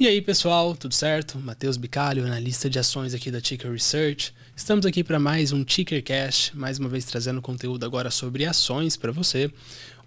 [0.00, 1.38] E aí, pessoal, tudo certo?
[1.38, 4.32] Matheus Bicalho, analista de ações aqui da Ticker Research.
[4.56, 8.96] Estamos aqui para mais um Ticker Cash, mais uma vez trazendo conteúdo agora sobre ações
[8.96, 9.52] para você.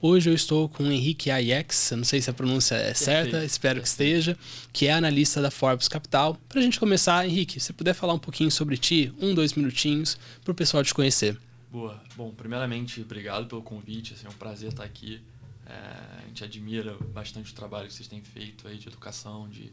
[0.05, 3.31] Hoje eu estou com o Henrique Ayex, eu não sei se a pronúncia é certa,
[3.31, 3.49] Perfeito.
[3.49, 4.37] espero que esteja,
[4.73, 6.37] que é analista da Forbes Capital.
[6.49, 10.17] Para a gente começar, Henrique, se puder falar um pouquinho sobre ti, um, dois minutinhos,
[10.43, 11.39] para o pessoal te conhecer.
[11.71, 12.03] Boa.
[12.17, 15.21] Bom, primeiramente, obrigado pelo convite, assim, é um prazer estar aqui.
[15.65, 19.71] É, a gente admira bastante o trabalho que vocês têm feito aí de educação, de,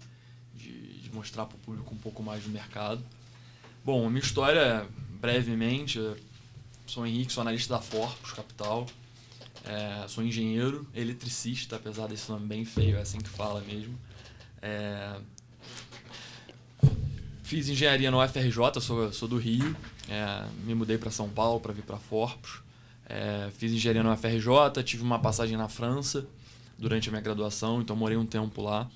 [0.55, 3.05] de, de mostrar para o público um pouco mais do mercado.
[3.85, 4.87] Bom, a minha história,
[5.21, 5.99] brevemente,
[6.87, 8.87] sou Henrique, sou analista da Forbes Capital,
[9.65, 13.99] é, sou engenheiro, eletricista, apesar desse nome bem feio, é assim que fala mesmo.
[14.63, 15.17] É,
[17.43, 19.77] fiz engenharia no UFRJ, sou, sou do Rio,
[20.09, 22.61] é, me mudei para São Paulo para vir para Forbes.
[23.07, 26.27] É, fiz engenharia no UFRJ, tive uma passagem na França
[26.79, 28.89] durante a minha graduação, então morei um tempo lá.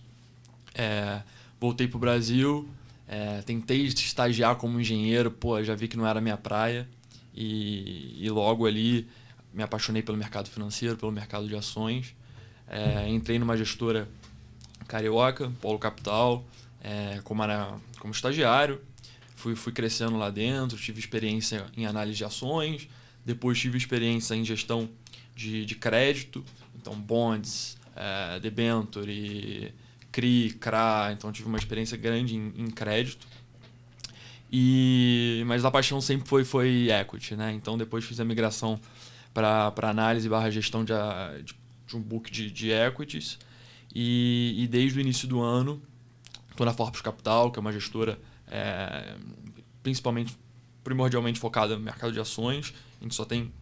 [0.74, 1.20] É,
[1.60, 2.68] voltei para o Brasil,
[3.06, 6.88] é, tentei estagiar como engenheiro, pô, já vi que não era minha praia.
[7.36, 9.08] E, e logo ali
[9.54, 12.14] me apaixonei pelo mercado financeiro, pelo mercado de ações.
[12.66, 14.08] É, entrei numa gestora
[14.88, 16.44] carioca, Polo Capital,
[16.82, 18.80] é, como, era, como estagiário.
[19.36, 22.88] Fui, fui crescendo lá dentro, tive experiência em análise de ações,
[23.24, 24.88] depois tive experiência em gestão
[25.34, 26.44] de, de crédito,
[26.74, 29.74] então bonds, é, debenture,
[30.10, 33.26] CRI, CRA, então tive uma experiência grande em, em crédito.
[34.50, 37.52] E, mas a paixão sempre foi, foi equity, né?
[37.52, 38.78] Então depois fiz a migração
[39.34, 40.92] para análise barra gestão de,
[41.42, 41.54] de,
[41.86, 43.38] de um book de, de equities.
[43.94, 45.82] E, e, desde o início do ano
[46.50, 48.18] estou na Forbes Capital, que é uma gestora
[48.48, 49.16] é,
[49.82, 50.36] principalmente,
[50.82, 52.72] primordialmente focada no mercado de ações.
[53.00, 53.52] A gente só tem,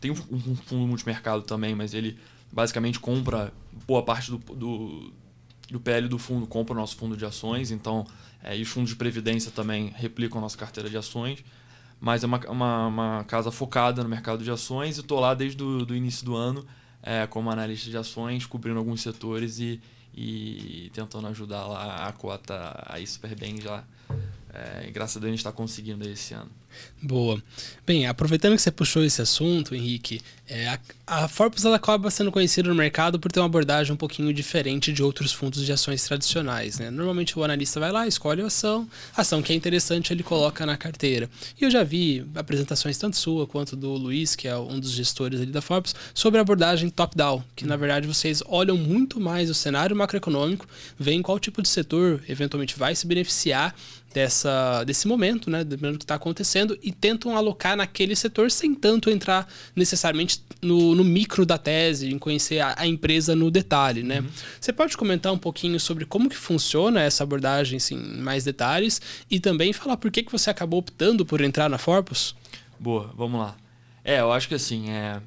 [0.00, 2.18] tem um, um fundo multimercado também, mas ele
[2.50, 3.52] basicamente compra
[3.86, 5.12] boa parte do, do,
[5.70, 7.70] do PL do fundo, compra o nosso fundo de ações.
[7.70, 8.06] Então,
[8.42, 11.44] é, e os fundos de previdência também replicam a nossa carteira de ações.
[12.00, 15.62] Mas é uma, uma, uma casa focada no mercado de ações e estou lá desde
[15.62, 16.64] o início do ano
[17.02, 19.80] é, como analista de ações, cobrindo alguns setores e,
[20.14, 23.84] e tentando ajudar lá a cota a ir super bem já.
[24.52, 26.50] É, graças a Deus a gente está conseguindo esse ano.
[27.00, 27.42] Boa.
[27.86, 32.32] Bem, aproveitando que você puxou esse assunto, Henrique, é, a, a, Forbes ela acaba sendo
[32.32, 36.02] conhecida no mercado por ter uma abordagem um pouquinho diferente de outros fundos de ações
[36.04, 36.78] tradicionais.
[36.78, 36.90] Né?
[36.90, 40.66] Normalmente o analista vai lá, escolhe a ação, a ação que é interessante ele coloca
[40.66, 41.30] na carteira.
[41.60, 45.40] E eu já vi apresentações tanto sua quanto do Luiz, que é um dos gestores
[45.40, 49.54] ali da Forbes, sobre a abordagem top-down, que na verdade vocês olham muito mais o
[49.54, 50.66] cenário macroeconômico,
[50.98, 53.74] veem qual tipo de setor eventualmente vai se beneficiar
[54.12, 59.10] dessa, desse momento, né, do que está acontecendo, e tentam alocar naquele setor sem tanto
[59.10, 59.46] entrar
[59.76, 64.02] necessariamente no, no micro da tese, em conhecer a, a empresa no detalhe.
[64.02, 64.20] Né?
[64.20, 64.28] Uhum.
[64.60, 69.00] Você pode comentar um pouquinho sobre como que funciona essa abordagem assim, em mais detalhes
[69.30, 72.34] e também falar por que, que você acabou optando por entrar na Forbes?
[72.78, 73.56] Boa, vamos lá.
[74.04, 75.20] É, eu acho que assim, é...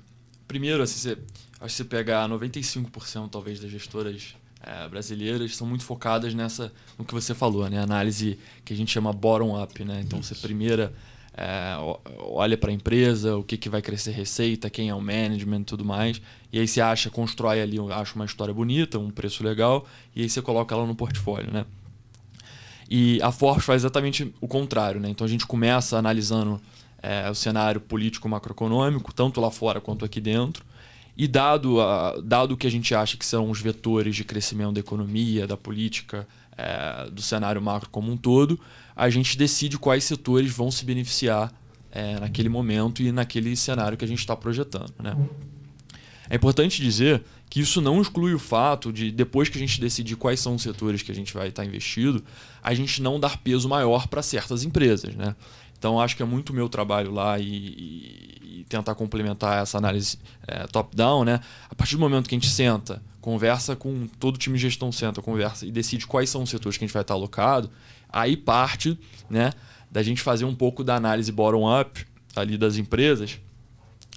[0.47, 1.17] primeiro, assim, você...
[1.59, 7.03] acho que você pegar 95% talvez das gestoras é, brasileiras são muito focadas nessa no
[7.03, 7.79] que você falou, né?
[7.79, 10.01] Análise que a gente chama bottom up, né?
[10.05, 10.35] Então Isso.
[10.35, 10.93] você primeira
[11.33, 11.75] é,
[12.19, 15.85] olha para a empresa, o que, que vai crescer receita, quem é o management, tudo
[15.85, 16.21] mais,
[16.51, 20.29] e aí você acha, constrói ali, acha uma história bonita, um preço legal, e aí
[20.29, 21.65] você coloca ela no portfólio, né?
[22.89, 25.09] E a Forbes faz exatamente o contrário, né?
[25.09, 26.61] Então a gente começa analisando
[27.01, 30.65] é, o cenário político macroeconômico, tanto lá fora quanto aqui dentro,
[31.15, 34.73] e dado, a, dado o que a gente acha que são os vetores de crescimento
[34.73, 36.27] da economia, da política,
[36.61, 38.59] é, do cenário macro como um todo,
[38.95, 41.51] a gente decide quais setores vão se beneficiar
[41.91, 44.93] é, naquele momento e naquele cenário que a gente está projetando.
[45.01, 45.15] Né?
[46.29, 50.15] É importante dizer que isso não exclui o fato de, depois que a gente decidir
[50.15, 52.23] quais são os setores que a gente vai estar tá investido,
[52.63, 55.13] a gente não dar peso maior para certas empresas.
[55.15, 55.35] Né?
[55.81, 60.67] Então, acho que é muito meu trabalho lá e, e tentar complementar essa análise é,
[60.67, 61.39] top-down, né?
[61.71, 64.91] A partir do momento que a gente senta, conversa com todo o time de gestão,
[64.91, 67.67] senta, conversa e decide quais são os setores que a gente vai estar alocado,
[68.13, 68.95] aí parte
[69.27, 69.53] né,
[69.89, 73.39] da gente fazer um pouco da análise bottom-up ali das empresas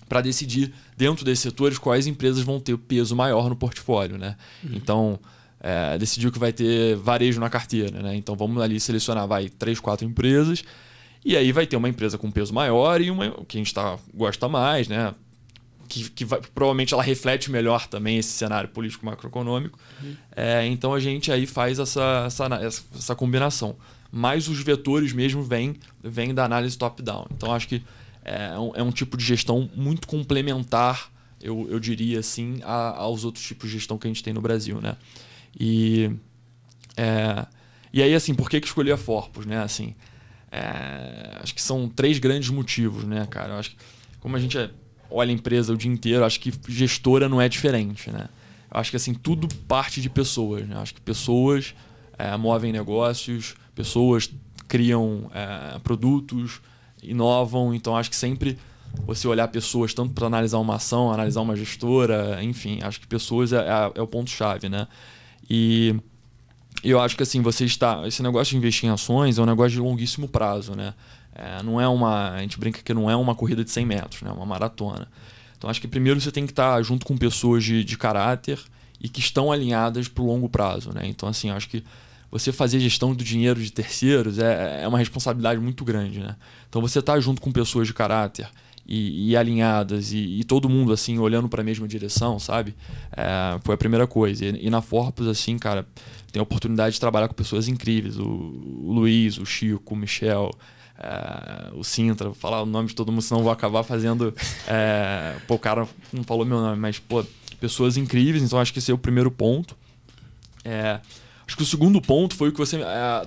[0.06, 4.36] para decidir dentro desses setores quais empresas vão ter peso maior no portfólio, né?
[4.62, 4.70] Uhum.
[4.74, 5.18] Então,
[5.58, 8.14] é, decidiu que vai ter varejo na carteira, né?
[8.14, 10.62] Então, vamos ali selecionar, vai, três, quatro empresas
[11.24, 13.98] e aí vai ter uma empresa com peso maior e uma que a gente tá,
[14.12, 15.14] gosta mais, né?
[15.88, 19.78] Que, que vai, provavelmente ela reflete melhor também esse cenário político macroeconômico.
[20.02, 20.16] Uhum.
[20.34, 23.76] É, então a gente aí faz essa, essa, essa combinação.
[24.10, 27.26] Mas os vetores mesmo vêm vem da análise top-down.
[27.32, 27.82] Então acho que
[28.24, 31.10] é um, é um tipo de gestão muito complementar,
[31.42, 34.40] eu, eu diria assim, a, aos outros tipos de gestão que a gente tem no
[34.40, 34.96] Brasil, né?
[35.58, 36.10] E,
[36.96, 37.46] é,
[37.92, 39.62] e aí, assim, por que, que escolhi a Forpus, né?
[39.62, 39.94] Assim,
[40.54, 43.54] é, acho que são três grandes motivos, né, cara?
[43.54, 43.76] Eu acho que,
[44.20, 44.70] como a gente é,
[45.10, 48.28] olha a empresa o dia inteiro, acho que gestora não é diferente, né?
[48.72, 50.76] Eu acho que, assim, tudo parte de pessoas, né?
[50.76, 51.74] Eu acho que pessoas
[52.16, 54.30] é, movem negócios, pessoas
[54.68, 56.60] criam é, produtos,
[57.02, 57.74] inovam.
[57.74, 58.56] Então, acho que sempre
[59.04, 63.52] você olhar pessoas, tanto para analisar uma ação, analisar uma gestora, enfim, acho que pessoas
[63.52, 64.86] é, é, é o ponto-chave, né?
[65.50, 65.96] E
[66.90, 68.06] eu acho que assim, você está.
[68.06, 70.94] Esse negócio de investir em ações é um negócio de longuíssimo prazo, né?
[71.34, 72.30] É, não é uma.
[72.32, 74.30] A gente brinca que não é uma corrida de 100 metros, né?
[74.30, 75.08] É uma maratona.
[75.56, 78.60] Então acho que primeiro você tem que estar junto com pessoas de, de caráter
[79.00, 81.02] e que estão alinhadas para o longo prazo, né?
[81.04, 81.84] Então, assim, acho que
[82.30, 86.36] você fazer gestão do dinheiro de terceiros é, é uma responsabilidade muito grande, né?
[86.68, 88.48] Então você tá junto com pessoas de caráter
[88.86, 92.74] e, e alinhadas e, e, todo mundo assim olhando para a mesma direção, sabe?
[93.16, 94.44] É, foi a primeira coisa.
[94.44, 95.86] E, e, na Forpus assim, cara,
[96.34, 100.50] tem a oportunidade de trabalhar com pessoas incríveis, o, o Luiz, o Chico, o Michel,
[100.98, 104.34] é, o Sintra, vou falar o nome de todo mundo, senão vou acabar fazendo.
[104.66, 107.24] É, pô, o cara não falou meu nome, mas, pô,
[107.60, 109.76] pessoas incríveis, então acho que esse é o primeiro ponto.
[110.64, 111.00] É,
[111.46, 112.78] Acho que o segundo ponto foi o que você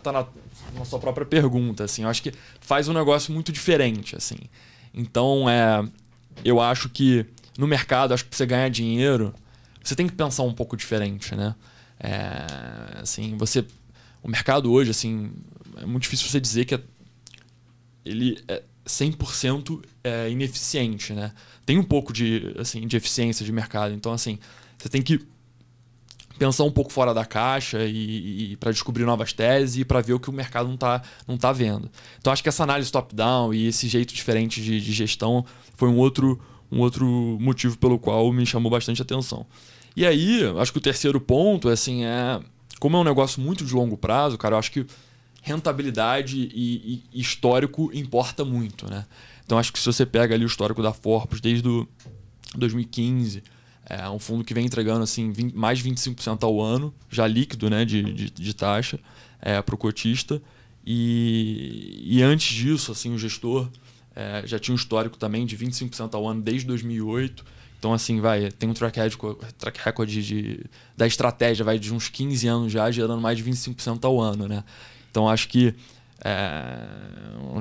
[0.01, 0.25] tá na,
[0.73, 2.03] na, sua própria pergunta, assim.
[2.03, 4.37] Eu acho que faz um negócio muito diferente, assim.
[4.93, 5.87] Então, é,
[6.43, 7.25] eu acho que
[7.57, 9.33] no mercado, acho que pra você ganhar dinheiro,
[9.83, 11.53] você tem que pensar um pouco diferente, né?
[11.99, 13.65] É, assim, você...
[14.23, 15.31] O mercado hoje, assim,
[15.77, 16.81] é muito difícil você dizer que é,
[18.03, 21.31] ele é 100% é, ineficiente, né?
[21.65, 23.93] Tem um pouco de, assim, de eficiência de mercado.
[23.93, 24.39] Então, assim,
[24.77, 25.25] você tem que
[26.37, 30.13] pensar um pouco fora da caixa e, e para descobrir novas teses e para ver
[30.13, 31.89] o que o mercado não está não tá vendo.
[32.19, 35.43] Então acho que essa análise top-down e esse jeito diferente de, de, gestão
[35.75, 36.39] foi um outro,
[36.71, 37.05] um outro
[37.41, 39.45] motivo pelo qual me chamou bastante atenção.
[39.97, 42.39] E aí, acho que o terceiro ponto assim, é
[42.79, 44.85] como é um negócio muito de longo prazo, cara, eu acho que
[45.41, 49.07] rentabilidade e, e histórico importa muito, né?
[49.43, 51.87] Então acho que se você pega ali o histórico da Forbes desde o
[52.55, 53.41] 2015
[53.89, 57.67] é um fundo que vem entregando assim 20, mais de 25% ao ano, já líquido
[57.67, 58.99] né, de, de, de taxa
[59.41, 60.39] é, para o cotista.
[60.85, 63.67] E, e antes disso, assim, o gestor
[64.15, 67.56] é, já tinha um histórico também de 25% ao ano desde 2008.
[67.79, 70.65] Então, assim, vai, tem um track record, track record de, de,
[70.95, 74.63] da estratégia, vai de uns 15 anos já, gerando mais de 25% ao ano, né?
[75.11, 75.75] Então, acho que
[76.23, 76.87] é,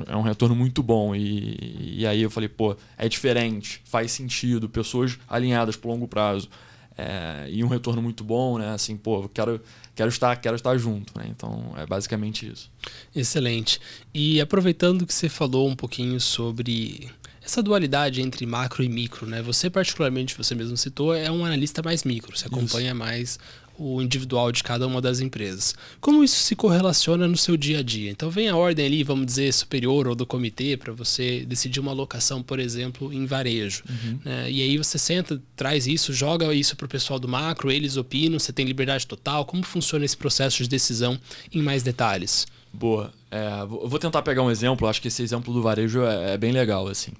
[0.07, 1.15] é um retorno muito bom.
[1.15, 6.49] E, e aí eu falei, pô, é diferente, faz sentido, pessoas alinhadas por longo prazo.
[6.97, 8.71] É, e um retorno muito bom, né?
[8.71, 9.61] Assim, pô, quero,
[9.95, 11.27] quero estar, quero estar junto, né?
[11.29, 12.71] Então é basicamente isso.
[13.15, 13.79] Excelente.
[14.11, 17.11] E aproveitando que você falou um pouquinho sobre
[17.47, 19.41] essa dualidade entre macro e micro, né?
[19.41, 22.95] Você particularmente, você mesmo citou, é um analista mais micro, você acompanha isso.
[22.95, 23.39] mais
[23.79, 25.75] o individual de cada uma das empresas.
[26.01, 28.09] Como isso se correlaciona no seu dia a dia?
[28.09, 31.91] Então vem a ordem ali, vamos dizer, superior ou do comitê para você decidir uma
[31.91, 33.83] alocação, por exemplo, em varejo.
[33.87, 34.19] Uhum.
[34.25, 34.51] Né?
[34.51, 38.39] E aí você senta, traz isso, joga isso para o pessoal do macro, eles opinam,
[38.39, 39.45] você tem liberdade total.
[39.45, 41.19] Como funciona esse processo de decisão
[41.53, 42.47] em mais detalhes?
[42.77, 43.11] Boa.
[43.31, 46.51] É, vou tentar pegar um exemplo, acho que esse exemplo do varejo é, é bem
[46.51, 46.87] legal.
[46.87, 47.11] assim.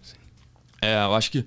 [0.79, 1.43] É, eu acho que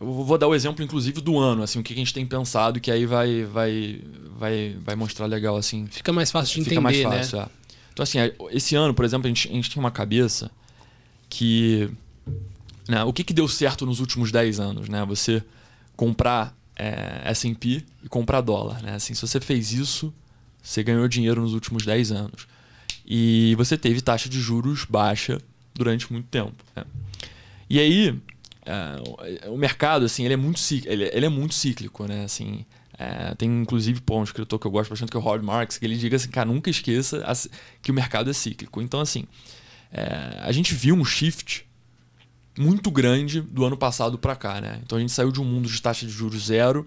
[0.00, 2.80] eu vou dar o exemplo, inclusive, do ano, assim, o que a gente tem pensado,
[2.80, 4.00] que aí vai, vai,
[4.38, 5.86] vai, vai mostrar legal, assim.
[5.90, 7.44] Fica mais fácil de fica entender, mais fácil, né?
[7.44, 7.48] É.
[7.92, 8.18] Então, assim,
[8.50, 10.50] esse ano, por exemplo, a gente, a gente tem uma cabeça
[11.28, 11.90] que...
[12.88, 15.04] Né, o que, que deu certo nos últimos 10 anos, né?
[15.04, 15.42] Você
[15.94, 18.94] comprar é, S&P e comprar dólar, né?
[18.94, 20.14] Assim, se você fez isso,
[20.62, 22.46] você ganhou dinheiro nos últimos 10 anos.
[23.10, 25.40] E você teve taxa de juros baixa
[25.74, 26.84] durante muito tempo, né?
[27.70, 28.20] E aí,
[28.68, 32.24] Uh, o mercado, assim, ele é muito, ele, ele é muito cíclico, né?
[32.24, 32.66] Assim,
[32.98, 35.78] é, tem inclusive pô, um escritor que eu gosto bastante, que é o Howard Marks,
[35.78, 37.24] que ele diga assim, cara, nunca esqueça
[37.80, 38.82] que o mercado é cíclico.
[38.82, 39.24] Então, assim,
[39.90, 41.66] é, a gente viu um shift
[42.58, 44.80] muito grande do ano passado para cá, né?
[44.82, 46.86] Então a gente saiu de um mundo de taxa de juros zero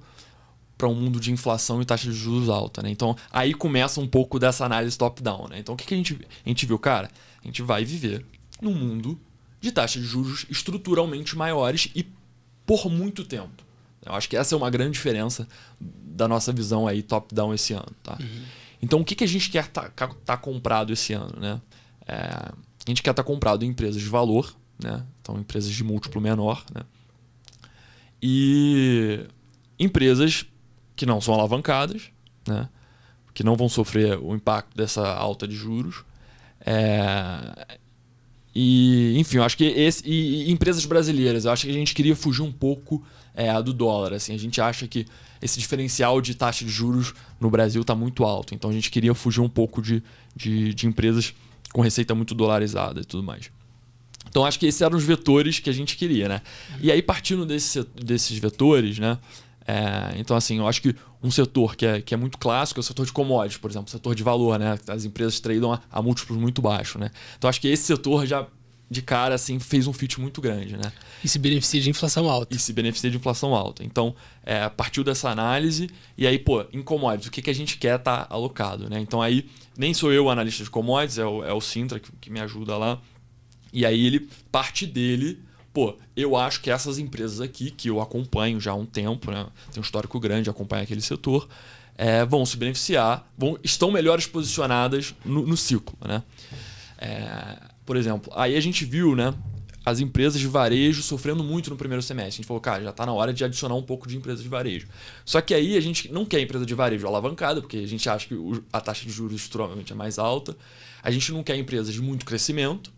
[0.81, 2.89] para um mundo de inflação e taxa de juros alta, né?
[2.89, 5.59] Então aí começa um pouco dessa análise top-down, né?
[5.59, 7.11] Então o que, que a gente a gente viu, cara?
[7.43, 8.25] A gente vai viver
[8.59, 9.19] num mundo
[9.59, 12.03] de taxas de juros estruturalmente maiores e
[12.65, 13.63] por muito tempo.
[14.03, 15.47] Eu acho que essa é uma grande diferença
[15.79, 17.91] da nossa visão aí top-down esse ano.
[18.01, 18.17] Tá?
[18.19, 18.43] Uhum.
[18.81, 21.39] Então, o que, que a gente quer estar tá, tá comprado esse ano?
[21.39, 21.61] Né?
[22.07, 22.53] É, a
[22.88, 25.05] gente quer estar tá comprado em empresas de valor, né?
[25.21, 26.81] então empresas de múltiplo menor, né?
[28.19, 29.27] e
[29.77, 30.45] empresas
[30.95, 32.03] que não são alavancadas,
[32.48, 32.69] né?
[33.33, 36.03] que não vão sofrer o impacto dessa alta de juros,
[36.65, 37.77] é,
[38.53, 40.03] E, enfim, eu acho que esse.
[40.05, 43.74] E, e, empresas brasileiras, eu acho que a gente queria fugir um pouco é, do
[43.74, 44.13] dólar.
[44.13, 45.05] Assim, a gente acha que
[45.41, 48.53] esse diferencial de taxa de juros no Brasil está muito alto.
[48.53, 50.03] Então a gente queria fugir um pouco de,
[50.36, 51.33] de, de empresas
[51.71, 53.50] com receita muito dolarizada e tudo mais.
[54.27, 56.41] Então acho que esses eram os vetores que a gente queria, né?
[56.79, 59.17] E aí, partindo desse, desses vetores, né?
[59.71, 62.81] É, então, assim, eu acho que um setor que é, que é muito clássico é
[62.81, 64.77] o setor de commodities, por exemplo, o setor de valor, né?
[64.85, 67.09] As empresas tradam a, a múltiplos muito baixos, né?
[67.37, 68.45] Então, acho que esse setor já,
[68.89, 70.91] de cara, assim, fez um fit muito grande, né?
[71.23, 72.53] E se beneficia de inflação alta.
[72.53, 73.81] E se beneficia de inflação alta.
[73.81, 74.13] Então,
[74.43, 77.97] é, partiu dessa análise e aí, pô, em commodities, o que, que a gente quer
[77.97, 78.99] estar tá alocado, né?
[78.99, 79.47] Então, aí,
[79.77, 82.41] nem sou eu o analista de commodities, é o, é o Sintra que, que me
[82.41, 82.99] ajuda lá.
[83.71, 85.41] E aí, ele parte dele
[85.73, 89.47] pô, eu acho que essas empresas aqui, que eu acompanho já há um tempo, né,
[89.71, 91.47] tem um histórico grande de acompanhar aquele setor,
[91.95, 95.97] é, vão se beneficiar, vão, estão melhores posicionadas no, no ciclo.
[96.03, 96.23] Né?
[96.97, 99.33] É, por exemplo, aí a gente viu né,
[99.85, 102.27] as empresas de varejo sofrendo muito no primeiro semestre.
[102.27, 104.49] A gente falou, cara, já está na hora de adicionar um pouco de empresas de
[104.49, 104.87] varejo.
[105.25, 108.27] Só que aí a gente não quer empresa de varejo alavancada, porque a gente acha
[108.27, 108.35] que
[108.71, 110.55] a taxa de juros provavelmente é mais alta.
[111.01, 112.93] A gente não quer empresas de muito crescimento,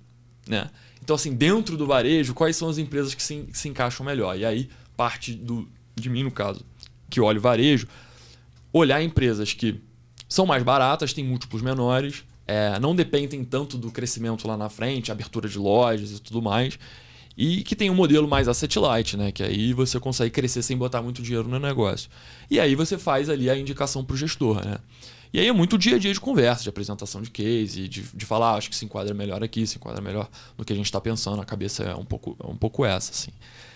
[0.48, 0.70] né?
[1.04, 4.40] Então, assim, dentro do varejo, quais são as empresas que se, que se encaixam melhor?
[4.40, 6.66] E aí, parte do, de mim, no caso,
[7.10, 7.90] que olho varejo,
[8.72, 9.82] olhar empresas que
[10.30, 15.12] são mais baratas, têm múltiplos menores, é, não dependem tanto do crescimento lá na frente,
[15.12, 16.80] abertura de lojas e tudo mais,
[17.36, 19.30] e que tem um modelo mais asset light, né?
[19.34, 22.10] Que aí você consegue crescer sem botar muito dinheiro no negócio.
[22.50, 24.78] E aí você faz ali a indicação para o gestor, né?
[25.34, 28.26] E aí é muito dia a dia de conversa, de apresentação de case, de, de
[28.26, 30.86] falar, ah, acho que se enquadra melhor aqui, se enquadra melhor no que a gente
[30.86, 31.42] está pensando.
[31.42, 33.32] A cabeça é um pouco, é um pouco essa, assim.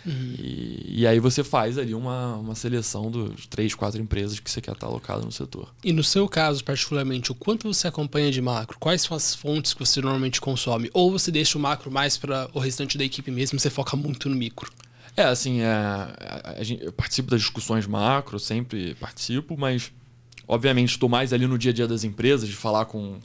[0.06, 0.36] Uhum.
[0.38, 4.62] E, e, aí você faz ali uma, uma seleção de três, quatro empresas que você
[4.62, 5.74] quer estar alocado no setor.
[5.84, 8.78] E no seu caso, particularmente, o quanto você acompanha de macro?
[8.80, 10.92] Quais são as fontes que você normalmente consome?
[10.94, 14.30] Ou você deixa o macro mais para o restante da equipe mesmo você foca muito
[14.30, 14.72] no micro?
[15.16, 19.92] É, assim, é, a, a, gente, eu participo das discussões macro, sempre participo, mas
[20.48, 23.20] Obviamente, estou mais ali no dia a dia das empresas, de falar com,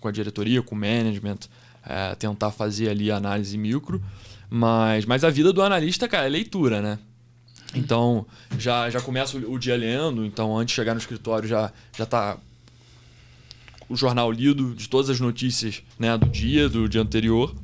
[0.00, 1.38] com a diretoria, com o management,
[1.86, 4.02] é, tentar fazer ali análise micro.
[4.50, 6.98] Mas, mas a vida do analista, cara, é leitura, né?
[7.74, 8.26] Então,
[8.58, 10.24] já, já começa o, dia lendo.
[10.24, 12.38] Então, antes de chegar no escritório, já, já tá
[13.88, 17.54] o jornal lido de todas as notícias né, do dia, do dia anterior.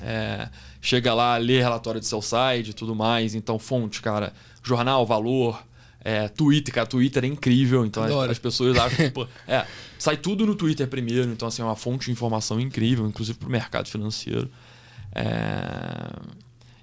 [0.00, 0.48] É,
[0.80, 3.34] chega lá, lê relatório de sell side e tudo mais.
[3.34, 4.32] Então, fonte, cara,
[4.62, 5.62] jornal, valor,
[6.04, 9.66] é, Twitter, cara, Twitter é incrível, então as, as, pessoas acham que, pô, é,
[9.98, 13.48] sai tudo no Twitter primeiro, então assim, é uma fonte de informação incrível, inclusive para
[13.48, 14.48] o mercado financeiro.
[15.14, 16.38] É...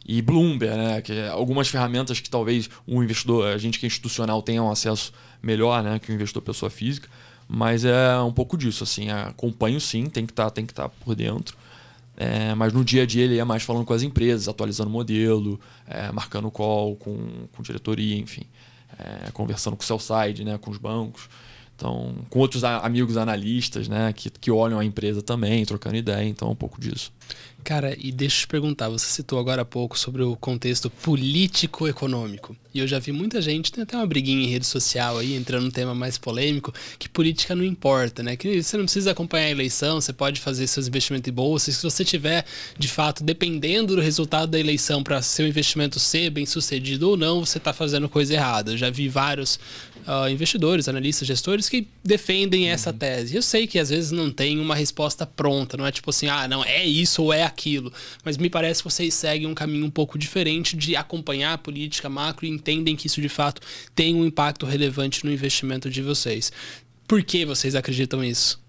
[0.07, 3.87] E Bloomberg, né, que é algumas ferramentas que talvez um investidor, a gente que é
[3.87, 7.09] institucional tenha um acesso melhor, né, que o investidor pessoa física,
[7.47, 10.89] mas é um pouco disso, assim, acompanho sim, tem que estar, tá, tem que estar
[10.89, 11.57] tá por dentro.
[12.17, 14.93] É, mas no dia a dia ele é mais falando com as empresas, atualizando o
[14.93, 18.45] modelo, é, marcando call com, com diretoria, enfim
[18.99, 21.29] é, conversando com o sell side, né, com os bancos.
[21.75, 26.47] Então, com outros amigos analistas, né, que, que olham a empresa também, trocando ideia, então
[26.47, 27.11] é um pouco disso.
[27.65, 32.55] Cara, e deixa eu te perguntar, você citou agora há pouco sobre o contexto político-econômico.
[32.71, 35.63] E eu já vi muita gente, tem até uma briguinha em rede social aí, entrando
[35.63, 38.35] num tema mais polêmico, que política não importa, né?
[38.35, 41.71] Que você não precisa acompanhar a eleição, você pode fazer seus investimentos em bolsa.
[41.71, 42.45] Se você tiver,
[42.77, 47.43] de fato, dependendo do resultado da eleição para seu investimento ser bem sucedido ou não,
[47.43, 48.73] você está fazendo coisa errada.
[48.73, 49.59] Eu já vi vários
[50.07, 52.97] uh, investidores, analistas, gestores que defendem essa uhum.
[52.97, 53.35] tese.
[53.35, 56.47] Eu sei que às vezes não tem uma resposta pronta, não é tipo assim, ah,
[56.47, 57.91] não, é isso ou é aquilo.
[58.23, 62.09] Mas me parece que vocês seguem um caminho um pouco diferente de acompanhar a política
[62.09, 63.61] macro e entendem que isso de fato
[63.93, 66.51] tem um impacto relevante no investimento de vocês.
[67.07, 68.59] Por que vocês acreditam nisso?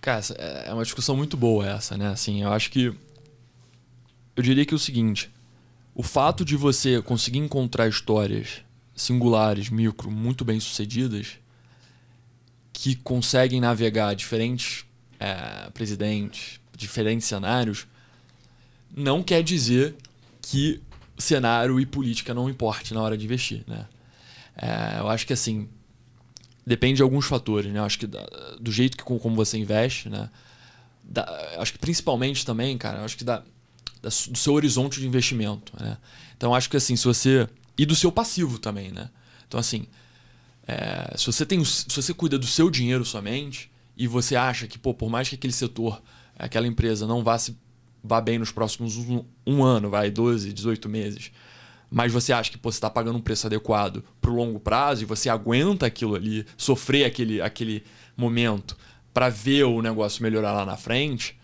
[0.00, 0.22] Cara,
[0.64, 2.08] é uma discussão muito boa essa, né?
[2.08, 2.92] Assim, eu acho que.
[4.36, 5.30] Eu diria que é o seguinte:
[5.94, 8.62] o fato de você conseguir encontrar histórias
[8.98, 11.38] singulares, micro, muito bem sucedidas,
[12.72, 14.84] que conseguem navegar diferentes
[15.18, 17.86] é, presidentes, diferentes cenários,
[18.94, 19.96] não quer dizer
[20.42, 20.80] que
[21.18, 23.86] cenário e política não importe na hora de investir, né?
[24.56, 25.68] É, eu acho que assim
[26.66, 27.78] depende de alguns fatores, né?
[27.78, 28.24] Eu acho que da,
[28.60, 30.28] do jeito que como você investe, né?
[31.02, 31.24] Da,
[31.58, 33.38] acho que principalmente também, cara, acho que da,
[34.02, 35.96] da, do seu horizonte de investimento, né?
[36.36, 39.08] Então acho que assim, se você e do seu passivo também, né?
[39.46, 39.86] Então, assim,
[40.66, 44.78] é, se, você tem, se você cuida do seu dinheiro somente e você acha que,
[44.78, 46.02] pô, por mais que aquele setor,
[46.36, 47.56] aquela empresa não vá se
[48.02, 51.32] vá bem nos próximos um, um ano, vai 12, 18 meses,
[51.90, 55.02] mas você acha que pô, você está pagando um preço adequado para o longo prazo
[55.02, 57.82] e você aguenta aquilo ali, sofrer aquele, aquele
[58.16, 58.76] momento
[59.12, 61.38] para ver o negócio melhorar lá na frente,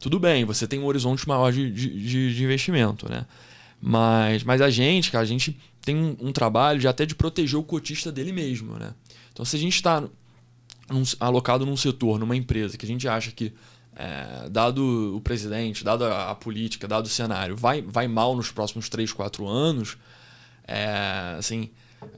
[0.00, 3.26] tudo bem, você tem um horizonte maior de, de, de investimento, né?
[3.80, 7.58] Mas, mas a gente, cara, a gente tem um, um, trabalho de até de proteger
[7.58, 8.92] o cotista dele mesmo, né?
[9.32, 10.06] Então, se a gente está
[11.18, 13.54] alocado num setor, numa empresa, que a gente acha que,
[13.96, 18.50] é, dado o presidente, dado a, a, política, dado o cenário, vai, vai mal nos
[18.50, 19.96] próximos 3, 4 anos,
[20.66, 21.70] é, assim,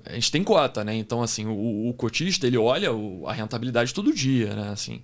[0.05, 0.97] a gente tem cota, né?
[0.97, 4.71] Então, assim, o, o cotista, ele olha o, a rentabilidade todo dia, né?
[4.71, 5.03] Assim,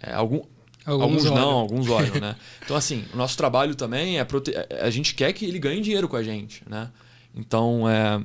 [0.00, 0.42] é, algum,
[0.88, 2.34] Alguns, alguns não, alguns olham, né?
[2.64, 4.52] Então, assim, o nosso trabalho também é, prote...
[4.54, 6.90] É, a gente quer que ele ganhe dinheiro com a gente, né?
[7.34, 8.22] Então, é,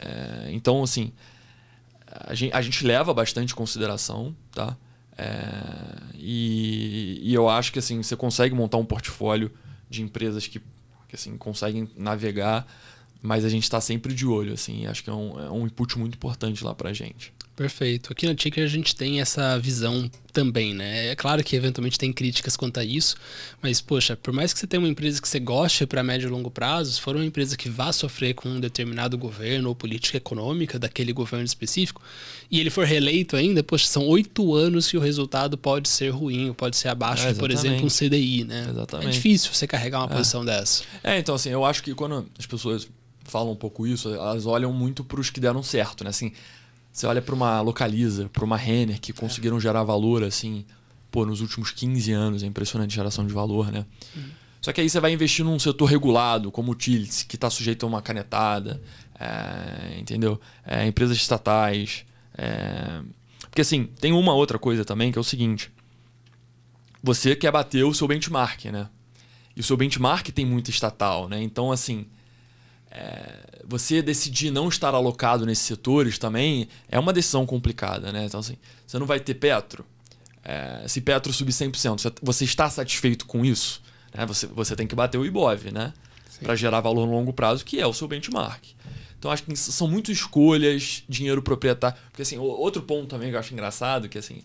[0.00, 1.12] é então assim,
[2.08, 4.76] a gente, a gente leva bastante consideração, tá?
[5.18, 9.50] É, e, e eu acho que assim, você consegue montar um portfólio
[9.88, 10.60] de empresas que,
[11.08, 12.66] que assim, conseguem navegar,
[13.20, 15.98] mas a gente está sempre de olho, assim, acho que é um, é um input
[15.98, 17.32] muito importante lá para a gente.
[17.56, 18.12] Perfeito.
[18.12, 21.10] Aqui na Ticker a gente tem essa visão também, né?
[21.10, 23.14] É claro que eventualmente tem críticas quanto a isso,
[23.62, 26.30] mas poxa, por mais que você tenha uma empresa que você goste para médio e
[26.30, 30.16] longo prazo, se for uma empresa que vá sofrer com um determinado governo ou política
[30.16, 32.02] econômica daquele governo específico,
[32.50, 36.52] e ele for reeleito ainda, poxa, são oito anos que o resultado pode ser ruim,
[36.52, 38.66] pode ser abaixo é, de, por exemplo, um CDI, né?
[38.68, 39.08] Exatamente.
[39.08, 40.16] É difícil você carregar uma é.
[40.16, 40.82] posição dessa.
[41.04, 42.88] É, então assim, eu acho que quando as pessoas
[43.22, 46.10] falam um pouco isso, elas olham muito para os que deram certo, né?
[46.10, 46.32] Assim,
[46.94, 50.64] você olha para uma Localiza, para uma Renner, que conseguiram gerar valor assim,
[51.10, 52.42] pô, nos últimos 15 anos.
[52.44, 53.84] É impressionante a geração de valor, né?
[54.14, 54.30] Uhum.
[54.60, 57.84] Só que aí você vai investir num setor regulado, como o Tilts, que está sujeito
[57.84, 58.80] a uma canetada,
[59.18, 60.40] é, entendeu?
[60.64, 62.06] É, empresas estatais.
[62.38, 63.02] É...
[63.50, 65.72] Porque assim, tem uma outra coisa também, que é o seguinte.
[67.02, 68.88] Você quer bater o seu benchmark, né?
[69.56, 71.42] E o seu benchmark tem muito estatal, né?
[71.42, 72.06] Então, assim,
[72.94, 78.24] é, você decidir não estar alocado nesses setores também é uma decisão complicada, né?
[78.24, 79.84] Então, assim, você não vai ter Petro.
[80.44, 83.82] É, se Petro subir 100%, você está satisfeito com isso?
[84.14, 84.24] Né?
[84.26, 85.92] Você, você tem que bater o Ibov, né?
[86.40, 88.62] Para gerar valor no longo prazo, que é o seu benchmark.
[89.18, 91.96] Então, acho que são muito escolhas, dinheiro proprietário.
[92.10, 94.42] Porque, assim, outro ponto também que eu acho engraçado, que, assim,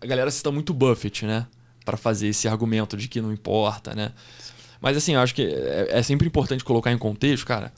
[0.00, 1.46] a galera cita muito Buffett, né?
[1.84, 4.12] Para fazer esse argumento de que não importa, né?
[4.82, 7.72] Mas assim, eu acho que é, é sempre importante colocar em contexto, cara.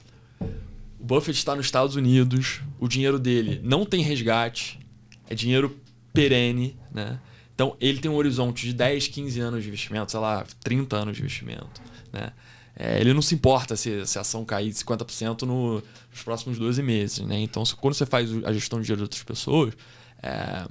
[0.98, 4.80] O Buffett está nos Estados Unidos, o dinheiro dele não tem resgate,
[5.28, 5.78] é dinheiro
[6.14, 7.20] perene, né?
[7.54, 11.16] Então ele tem um horizonte de 10, 15 anos de investimento, sei lá, 30 anos
[11.16, 12.32] de investimento, né?
[12.76, 16.58] É, ele não se importa se, se a ação cair de 50% no, nos próximos
[16.58, 17.38] 12 meses, né?
[17.38, 19.74] Então, quando você faz a gestão de dinheiro de outras pessoas,
[20.22, 20.66] é...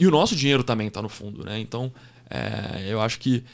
[0.00, 1.60] e o nosso dinheiro também está no fundo, né?
[1.60, 1.92] Então,
[2.28, 3.44] é, eu acho que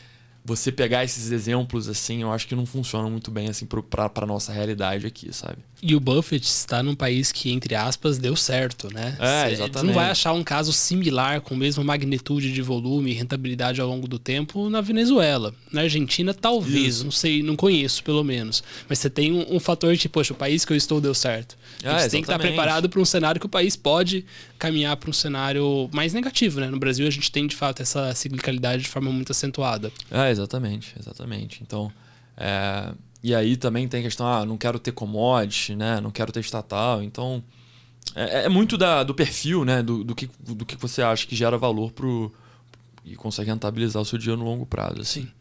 [0.44, 4.52] você pegar esses exemplos assim, eu acho que não funciona muito bem assim para nossa
[4.52, 5.58] realidade aqui, sabe?
[5.84, 9.16] E o Buffett está num país que, entre aspas, deu certo, né?
[9.18, 9.78] É, exatamente.
[9.80, 13.80] Você não vai achar um caso similar, com a mesma magnitude de volume e rentabilidade
[13.80, 15.52] ao longo do tempo, na Venezuela.
[15.72, 17.04] Na Argentina, talvez, Isso.
[17.04, 18.62] não sei, não conheço pelo menos.
[18.88, 21.58] Mas você tem um, um, fator de, poxa, o país que eu estou deu certo.
[21.82, 24.24] Ah, você tem que estar preparado para um cenário que o país pode
[24.60, 26.68] caminhar para um cenário mais negativo, né?
[26.68, 29.90] No Brasil, a gente tem, de fato, essa ciclicalidade de forma muito acentuada.
[30.08, 31.62] É, exatamente, exatamente.
[31.62, 31.92] Então,
[32.36, 32.92] é
[33.22, 36.00] e aí também tem a questão, ah, não quero ter commodity, né?
[36.00, 37.02] Não quero ter estatal.
[37.02, 37.42] Então,
[38.16, 39.80] é, é muito da, do perfil, né?
[39.80, 42.32] Do, do, que, do que você acha que gera valor pro,
[43.04, 45.00] e consegue rentabilizar o seu dia no longo prazo.
[45.00, 45.22] Assim.
[45.22, 45.32] Sim.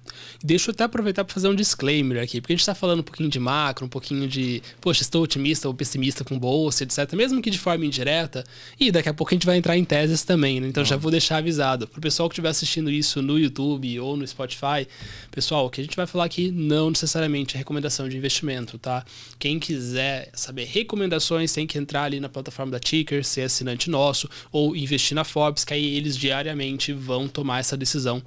[0.44, 3.04] Deixa eu até aproveitar para fazer um disclaimer aqui, porque a gente está falando um
[3.04, 7.14] pouquinho de macro, um pouquinho de, poxa, estou otimista ou pessimista com bolsa, etc.
[7.14, 8.44] Mesmo que de forma indireta.
[8.80, 10.68] E daqui a pouco a gente vai entrar em teses também, né?
[10.68, 11.88] Então já vou deixar avisado.
[11.88, 14.88] Para o pessoal que estiver assistindo isso no YouTube ou no Spotify,
[15.30, 19.06] pessoal, o que a gente vai falar aqui não necessariamente é recomendação de investimento, tá?
[19.40, 24.30] Quem quiser saber recomendações tem que entrar ali na plataforma da Ticker, ser assinante nosso,
[24.52, 28.22] ou investir na Forbes, que aí eles diariamente vão tomar essa decisão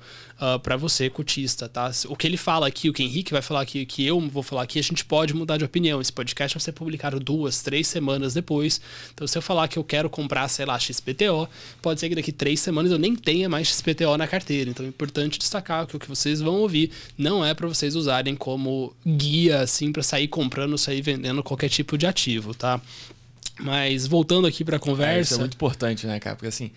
[0.45, 1.91] uh, ah, para você, cotista, tá?
[2.09, 4.21] O que ele fala aqui, o que o Henrique vai falar aqui, o que eu
[4.21, 6.01] vou falar aqui, a gente pode mudar de opinião.
[6.01, 8.81] Esse podcast vai ser publicado duas, três semanas depois.
[9.13, 11.49] Então, se eu falar que eu quero comprar, sei lá, XPTO,
[11.81, 14.71] pode ser que daqui três semanas eu nem tenha mais XPTO na carteira.
[14.71, 18.37] Então, é importante destacar que o que vocês vão ouvir não é para vocês usarem
[18.37, 22.81] como guia, assim, para sair comprando, sair vendendo qualquer tipo de ativo, tá?
[23.61, 25.19] Mas voltando aqui para a conversa.
[25.19, 26.35] É, isso é muito importante, né, cara?
[26.35, 26.73] Porque assim,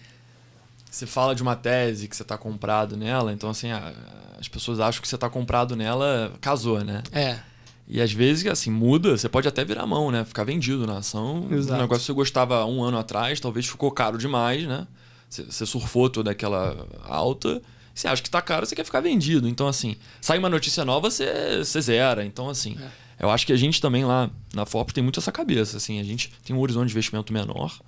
[0.89, 3.93] você fala de uma tese que você está comprado nela, então assim, a,
[4.39, 7.03] as pessoas acham que você está comprado nela, casou, né?
[7.11, 7.39] É.
[7.87, 10.25] E às vezes, assim, muda, você pode até virar mão, né?
[10.25, 11.47] Ficar vendido na ação.
[11.49, 11.75] Exato.
[11.75, 14.85] Um negócio que você gostava um ano atrás, talvez ficou caro demais, né?
[15.29, 17.61] Você, você surfou toda aquela alta.
[17.95, 19.47] Você acha que está caro, você quer ficar vendido.
[19.47, 22.25] Então, assim, sai uma notícia nova, você, você zera.
[22.25, 23.23] Então, assim, é.
[23.23, 25.77] eu acho que a gente também lá na FOP tem muito essa cabeça.
[25.77, 27.79] Assim, a gente tem um horizonte de investimento menor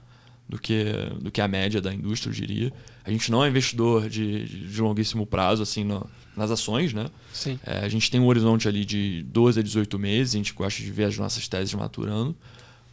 [0.50, 0.84] do que,
[1.22, 2.74] do que a média da indústria, eu diria.
[3.06, 7.06] A gente não é investidor de, de longuíssimo prazo, assim, no, nas ações, né?
[7.32, 7.60] Sim.
[7.64, 10.82] É, a gente tem um horizonte ali de 12 a 18 meses, a gente gosta
[10.82, 12.36] de ver as nossas teses maturando,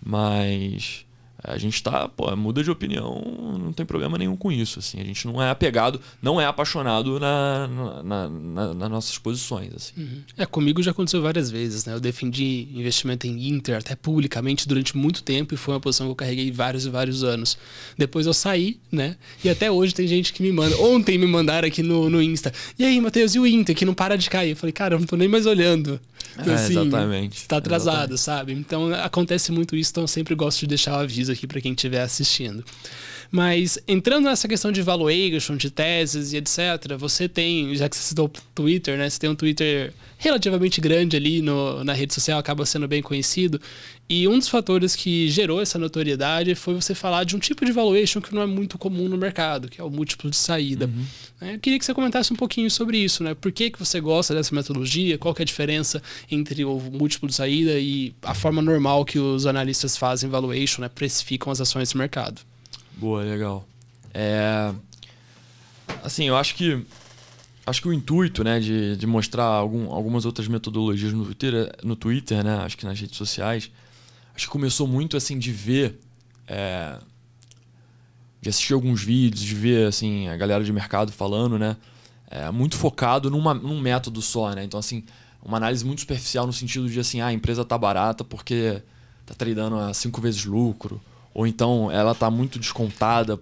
[0.05, 1.06] mas
[1.47, 3.23] a gente tá, pô, muda de opinião,
[3.59, 4.81] não tem problema nenhum com isso.
[4.81, 5.01] Assim.
[5.01, 7.69] A gente não é apegado, não é apaixonado na,
[8.03, 9.73] na, na, nas nossas posições.
[9.75, 9.93] Assim.
[9.97, 10.23] Uhum.
[10.37, 11.95] É, comigo já aconteceu várias vezes, né?
[11.95, 16.11] Eu defendi investimento em Inter até publicamente durante muito tempo e foi uma posição que
[16.11, 17.57] eu carreguei vários e vários anos.
[17.97, 19.17] Depois eu saí, né?
[19.45, 20.77] E até hoje tem gente que me manda.
[20.79, 22.53] Ontem me mandaram aqui no, no Insta.
[22.77, 24.51] E aí, Matheus, e o Inter que não para de cair?
[24.51, 26.01] Eu falei, cara, eu não tô nem mais olhando.
[26.39, 27.37] Então, é, assim, exatamente.
[27.39, 28.21] Está atrasado, exatamente.
[28.21, 28.53] sabe?
[28.53, 31.72] Então acontece muito isso, então eu sempre gosto de deixar o aviso aqui para quem
[31.72, 32.64] estiver assistindo.
[33.31, 38.03] Mas entrando nessa questão de valuation, de teses e etc., você tem, já que você
[38.03, 39.11] citou o Twitter, né?
[39.11, 43.61] Você tem um Twitter relativamente grande ali no, na rede social, acaba sendo bem conhecido.
[44.09, 47.73] E um dos fatores que gerou essa notoriedade foi você falar de um tipo de
[47.73, 50.87] valuation que não é muito comum no mercado, que é o múltiplo de saída.
[50.87, 51.05] Uhum.
[51.40, 53.35] É, eu queria que você comentasse um pouquinho sobre isso, né?
[53.35, 55.19] Por que, que você gosta dessa metodologia?
[55.19, 59.19] Qual que é a diferença entre o múltiplo de saída e a forma normal que
[59.19, 60.88] os analistas fazem valuation, né?
[60.88, 62.40] Precificam as ações do mercado.
[62.97, 63.66] Boa, legal.
[64.14, 64.73] É...
[66.05, 66.81] Assim, eu acho que
[67.66, 71.97] acho que o intuito, né, de, de mostrar algum, algumas outras metodologias no Twitter, no
[71.97, 73.71] Twitter, né, acho que nas redes sociais,
[74.37, 75.99] acho que começou muito assim de ver,
[76.46, 76.99] é,
[78.40, 81.77] de assistir alguns vídeos, de ver assim a galera de mercado falando, né,
[82.31, 84.62] é, muito focado numa, num método só, né.
[84.62, 85.03] Então assim,
[85.42, 88.83] uma análise muito superficial no sentido de assim, ah, a empresa tá barata porque
[89.25, 91.01] tá tradando a cinco vezes lucro,
[91.35, 93.40] ou então ela tá muito descontada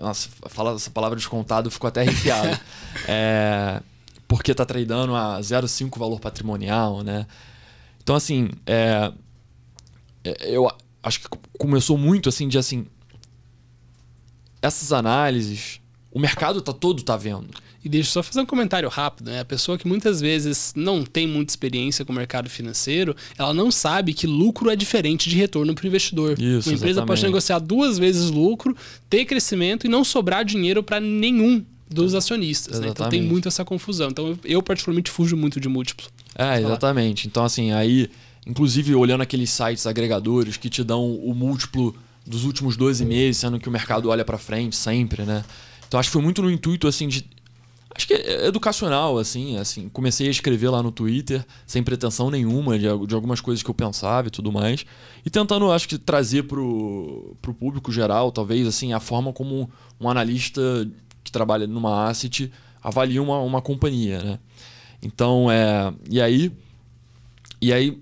[0.00, 2.58] nossa, fala essa palavra descontado, eu fico até arrepiado.
[3.06, 3.80] é,
[4.26, 7.26] porque tá tradando a 0,5 valor patrimonial, né?
[8.02, 9.12] Então, assim, é,
[10.40, 10.70] eu
[11.02, 12.86] acho que começou muito assim de assim.
[14.62, 17.48] Essas análises, o mercado tá todo tá vendo.
[17.84, 19.40] E deixa eu só fazer um comentário rápido, né?
[19.40, 23.70] A pessoa que muitas vezes não tem muita experiência com o mercado financeiro, ela não
[23.70, 26.32] sabe que lucro é diferente de retorno para o investidor.
[26.32, 27.06] Isso, Uma empresa exatamente.
[27.06, 28.74] pode negociar duas vezes lucro,
[29.10, 32.80] ter crescimento e não sobrar dinheiro para nenhum dos acionistas.
[32.80, 32.88] Né?
[32.88, 34.08] Então tem muito essa confusão.
[34.08, 36.06] Então eu, particularmente fujo muito de múltiplo.
[36.34, 37.26] É, exatamente.
[37.26, 38.08] Então assim, aí,
[38.46, 41.94] inclusive olhando aqueles sites agregadores que te dão o múltiplo
[42.26, 45.44] dos últimos 12 meses, sendo que o mercado olha para frente sempre, né?
[45.86, 47.24] Então acho que foi muito no intuito assim de
[47.94, 49.88] acho que é educacional, assim, assim.
[49.88, 53.74] Comecei a escrever lá no Twitter, sem pretensão nenhuma de, de algumas coisas que eu
[53.74, 54.84] pensava e tudo mais.
[55.24, 60.08] E tentando, acho que, trazer pro, pro público geral, talvez, assim, a forma como um
[60.08, 60.60] analista
[61.22, 62.50] que trabalha numa asset
[62.82, 64.38] avalia uma, uma companhia, né?
[65.00, 65.94] Então, é...
[66.10, 66.52] E aí...
[67.62, 67.98] E aí,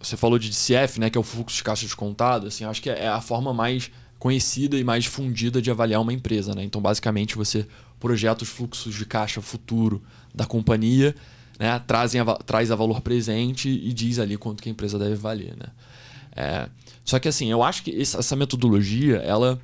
[0.00, 1.10] você falou de DCF, né?
[1.10, 4.76] Que é o fluxo de caixa descontado, assim, acho que é a forma mais conhecida
[4.76, 6.62] e mais difundida de avaliar uma empresa, né?
[6.64, 7.66] Então, basicamente, você
[8.00, 10.02] projeta os fluxos de caixa futuro
[10.34, 11.14] da companhia,
[11.58, 11.80] né?
[11.86, 15.56] Trazem a, traz a valor presente e diz ali quanto que a empresa deve valer,
[15.56, 15.66] né?
[16.36, 16.68] É,
[17.04, 19.60] só que assim, eu acho que essa metodologia ela,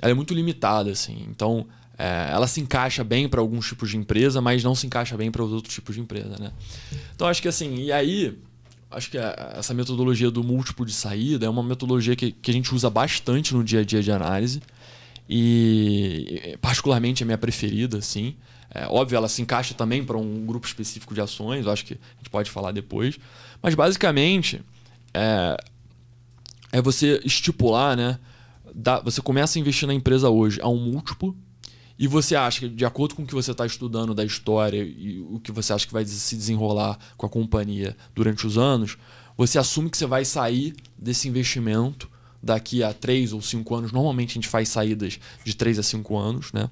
[0.00, 1.26] ela é muito limitada, assim.
[1.28, 1.66] Então,
[1.98, 5.30] é, ela se encaixa bem para alguns tipos de empresa, mas não se encaixa bem
[5.30, 6.52] para os outros tipos de empresa, né?
[7.14, 8.38] Então, acho que assim, e aí
[8.90, 12.74] acho que essa metodologia do múltiplo de saída é uma metodologia que, que a gente
[12.74, 14.62] usa bastante no dia a dia de análise
[15.28, 18.34] e particularmente é minha preferida, assim.
[18.74, 21.94] É, óbvio, ela se encaixa também para um grupo específico de ações, eu acho que
[21.94, 23.18] a gente pode falar depois.
[23.62, 24.62] Mas basicamente
[25.12, 25.56] é,
[26.72, 28.18] é você estipular, né?
[28.74, 31.36] Da, você começa a investir na empresa hoje a um múltiplo
[31.98, 35.18] e você acha que, de acordo com o que você está estudando da história e
[35.28, 38.96] o que você acha que vai se desenrolar com a companhia durante os anos,
[39.36, 42.08] você assume que você vai sair desse investimento
[42.40, 43.92] daqui a 3 ou 5 anos.
[43.92, 46.70] Normalmente a gente faz saídas de 3 a 5 anos, né?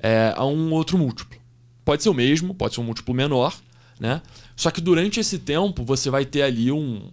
[0.00, 1.38] É, a um outro múltiplo.
[1.84, 3.56] Pode ser o mesmo, pode ser um múltiplo menor,
[4.00, 4.20] né?
[4.56, 7.10] Só que durante esse tempo você vai ter ali um,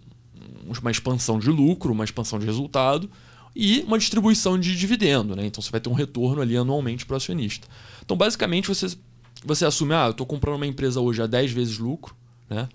[0.82, 3.10] uma expansão de lucro, uma expansão de resultado
[3.56, 5.46] e uma distribuição de dividendo, né?
[5.46, 7.68] Então você vai ter um retorno ali anualmente para o acionista.
[8.04, 8.96] Então basicamente você,
[9.44, 12.16] você assume, ah, eu estou comprando uma empresa hoje a 10 vezes lucro,
[12.50, 12.68] né?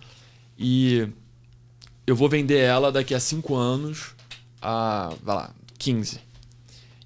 [0.58, 1.08] E
[2.06, 4.14] eu vou vender ela daqui a 5 anos
[4.60, 6.20] a, vai lá, 15.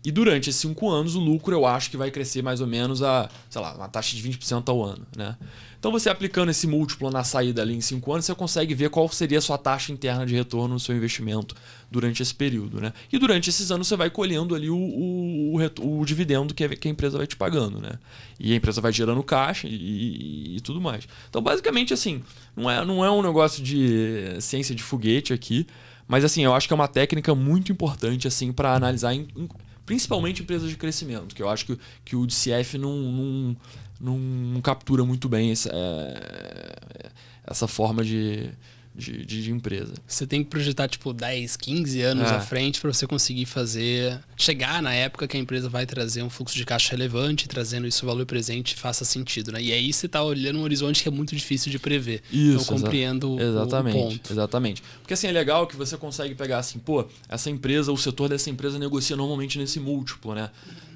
[0.05, 3.03] E durante esses 5 anos o lucro eu acho que vai crescer mais ou menos
[3.03, 5.37] a, sei lá, uma taxa de 20% ao ano, né?
[5.85, 9.07] Então você aplicando esse múltiplo na saída ali em 5 anos, você consegue ver qual
[9.11, 11.55] seria a sua taxa interna de retorno no seu investimento
[11.91, 12.81] durante esse período.
[12.81, 12.91] Né?
[13.13, 16.69] E durante esses anos você vai colhendo ali o, o, o, o dividendo que a,
[16.71, 17.83] que a, empresa vai te pagando.
[17.83, 17.99] Né?
[18.41, 21.07] E a empresa vai gerando caixa e, e, e, tudo mais.
[21.29, 22.23] Então, basicamente, assim,
[22.57, 25.67] não é, não é um negócio de ciência de foguete aqui,
[26.09, 29.47] mas assim, eu acho que é uma técnica muito importante assim para analisar em, em
[29.85, 33.57] principalmente empresas de crescimento, que eu acho que, que o DCF não, não,
[34.01, 37.11] não, não captura muito bem essa, é,
[37.47, 38.51] essa forma de,
[38.95, 39.93] de, de, empresa.
[40.07, 42.35] Você tem que projetar tipo 10, 15 anos é.
[42.35, 44.21] à frente para você conseguir fazer.
[44.37, 48.07] chegar na época que a empresa vai trazer um fluxo de caixa relevante, trazendo isso
[48.07, 49.53] valor presente faça sentido.
[49.53, 49.63] Né?
[49.63, 52.23] E aí você está olhando um horizonte que é muito difícil de prever.
[52.33, 52.63] Isso.
[52.63, 54.33] Então compreendo exatamente, o ponto.
[54.33, 54.83] Exatamente.
[55.01, 58.49] Porque assim é legal que você consegue pegar assim, pô, essa empresa, o setor dessa
[58.49, 60.51] empresa negocia normalmente nesse múltiplo, né?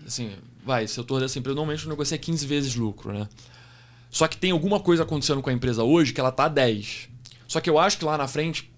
[0.06, 0.30] Assim,
[0.68, 3.28] vai, o setor dessa empresa normalmente negocia 15 vezes lucro, né?
[4.10, 7.08] Só que tem alguma coisa acontecendo com a empresa hoje que ela tá 10
[7.48, 8.70] só que eu acho que lá na frente,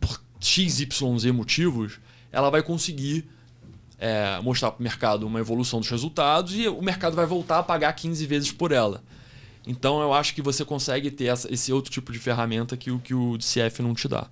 [0.00, 2.00] por XYZ motivos,
[2.32, 3.28] ela vai conseguir
[3.98, 7.62] é, mostrar para o mercado uma evolução dos resultados e o mercado vai voltar a
[7.62, 9.04] pagar 15 vezes por ela.
[9.66, 12.98] Então eu acho que você consegue ter essa, esse outro tipo de ferramenta que o
[12.98, 14.26] que o DCF não te dá.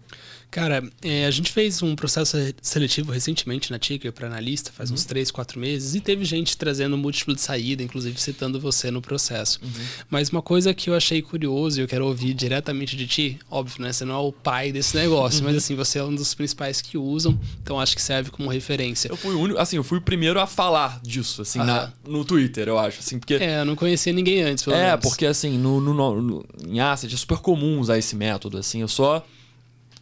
[0.50, 4.94] Cara, é, a gente fez um processo seletivo recentemente na Ticker para analista, faz uhum.
[4.94, 9.02] uns 3, 4 meses, e teve gente trazendo múltiplo de saída, inclusive citando você no
[9.02, 9.61] processo.
[9.62, 9.70] Uhum.
[10.09, 13.82] Mas uma coisa que eu achei curioso e eu quero ouvir diretamente de ti, óbvio,
[13.82, 13.92] né?
[13.92, 15.46] Você não é o pai desse negócio, uhum.
[15.46, 19.09] mas assim, você é um dos principais que usam, então acho que serve como referência.
[19.09, 22.24] Eu fui o único, assim, eu fui o primeiro a falar disso, assim, na, no
[22.24, 23.35] Twitter, eu acho, assim, porque...
[23.35, 25.00] É, eu não conhecia ninguém antes, pelo É, menos.
[25.00, 28.88] porque assim, no, no, no, em Asset é super comum usar esse método, assim, eu
[28.88, 29.24] só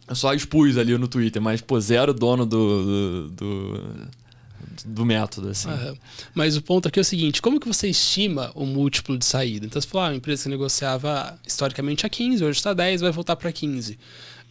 [0.07, 4.07] eu só expus ali no Twitter, mas, pô, zero dono do, do, do,
[4.85, 5.69] do método, assim.
[5.69, 5.97] Uhum.
[6.33, 9.65] Mas o ponto aqui é o seguinte, como que você estima o múltiplo de saída?
[9.65, 13.11] Então, você falou, ah, uma empresa que negociava historicamente a 15, hoje está 10, vai
[13.11, 13.97] voltar para 15.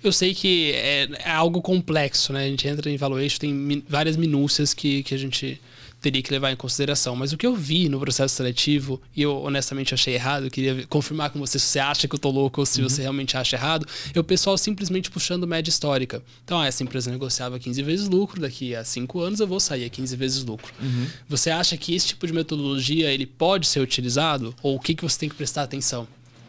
[0.03, 2.45] Eu sei que é, é, algo complexo, né?
[2.45, 5.59] A gente entra em valuation, tem mi várias minúcias que, que a gente
[6.05, 7.17] teria que levar em consideração.
[7.17, 10.87] Mas o que eu vi no processo seletivo, e eu honestamente achei errado, eu queria
[10.87, 12.89] confirmar com você se você acha que eu tô louco ou se uhum.
[12.89, 16.23] você realmente acha errado, é o pessoal simplesmente puxando média histórica.
[16.45, 19.87] Então, ah, essa empresa negociava 15 vezes lucro, daqui a 5 anos eu vou sair
[19.87, 20.73] a 15 vezes lucro.
[20.81, 21.07] Uhum.
[21.29, 24.55] Você acha que esse tipo de metodologia ele pode ser utilizado?
[24.63, 26.07] Ou o que, que você tem que prestar atenção?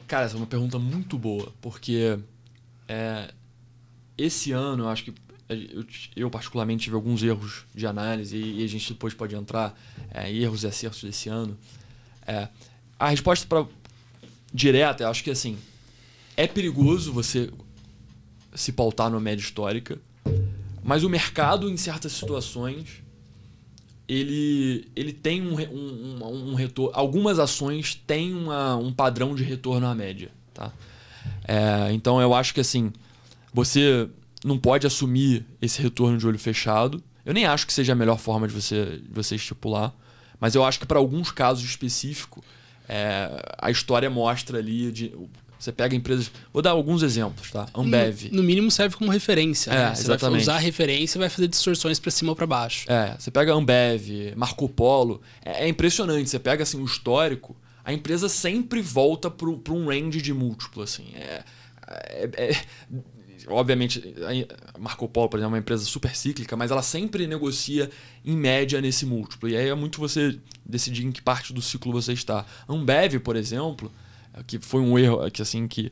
[0.07, 2.19] Cara, essa é uma pergunta muito boa, porque
[2.89, 3.29] é,
[4.17, 5.13] esse ano eu acho que
[5.47, 9.79] eu, eu, particularmente tive alguns erros de análise e, a gente depois pode entrar
[10.11, 11.57] é, erros e acertos desse ano.
[12.25, 12.47] É,
[12.99, 13.65] a resposta para
[14.53, 15.57] direta, eu acho que assim
[16.37, 17.49] é perigoso você
[18.53, 19.99] se pautar numa média histórica,
[20.83, 23.03] mas o mercado em certas situações
[24.07, 26.91] ele, ele tem um, um, um retorno.
[26.95, 30.29] Algumas ações têm uma, um padrão de retorno à média.
[30.53, 30.71] Tá?
[31.47, 32.91] É, então eu acho que assim,
[33.53, 34.09] você
[34.45, 37.03] não pode assumir esse retorno de olho fechado.
[37.25, 39.91] Eu nem acho que seja a melhor forma de você, de você estipular,
[40.39, 42.43] mas eu acho que para alguns casos específicos,
[42.87, 43.27] é,
[43.57, 44.91] a história mostra ali.
[44.91, 45.11] De,
[45.57, 46.31] você pega empresas.
[46.53, 47.65] Vou dar alguns exemplos, tá?
[47.73, 48.29] Ambev.
[48.29, 49.71] No, no mínimo serve como referência.
[49.71, 49.95] É, né?
[49.95, 50.31] Você exatamente.
[50.33, 52.85] vai usar a referência e vai fazer distorções para cima ou para baixo.
[52.91, 55.21] É, você pega Ambev, Marco Polo.
[55.43, 56.29] É, é, impressionante.
[56.29, 60.83] Você pega assim, o histórico, a empresa sempre volta para um range de múltiplo.
[60.83, 61.07] Assim.
[61.15, 61.43] É,
[61.87, 62.61] é, é,
[63.47, 64.01] obviamente,
[64.79, 67.89] Marco Polo, por exemplo, é uma empresa super cíclica, mas ela sempre negocia
[68.23, 69.49] em média nesse múltiplo.
[69.49, 72.45] E aí é muito você decidir em que parte do ciclo você está.
[72.67, 73.91] Ambev, por exemplo,
[74.33, 75.91] é que foi um erro, que assim que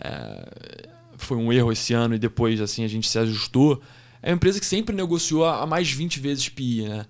[0.00, 3.80] é, foi um erro esse ano e depois assim a gente se ajustou.
[4.22, 7.06] É uma empresa que sempre negociou a mais 20 vezes PI, né?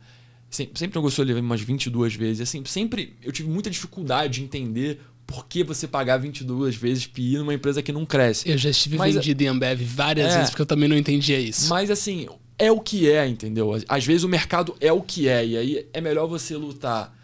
[0.50, 2.40] Sempre, sempre negociou ali umas 22 vezes.
[2.42, 7.38] Assim, sempre eu tive muita dificuldade de entender por que você pagar 22 vezes PI
[7.38, 8.48] numa empresa que não cresce?
[8.48, 11.38] Eu já estive Mas, vendido em Ambev várias é, vezes porque eu também não entendia
[11.38, 11.68] isso.
[11.68, 13.72] Mas assim, é o que é, entendeu?
[13.88, 17.16] Às vezes o mercado é o que é e aí é melhor você lutar,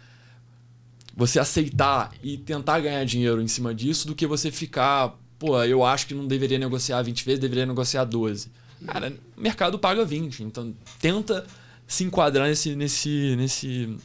[1.15, 5.83] você aceitar e tentar ganhar dinheiro em cima disso do que você ficar, pô, eu
[5.83, 8.49] acho que não deveria negociar 20 vezes, deveria negociar 12.
[8.85, 11.45] Cara, o mercado paga 20, então tenta
[11.87, 13.95] se enquadrar nesse nesse nesse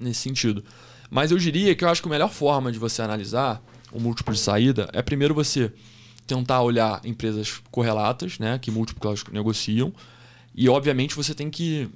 [0.00, 0.64] nesse sentido.
[1.10, 4.34] Mas eu diria que eu acho que a melhor forma de você analisar o múltiplo
[4.34, 5.72] de saída é primeiro você
[6.26, 9.92] tentar olhar empresas correlatas, né, que múltiplos negociam,
[10.54, 11.88] e obviamente você tem que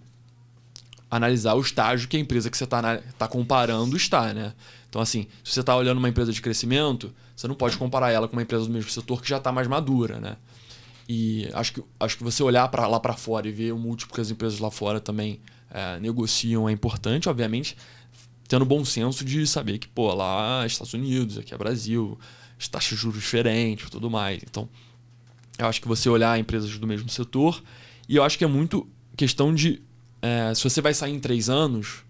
[1.11, 4.55] analisar o estágio que a empresa que você está tá comparando está, né?
[4.89, 8.27] Então assim, se você está olhando uma empresa de crescimento, você não pode comparar ela
[8.27, 10.37] com uma empresa do mesmo setor que já está mais madura, né?
[11.07, 14.15] E acho que, acho que você olhar para lá para fora e ver o múltiplo
[14.15, 17.77] que as empresas lá fora também é, negociam é importante, obviamente
[18.49, 22.19] tendo bom senso de saber que, pô, lá é Estados Unidos, aqui é Brasil,
[22.59, 24.43] as taxas de juros diferentes tudo mais.
[24.43, 24.69] Então,
[25.59, 27.63] eu acho que você olhar empresas do mesmo setor,
[28.09, 29.83] e eu acho que é muito questão de.
[30.21, 32.05] É, se você vai sair em três anos,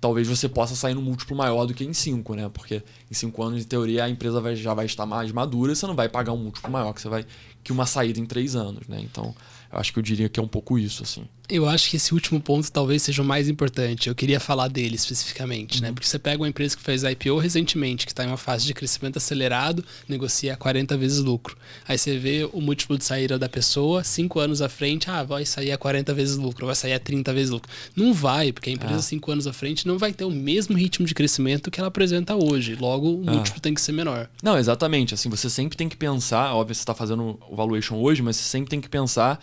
[0.00, 2.48] talvez você possa sair no múltiplo maior do que em cinco, né?
[2.48, 5.76] Porque em cinco anos, em teoria, a empresa vai, já vai estar mais madura e
[5.76, 7.26] você não vai pagar um múltiplo maior, que você vai
[7.62, 8.98] que uma saída em três anos, né?
[9.00, 9.34] Então,
[9.70, 11.24] eu acho que eu diria que é um pouco isso, assim.
[11.50, 14.08] Eu acho que esse último ponto talvez seja o mais importante.
[14.08, 15.88] Eu queria falar dele especificamente, né?
[15.88, 15.90] uhum.
[15.90, 15.94] né?
[15.94, 18.72] Porque você pega uma empresa que fez IPO recentemente, que está em uma fase de
[18.72, 21.56] crescimento acelerado, negocia 40 vezes lucro.
[21.88, 25.44] Aí você vê o múltiplo de saída da pessoa, cinco anos à frente, ah, vai
[25.44, 27.70] sair a 40 vezes lucro, vai sair a 30 vezes lucro.
[27.96, 29.02] Não vai, porque a empresa ah.
[29.02, 32.36] cinco anos à frente não vai ter o mesmo ritmo de crescimento que ela apresenta
[32.36, 32.76] hoje.
[32.76, 33.32] Logo, o ah.
[33.32, 34.28] múltiplo tem que ser menor.
[34.40, 35.14] Não, exatamente.
[35.14, 38.44] Assim, você sempre tem que pensar, óbvio, você está fazendo o valuation hoje, mas você
[38.44, 39.40] sempre tem que pensar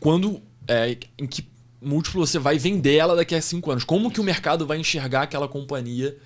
[0.00, 1.48] quando é, em que
[1.80, 3.84] múltiplo você vai vender ela daqui a cinco anos.
[3.84, 6.16] Como que o mercado vai enxergar aquela companhia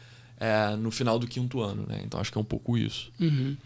[0.45, 2.03] é, no final do quinto ano, né?
[2.05, 3.11] Então acho que é um pouco isso.
[3.19, 3.57] Uhum.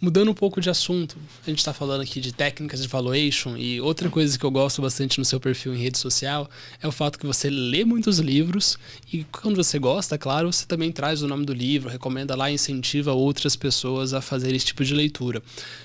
[0.00, 3.80] Mudando um pouco de assunto, a gente está falando aqui de técnicas de valuation e
[3.80, 6.48] outra coisa que eu gosto bastante no seu perfil em rede social
[6.80, 8.78] é o fato que você lê muitos livros
[9.12, 13.12] e quando você gosta, claro, você também traz o nome do livro, recomenda lá, incentiva
[13.12, 15.42] outras pessoas a fazer esse tipo de leitura.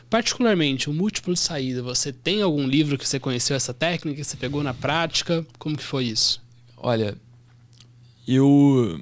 [0.08, 4.24] Particularmente, o múltiplo de saída, você tem algum livro que você conheceu essa técnica, que
[4.24, 5.44] você pegou na prática?
[5.58, 6.40] Como que foi isso?
[6.78, 7.18] Olha,
[8.28, 9.02] eu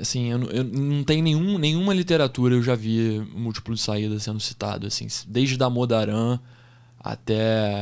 [0.00, 4.40] assim, eu, eu, não tem nenhum, nenhuma literatura eu já vi múltiplo de saída sendo
[4.40, 6.38] citado, assim, desde da Modaran
[6.98, 7.72] até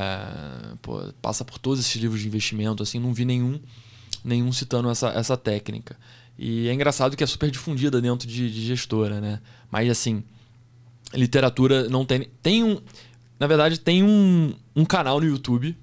[0.81, 3.61] pô, passa por todos esses livros de investimento, assim, não vi nenhum
[4.25, 5.97] nenhum citando essa, essa técnica.
[6.39, 9.41] E é engraçado que é super difundida dentro de, de gestora, né?
[9.71, 10.23] Mas assim,
[11.13, 12.81] literatura não tem tem um,
[13.39, 15.77] na verdade tem um, um canal no YouTube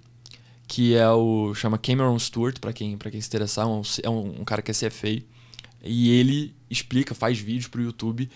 [0.68, 4.10] que é o chama Cameron Stewart para quem para quem se interessar, é um, é
[4.10, 5.22] um, cara que é CFA
[5.86, 8.30] e ele explica, faz vídeos para o YouTube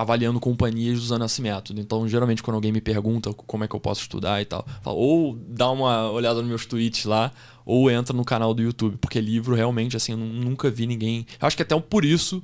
[0.00, 1.78] avaliando companhias usando esse método.
[1.78, 4.96] Então, geralmente, quando alguém me pergunta como é que eu posso estudar e tal, falo,
[4.96, 7.30] ou dá uma olhada nos meus tweets lá,
[7.66, 11.26] ou entra no canal do YouTube, porque livro realmente, assim, eu nunca vi ninguém.
[11.38, 12.42] Eu acho que até por isso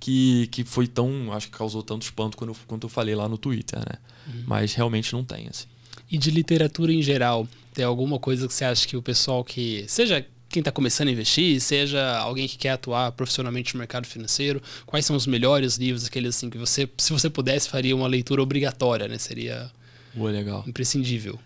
[0.00, 1.32] que, que foi tão.
[1.32, 3.98] Acho que causou tanto espanto quando eu, quando eu falei lá no Twitter, né?
[4.26, 4.44] Uhum.
[4.46, 5.66] Mas realmente não tem, assim.
[6.10, 9.84] E de literatura em geral, tem alguma coisa que você acha que o pessoal que.
[9.86, 14.62] Seja quem está começando a investir, seja alguém que quer atuar profissionalmente no mercado financeiro,
[14.86, 18.42] quais são os melhores livros, aqueles assim que você, se você pudesse, faria uma leitura
[18.42, 19.18] obrigatória, né?
[19.18, 19.70] Seria
[20.14, 20.64] Boa, legal.
[20.66, 21.38] imprescindível.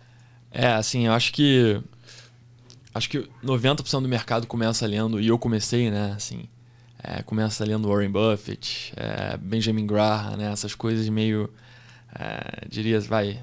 [0.50, 1.80] É, assim, eu acho que
[2.92, 6.44] acho que 90% do mercado começa lendo, e eu comecei, né, assim,
[7.02, 11.48] é, começa lendo Warren Buffett, é, Benjamin Graham, né, essas coisas meio,
[12.14, 13.40] é, diria, vai,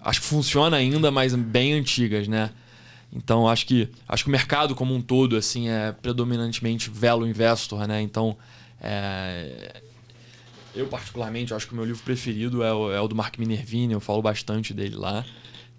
[0.00, 2.50] acho que funciona ainda, mas bem antigas, né?
[3.14, 7.86] Então acho que acho que o mercado como um todo assim é predominantemente velo investor,
[7.86, 8.02] né?
[8.02, 8.36] Então
[8.80, 9.82] é...
[10.74, 13.92] eu particularmente acho que o meu livro preferido é o, é o do Mark Minervini,
[13.92, 15.24] eu falo bastante dele lá.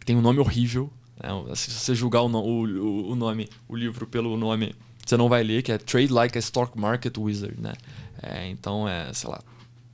[0.05, 1.29] Tem um nome horrível, né?
[1.55, 5.63] se você julgar o, o, o nome, o livro pelo nome, você não vai ler,
[5.63, 7.73] que é Trade Like a Stock Market Wizard, né?
[8.21, 9.41] É, então é, sei lá,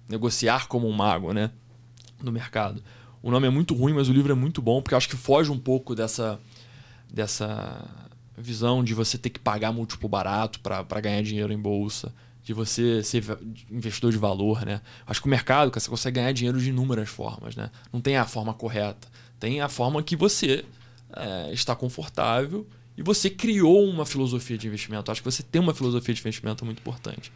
[0.07, 1.49] negociar como um mago, né?
[2.21, 2.83] No mercado.
[3.23, 5.51] O nome é muito ruim, mas o livro é muito bom, porque acho que foge
[5.51, 6.39] um pouco dessa
[7.11, 7.85] dessa
[8.37, 13.03] visão de você ter que pagar múltiplo barato para ganhar dinheiro em bolsa, de você
[13.03, 13.23] ser
[13.69, 14.81] investidor de valor, né?
[15.05, 17.69] Acho que o mercado, você consegue ganhar dinheiro de inúmeras formas, né?
[17.93, 19.07] Não tem a forma correta,
[19.39, 20.65] tem a forma que você
[21.13, 25.11] é, está confortável e você criou uma filosofia de investimento.
[25.11, 27.31] Acho que você tem uma filosofia de investimento muito importante.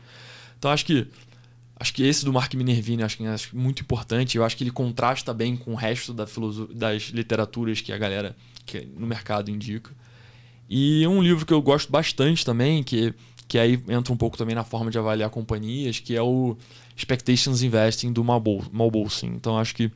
[0.57, 1.07] Então acho que
[1.77, 4.37] acho que esse do Mark Minervini acho que é muito importante.
[4.37, 6.25] Eu acho que ele contrasta bem com o resto da
[6.73, 8.35] das literaturas que a galera
[8.65, 9.91] que no mercado indica.
[10.69, 13.13] E um livro que eu gosto bastante também, que,
[13.47, 16.57] que aí entra um pouco também na forma de avaliar companhias, que é o
[16.97, 19.27] Expectations Investing do Malbolsing.
[19.27, 19.91] Então acho que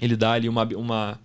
[0.00, 1.20] ele dá ali uma, uma,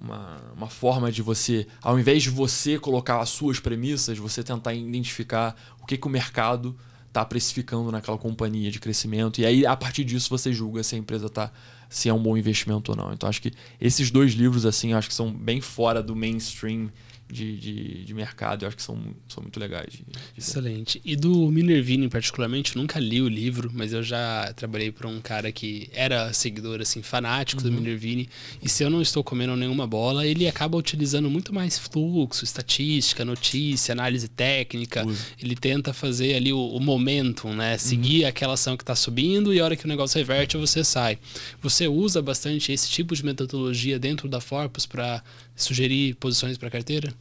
[0.00, 4.72] uma, uma forma de você, ao invés de você colocar as suas premissas, você tentar
[4.72, 6.74] identificar o que, que o mercado
[7.06, 9.40] está precificando naquela companhia de crescimento.
[9.40, 11.52] E aí, a partir disso, você julga se a empresa está
[11.90, 13.12] se é um bom investimento ou não.
[13.12, 16.88] Então acho que esses dois livros, assim, acho que são bem fora do mainstream
[17.30, 18.64] de, de, de, mercado.
[18.64, 19.92] Eu acho que são, são muito legais.
[19.92, 20.04] De,
[20.36, 21.00] Excelente.
[21.04, 25.52] E do Minervini, particularmente, nunca li o livro, mas eu já trabalhei para um cara
[25.52, 27.70] que era seguidor, assim, fanático uhum.
[27.70, 28.28] do Minervini.
[28.62, 33.24] E se eu não estou comendo nenhuma bola, ele acaba utilizando muito mais fluxo, estatística,
[33.24, 35.06] notícia, análise técnica.
[35.06, 35.24] Uso.
[35.40, 37.78] Ele tenta fazer ali o, o momentum, né?
[37.78, 38.28] Seguir uhum.
[38.28, 41.18] aquela ação que está subindo e a hora que o negócio reverte, você sai.
[41.62, 45.22] Você usa bastante esse tipo de metodologia dentro da Forpus para
[45.62, 47.12] sugerir posições para carteira?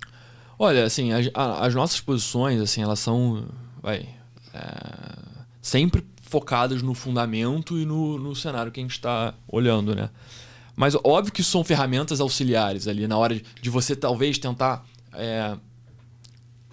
[0.57, 3.47] Olha, assim, as, as, nossas posições, assim, elas são
[3.81, 4.07] vai,
[4.53, 10.09] é, sempre focadas no fundamento e no, no cenário que a gente está olhando, né?
[10.75, 15.57] Mas óbvio que são ferramentas auxiliares ali na hora de, de você talvez tentar é,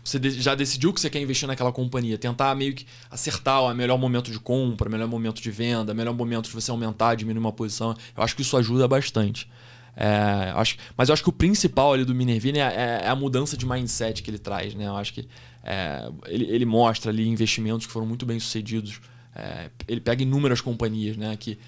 [0.07, 3.99] você já decidiu que você quer investir naquela companhia, tentar meio que acertar o melhor
[3.99, 7.97] momento de compra, melhor momento de venda, melhor momento de você aumentar, diminuir uma posição.
[8.17, 9.51] Eu acho que isso ajuda bastante.
[9.97, 13.17] É, acho, mas eu acho que o principal ali do Minervini é, é, é, a
[13.17, 14.75] mudança de mindset que ele traz.
[14.75, 14.87] Né?
[14.87, 15.27] Eu acho que
[15.65, 19.01] é, ele, ele, mostra ali investimentos que foram muito bem sucedidos.
[19.35, 21.59] É, ele pega inúmeras companhias né, que,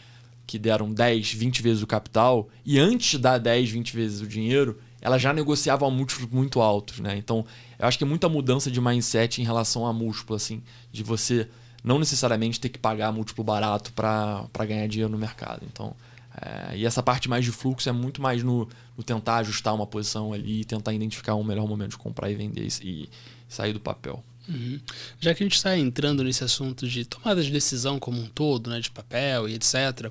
[0.47, 4.27] que deram 10, 20 vezes o capital e antes de dar 10, 20 vezes o
[4.27, 7.17] dinheiro, ela já negociava múltiplos muito altos, né?
[7.17, 7.47] Então,
[7.79, 11.49] eu acho que é muita mudança de mindset em relação a múltiplo, assim, de você
[11.85, 15.63] não necessariamente ter que pagar múltiplo barato para ganhar dinheiro no mercado.
[15.71, 15.95] Então,
[16.41, 19.87] é, e essa parte mais de fluxo é muito mais no, no, tentar ajustar uma
[19.87, 23.09] posição ali, tentar identificar um melhor momento de comprar e vender e, e
[23.49, 24.23] sair do papel.
[24.49, 24.81] Uhum.
[25.21, 28.71] Já que a gente está entrando nesse assunto de tomada de decisão como um todo,
[28.71, 30.11] né, de papel e etc.,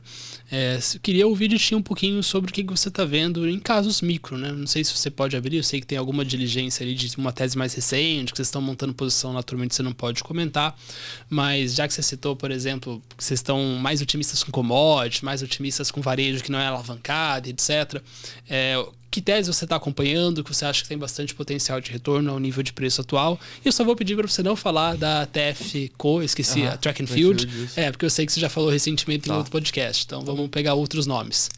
[0.51, 4.01] é, queria ouvir de ti um pouquinho sobre o que você está vendo em casos
[4.01, 4.37] micro.
[4.37, 4.51] Né?
[4.51, 7.31] Não sei se você pode abrir, eu sei que tem alguma diligência ali de uma
[7.31, 10.77] tese mais recente, que vocês estão montando posição, naturalmente você não pode comentar,
[11.29, 15.41] mas já que você citou, por exemplo, que vocês estão mais otimistas com commodities, mais
[15.41, 18.01] otimistas com varejo que não é alavancado, etc.,
[18.47, 18.77] é,
[19.09, 22.39] que tese você está acompanhando, que você acha que tem bastante potencial de retorno ao
[22.39, 23.39] nível de preço atual.
[23.63, 27.07] E eu só vou pedir para você não falar da TFCO, esqueci, a Track and
[27.07, 27.47] Field.
[27.75, 29.33] é, porque eu sei que você já falou recentemente tá.
[29.33, 30.03] em outro podcast.
[30.05, 31.49] Então vamos pegar outros nomes.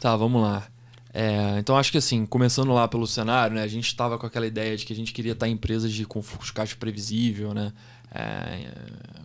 [0.00, 0.66] Tá, vamos lá.
[1.12, 4.46] É, então acho que assim, começando lá pelo cenário, né, a gente estava com aquela
[4.46, 7.54] ideia de que a gente queria estar em empresas de, com fluxo de caixa previsível,
[7.54, 7.72] né,
[8.14, 8.70] é,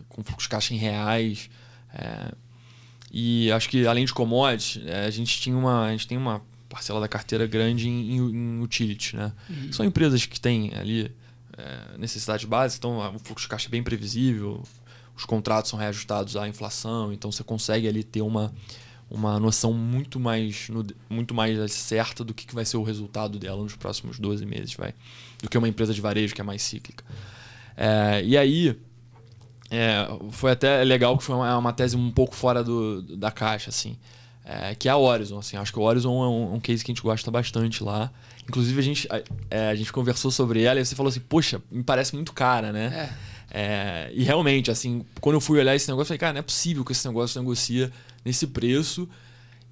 [0.08, 1.50] com fluxo de caixa em reais.
[1.94, 2.32] É,
[3.12, 6.40] e acho que além de commodities, é, a gente tinha uma, a gente tem uma
[6.72, 9.14] parcela da carteira grande em, em, utility.
[9.14, 9.30] Né?
[9.50, 9.72] Uhum.
[9.72, 11.14] São empresas que têm ali
[11.56, 14.62] é, necessidade básica, então o fluxo de caixa é bem previsível,
[15.14, 18.54] os contratos são reajustados à inflação, então você consegue ali ter uma,
[19.10, 20.70] uma noção muito mais,
[21.10, 24.72] muito mais certa do que, que vai ser o resultado dela nos próximos 12 meses,
[24.72, 24.94] vai,
[25.42, 27.04] do que uma empresa de varejo que é mais cíclica.
[27.76, 28.80] É, e aí,
[29.70, 33.68] é, foi até legal que foi uma, uma tese um pouco fora do, da caixa,
[33.68, 33.98] assim
[34.44, 35.38] é, que é a Horizon.
[35.38, 38.10] Assim, acho que o Horizon é um, um, case que a gente gosta bastante lá.
[38.48, 41.62] Inclusive, a gente, a, é, a, gente conversou sobre ela e você falou assim, poxa,
[41.70, 43.10] me parece muito cara, né?
[43.18, 43.32] É.
[43.54, 46.42] É, e realmente, assim, quando eu fui olhar esse negócio, eu falei, cara, não é
[46.42, 47.92] possível que esse negócio negocia
[48.24, 49.08] nesse preço.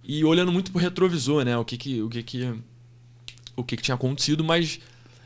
[0.05, 1.57] E olhando muito pro retrovisor, né?
[1.57, 2.55] O que que, o que, que,
[3.57, 4.81] o que, que tinha acontecido, mas...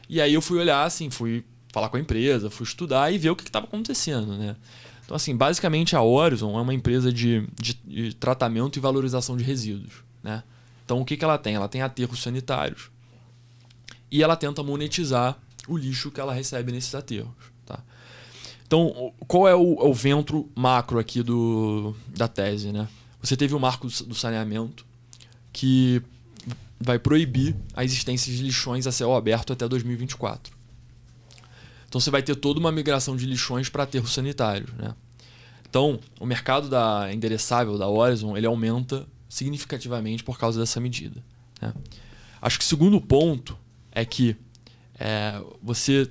[0.09, 3.31] E aí eu fui olhar, assim, fui falar com a empresa, fui estudar e ver
[3.31, 4.55] o que estava acontecendo, né?
[5.05, 9.45] Então, assim, basicamente a Horizon é uma empresa de, de, de tratamento e valorização de
[9.45, 10.03] resíduos.
[10.23, 10.43] Né?
[10.85, 11.55] Então, o que, que ela tem?
[11.55, 12.91] Ela tem aterros sanitários.
[14.11, 15.39] E ela tenta monetizar
[15.69, 17.33] o lixo que ela recebe nesses aterros.
[17.67, 17.81] Tá?
[18.67, 22.73] Então, qual é o, é o ventro macro aqui do, da tese?
[22.73, 22.89] Né?
[23.21, 24.87] Você teve o marco do saneamento,
[25.53, 26.03] que
[26.81, 30.54] vai proibir a existência de lixões a céu aberto até 2024.
[31.95, 34.73] Então você vai ter toda uma migração de lixões para aterros sanitários.
[34.73, 34.93] Né?
[35.71, 41.23] Então, o mercado da endereçável da Horizon ele aumenta significativamente por causa dessa medida.
[41.63, 41.73] Né?
[42.43, 43.57] Acho que o segundo ponto
[43.93, 44.35] é que
[44.99, 46.11] é, você,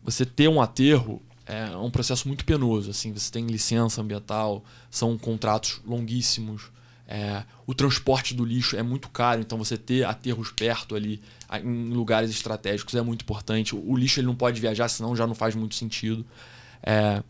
[0.00, 2.88] você ter um aterro é um processo muito penoso.
[2.88, 6.70] Assim, você tem licença ambiental, são contratos longuíssimos.
[7.14, 11.20] É, o transporte do lixo é muito caro, então você ter aterros perto ali,
[11.62, 13.76] em lugares estratégicos, é muito importante.
[13.76, 16.24] O lixo ele não pode viajar, senão já não faz muito sentido.
[16.82, 17.22] É,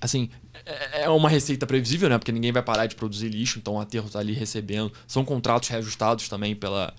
[0.00, 0.28] assim,
[0.66, 2.18] é, é uma receita previsível, né?
[2.18, 4.92] Porque ninguém vai parar de produzir lixo, então o aterro está ali recebendo.
[5.06, 6.92] São contratos reajustados também pela,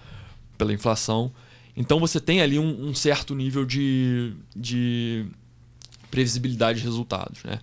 [0.57, 1.29] pela inflação.
[1.75, 5.25] Então você tem ali um, um certo nível de, de
[6.09, 7.59] previsibilidade de resultados, né?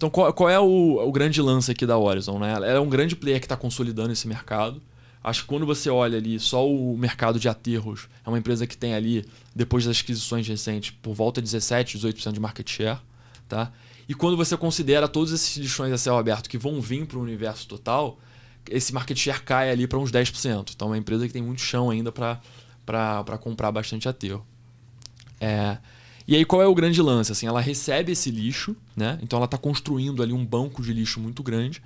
[0.00, 2.38] Então, qual, qual é o, o, grande lance aqui da Horizon?
[2.38, 2.50] Né?
[2.54, 4.80] Ela é um grande player que está consolidando esse mercado.
[5.22, 8.74] Acho que quando você olha ali só o mercado de aterros, é uma empresa que
[8.74, 12.98] tem ali, depois das aquisições recentes, por volta de 17, 18% de market share.
[13.46, 13.70] Tá?
[14.08, 17.20] E quando você considera todos esses lixões a céu aberto que vão vir para o
[17.20, 18.18] universo total,
[18.70, 20.72] esse market share cai ali para uns 10%.
[20.74, 24.46] Então é uma empresa que tem muito chão ainda para comprar bastante aterro.
[25.38, 25.76] É,
[26.30, 27.32] e aí qual é o grande lance?
[27.32, 29.18] Assim, ela recebe esse lixo, né?
[29.20, 31.82] Então ela está construindo ali um banco de lixo muito grande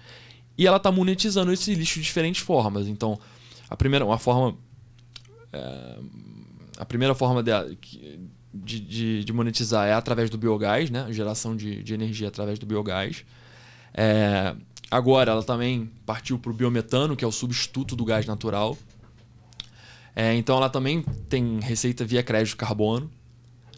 [0.59, 2.87] e ela está monetizando esse lixo de diferentes formas.
[2.87, 3.19] Então
[3.71, 4.55] a primeira, uma forma,
[5.51, 5.99] é,
[6.77, 11.07] a primeira forma de, de, de, monetizar é através do biogás, né?
[11.11, 13.25] Geração de, de energia através do biogás.
[13.95, 14.55] É,
[14.91, 18.77] agora ela também partiu para o biometano, que é o substituto do gás natural.
[20.15, 23.11] É, então ela também tem receita via crédito carbono,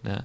[0.02, 0.24] né?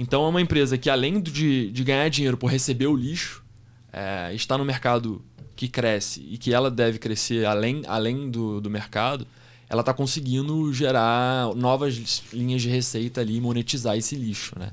[0.00, 3.44] Então é uma empresa que, além de, de ganhar dinheiro por receber o lixo,
[3.92, 5.20] é, está no mercado
[5.56, 9.26] que cresce e que ela deve crescer além, além do, do mercado,
[9.68, 14.70] ela está conseguindo gerar novas linhas de receita ali e monetizar esse lixo, né?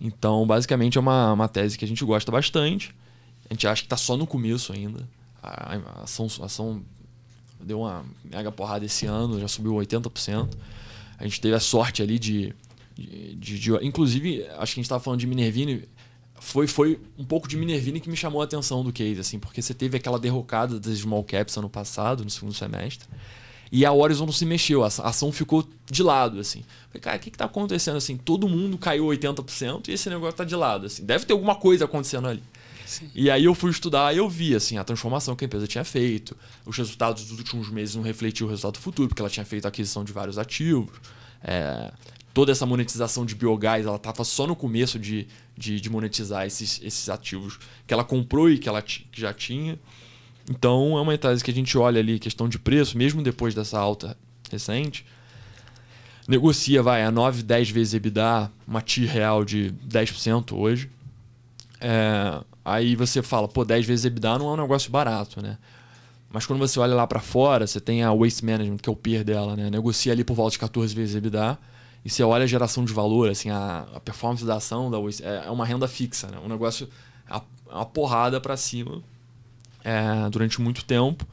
[0.00, 2.94] Então, basicamente, é uma, uma tese que a gente gosta bastante.
[3.48, 5.06] A gente acha que está só no começo ainda.
[5.42, 6.82] A, ação, a ação
[7.60, 10.48] deu uma mega porrada esse ano, já subiu 80%.
[11.18, 12.54] A gente teve a sorte ali de.
[12.96, 15.84] De, de, de inclusive, acho que a gente estava falando de Minervini.
[16.38, 19.60] Foi, foi um pouco de Minervini que me chamou a atenção do case, assim, porque
[19.60, 23.08] você teve aquela derrocada das small caps ano passado, no segundo semestre.
[23.70, 26.62] E a Horizon não se mexeu, a ação ficou de lado, assim.
[26.88, 28.16] Falei, cara, o que, que tá acontecendo, assim?
[28.16, 31.04] Todo mundo caiu 80% e esse negócio tá de lado, assim.
[31.04, 32.42] Deve ter alguma coisa acontecendo ali.
[32.86, 33.10] Sim.
[33.12, 35.84] E aí eu fui estudar e eu vi, assim, a transformação que a empresa tinha
[35.84, 36.36] feito.
[36.64, 39.68] Os resultados dos últimos meses não refletiam o resultado futuro, porque ela tinha feito a
[39.68, 40.96] aquisição de vários ativos.
[41.42, 41.92] É,
[42.36, 45.26] toda essa monetização de biogás, ela estava só no começo de,
[45.56, 49.78] de, de, monetizar esses, esses ativos que ela comprou e que ela que já tinha.
[50.50, 53.78] Então é uma tese que a gente olha ali, questão de preço, mesmo depois dessa
[53.78, 54.18] alta
[54.50, 55.06] recente,
[56.28, 60.90] negocia, vai, a 9, 10 vezes EBITDA, uma TI real de 10% hoje.
[61.80, 65.56] É, aí você fala, pô, 10 vezes EBITDA não é um negócio barato, né?
[66.30, 68.96] Mas quando você olha lá para fora, você tem a Waste Management, que é o
[68.96, 69.70] peer dela, né?
[69.70, 71.58] Negocia ali por volta de 14 vezes EBITDA.
[72.06, 75.24] E você olha a geração de valor, assim, a, a performance da ação da Waste,
[75.24, 76.38] é, é uma renda fixa, né?
[76.38, 76.88] Um negócio,
[77.28, 79.02] é uma porrada para cima
[79.82, 81.26] é, durante muito tempo.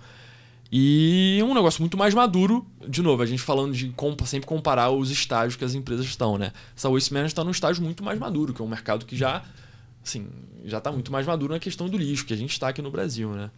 [0.71, 3.93] E um negócio muito mais maduro, de novo, a gente falando de
[4.25, 6.51] sempre comparar os estágios que as empresas estão, né?
[6.75, 9.43] Essa Waste Management está num estágio muito mais maduro, que é um mercado que já
[10.03, 10.25] assim,
[10.65, 12.89] já está muito mais maduro na questão do lixo, que a gente está aqui no
[12.89, 13.51] Brasil, né?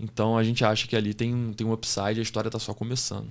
[0.00, 2.72] Então a gente acha que ali tem, tem um upside e a história está só
[2.72, 3.28] começando.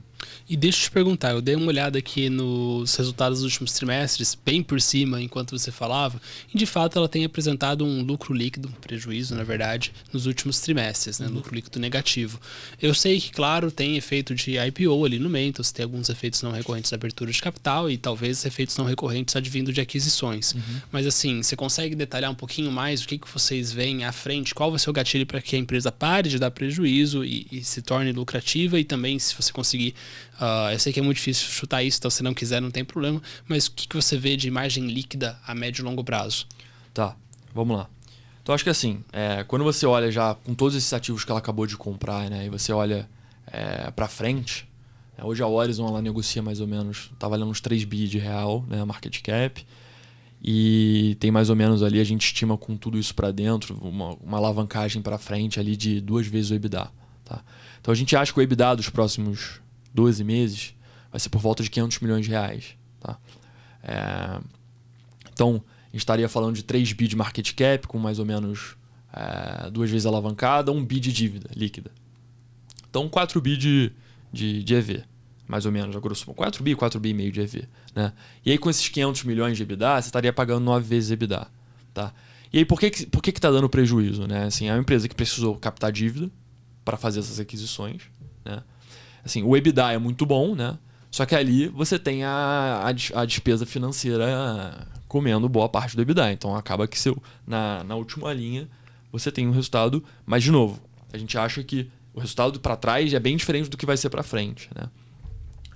[0.48, 4.36] E deixa eu te perguntar, eu dei uma olhada aqui nos resultados dos últimos trimestres,
[4.36, 6.22] bem por cima, enquanto você falava,
[6.54, 11.20] e de fato ela tem apresentado um lucro líquido, prejuízo na verdade, nos últimos trimestres,
[11.20, 11.28] né?
[11.28, 11.36] Uhum.
[11.36, 12.40] lucro líquido negativo.
[12.82, 16.10] Eu sei que, claro, tem efeito de IPO ali no meio, então você tem alguns
[16.10, 20.54] efeitos não recorrentes da abertura de capital e talvez efeitos não recorrentes advindo de aquisições.
[20.54, 20.62] Uhum.
[20.92, 24.54] Mas assim, você consegue detalhar um pouquinho mais o que, que vocês veem à frente,
[24.54, 27.64] qual vai ser o gatilho para que a empresa pare de dar prejuízo e, e,
[27.64, 29.96] se torne lucrativa e também se você conseguir.
[30.36, 32.84] Uh, eu sei que é muito difícil chutar isso, então se não quiser não tem
[32.84, 36.46] problema, mas o que, que você vê de margem líquida a médio e longo prazo?
[36.94, 37.16] Tá,
[37.56, 37.90] vamos lá.
[38.44, 41.40] Então acho que assim, é, quando você olha já com todos esses ativos que ela
[41.40, 43.10] acabou de comprar, né, e você olha
[43.48, 44.68] é, para frente,
[45.18, 48.20] né, hoje a Horizon ela negocia mais ou menos, tá valendo uns 3 bi de
[48.20, 49.66] real, né, market cap.
[50.42, 54.14] E tem mais ou menos ali, a gente estima com tudo isso para dentro, uma,
[54.16, 56.90] uma alavancagem para frente ali de duas vezes o EBITDA.
[57.26, 57.44] Tá?
[57.82, 59.62] Então a gente acha que o EBITDA dos próximos
[59.94, 60.76] 12 meses
[61.12, 62.76] vai ser por volta de 500 milhões de reais.
[63.02, 63.18] Tá?
[63.84, 64.40] É,
[65.34, 68.78] então a gente estaria falando de 3 bi de market cap, com mais ou menos
[69.12, 71.92] é, duas vezes alavancada, 1 bi de dívida líquida.
[72.90, 73.92] Então 4 bi de,
[74.32, 75.09] de, de EV
[75.50, 76.38] mais ou menos, a grosso modo.
[76.38, 77.68] 4 bi, 4 bi e meio de EV.
[77.96, 78.14] Né?
[78.46, 81.48] E aí, com esses 500 milhões de EBITDA, você estaria pagando 9 vezes EBITDA.
[81.92, 82.14] Tá?
[82.54, 84.28] E aí, por que, por que, que tá dando prejuízo?
[84.28, 84.44] Né?
[84.44, 86.30] Assim, é uma empresa que precisou captar dívida
[86.86, 88.04] para fazer essas aquisições.
[88.46, 88.62] Né?
[89.26, 90.78] Assim, o EBITDA é muito bom, né?
[91.10, 96.32] só que ali você tem a, a, a despesa financeira comendo boa parte do EBITDA.
[96.32, 98.70] Então, acaba que seu, na, na última linha
[99.12, 100.04] você tem um resultado.
[100.28, 100.80] Mas, de novo,
[101.12, 104.12] a gente acha que o resultado para trás é bem diferente do que vai ser
[104.12, 104.70] para frente.
[104.76, 104.88] Né?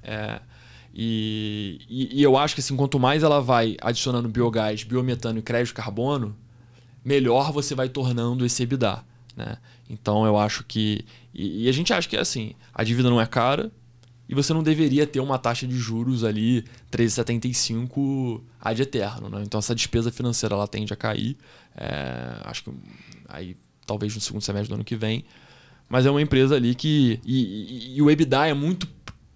[0.04, 0.42] É,
[0.94, 5.42] e, e, e, eu acho que assim, quanto mais ela vai adicionando biogás, biometano e
[5.42, 6.36] crédito carbono,
[7.04, 9.04] melhor você vai tornando esse EBITDA.
[9.36, 9.58] Né?
[9.90, 11.04] Então eu acho que.
[11.34, 13.72] E, e, a gente acha que é assim: a dívida não é cara
[14.30, 19.30] e você não deveria ter uma taxa de juros ali 13,75 ad eterno.
[19.30, 19.44] Né?
[19.44, 21.36] Então essa despesa financeira ela tende a cair.
[21.76, 22.72] É, acho que
[23.28, 25.26] aí talvez no segundo semestre do ano que vem.
[25.90, 27.20] Mas é uma empresa ali que.
[27.26, 28.88] E, e o EBITDA é muito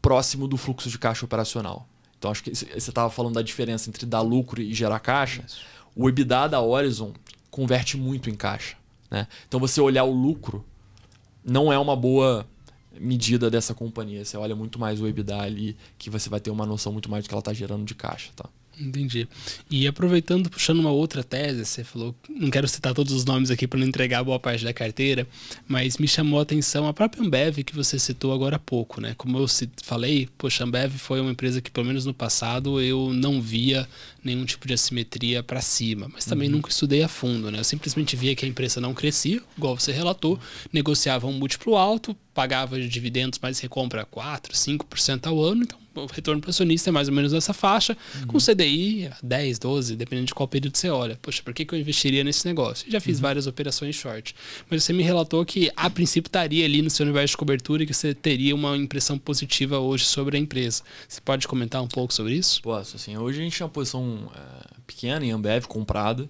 [0.01, 1.87] próximo do fluxo de caixa operacional.
[2.17, 5.43] Então, acho que você estava falando da diferença entre dar lucro e gerar caixa.
[5.45, 5.61] Isso.
[5.95, 7.13] O EBITDA da Horizon
[7.51, 8.75] converte muito em caixa.
[9.09, 9.27] Né?
[9.47, 10.65] Então, você olhar o lucro
[11.43, 12.47] não é uma boa
[12.99, 14.25] medida dessa companhia.
[14.25, 17.23] Você olha muito mais o EBITDA ali, que você vai ter uma noção muito mais
[17.23, 18.31] do que ela está gerando de caixa.
[18.35, 18.45] Tá?
[18.79, 19.27] Entendi.
[19.71, 23.67] E aproveitando, puxando uma outra tese, você falou, não quero citar todos os nomes aqui
[23.67, 25.27] para não entregar boa parte da carteira,
[25.67, 29.15] mas me chamou a atenção a própria Ambev que você citou agora há pouco, né?
[29.17, 29.47] Como eu
[29.83, 33.87] falei, poxa, a Ambev foi uma empresa que, pelo menos no passado, eu não via
[34.23, 36.57] nenhum tipo de assimetria para cima, mas também uhum.
[36.57, 37.59] nunca estudei a fundo, né?
[37.59, 40.39] Eu simplesmente via que a empresa não crescia, igual você relatou,
[40.71, 46.41] negociava um múltiplo alto, pagava dividendos, mas recompra 4, 5% ao ano, então o retorno
[46.41, 48.27] para acionista é mais ou menos nessa faixa, uhum.
[48.27, 51.17] com CDI 10, 12, dependendo de qual período você olha.
[51.21, 52.89] Poxa, por que, que eu investiria nesse negócio?
[52.89, 53.23] Já fiz uhum.
[53.23, 54.35] várias operações short.
[54.69, 57.85] Mas você me relatou que, a princípio, estaria ali no seu universo de cobertura e
[57.85, 60.83] que você teria uma impressão positiva hoje sobre a empresa.
[61.07, 62.61] Você pode comentar um pouco sobre isso?
[62.61, 63.17] Posso, assim.
[63.17, 66.29] Hoje a gente tem uma posição é, pequena em Ambev, comprada.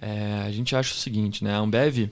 [0.00, 1.54] É, a gente acha o seguinte, né?
[1.54, 2.10] A Ambev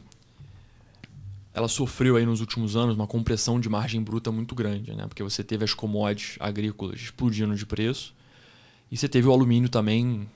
[1.54, 5.06] ela sofreu aí nos últimos anos uma compressão de margem bruta muito grande, né?
[5.06, 8.12] Porque você teve as commodities agrícolas explodindo de preço
[8.90, 10.28] e você teve o alumínio também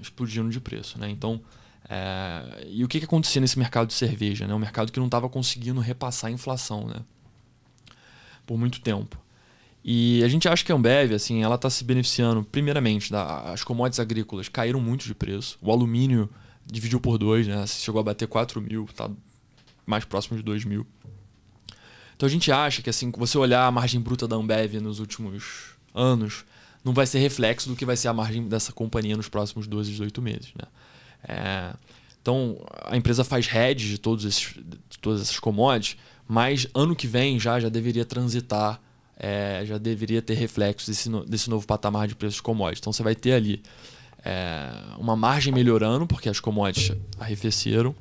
[0.00, 1.10] explodindo de preço, né?
[1.10, 1.40] Então,
[1.88, 2.64] é...
[2.70, 4.54] e o que, que acontecia nesse mercado de cerveja, né?
[4.54, 7.00] Um mercado que não estava conseguindo repassar a inflação, né?
[8.46, 9.20] Por muito tempo.
[9.84, 13.64] E a gente acha que a Ambev, assim, ela está se beneficiando, primeiramente, da, as
[13.64, 15.58] commodities agrícolas caíram muito de preço.
[15.60, 16.30] O alumínio
[16.64, 17.66] dividiu por dois, né?
[17.66, 19.10] Chegou a bater 4 mil, tá
[19.86, 20.86] mais próximo de 2 mil.
[22.16, 25.76] Então a gente acha que assim, você olhar a margem bruta da Ambev nos últimos
[25.94, 26.44] anos,
[26.84, 29.90] não vai ser reflexo do que vai ser a margem dessa companhia nos próximos 12,
[29.90, 30.52] 18 meses.
[30.54, 30.68] Né?
[31.28, 31.74] É,
[32.22, 37.06] então a empresa faz hedge de, todos esses, de todas essas commodities, mas ano que
[37.06, 38.80] vem já, já deveria transitar,
[39.16, 42.80] é, já deveria ter reflexo desse, no, desse novo patamar de preços de commodities.
[42.80, 43.62] Então você vai ter ali
[44.24, 47.94] é, uma margem melhorando, porque as commodities arrefeceram,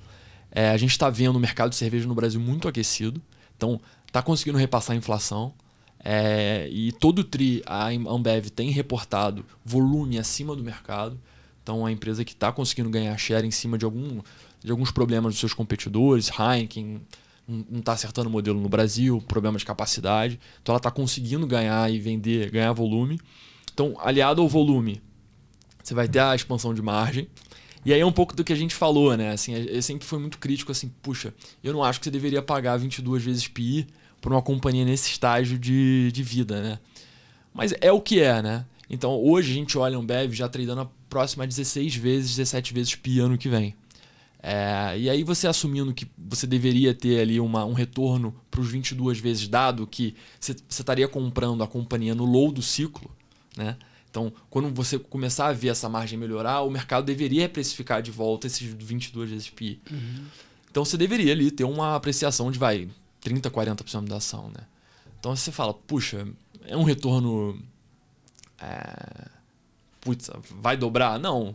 [0.56, 3.22] é, a gente está vendo o mercado de cerveja no Brasil muito aquecido,
[3.58, 5.53] então está conseguindo repassar a inflação.
[5.99, 11.20] É, e todo TRI, a Ambev tem reportado volume acima do mercado.
[11.62, 14.22] Então, a empresa que está conseguindo ganhar share em cima de, algum,
[14.64, 17.01] de alguns problemas dos seus competidores, Heineken
[17.47, 20.39] não está acertando o modelo no Brasil, problemas de capacidade.
[20.62, 23.20] Então, ela está conseguindo ganhar e vender, ganhar volume.
[23.74, 25.01] Então, aliado ao volume,
[25.84, 27.28] você vai ter a expansão de margem.
[27.86, 29.31] E aí é um pouco do que a gente falou, né?
[29.31, 31.33] Assim, eu sempre fui muito crítico assim, puxa,
[31.63, 33.88] eu não acho que você deveria pagar 22 vezes PI
[34.19, 36.79] por uma companhia nesse estágio de, de vida, né?
[37.53, 38.65] Mas é o que é, né?
[38.89, 42.95] Então hoje a gente olha um Bev já tradando a próxima 16 vezes, 17 vezes
[42.95, 43.75] PI ano que vem.
[44.41, 48.69] É, e aí você assumindo que você deveria ter ali uma, um retorno para os
[48.69, 53.09] 22 vezes, dado que você estaria comprando a companhia no low do ciclo,
[53.55, 53.75] né?
[54.16, 58.47] Então, quando você começar a ver essa margem melhorar, o mercado deveria precificar de volta
[58.47, 59.82] esses 22 vezes PI.
[59.91, 60.26] Uhum.
[60.72, 62.88] Então, você deveria ali ter uma apreciação de, vai,
[63.22, 64.63] 30%, 40% da ação, né?
[65.20, 66.26] Então, você fala, puxa,
[66.66, 67.61] é um retorno...
[68.57, 69.28] É,
[69.99, 70.30] putz,
[70.61, 71.20] vai dobrar?
[71.20, 71.53] Não.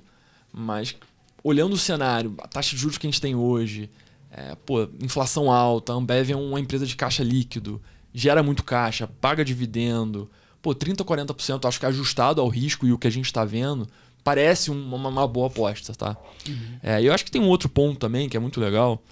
[0.53, 0.95] Mas,
[1.43, 3.89] olhando o cenário, a taxa de juros que a gente tem hoje,
[4.31, 7.81] é, pô, inflação alta, a Ambev é uma empresa de caixa líquido,
[8.13, 10.31] gera muito caixa, paga dividendo
[10.63, 13.89] pô, 30%, 40%, acho que ajustado ao risco e o que a gente está vendo,
[14.23, 16.17] parece uma, uma, boa aposta, tá?
[16.47, 16.79] Uhum.
[16.83, 19.03] É, eu acho que tem um outro ponto também que é muito legal,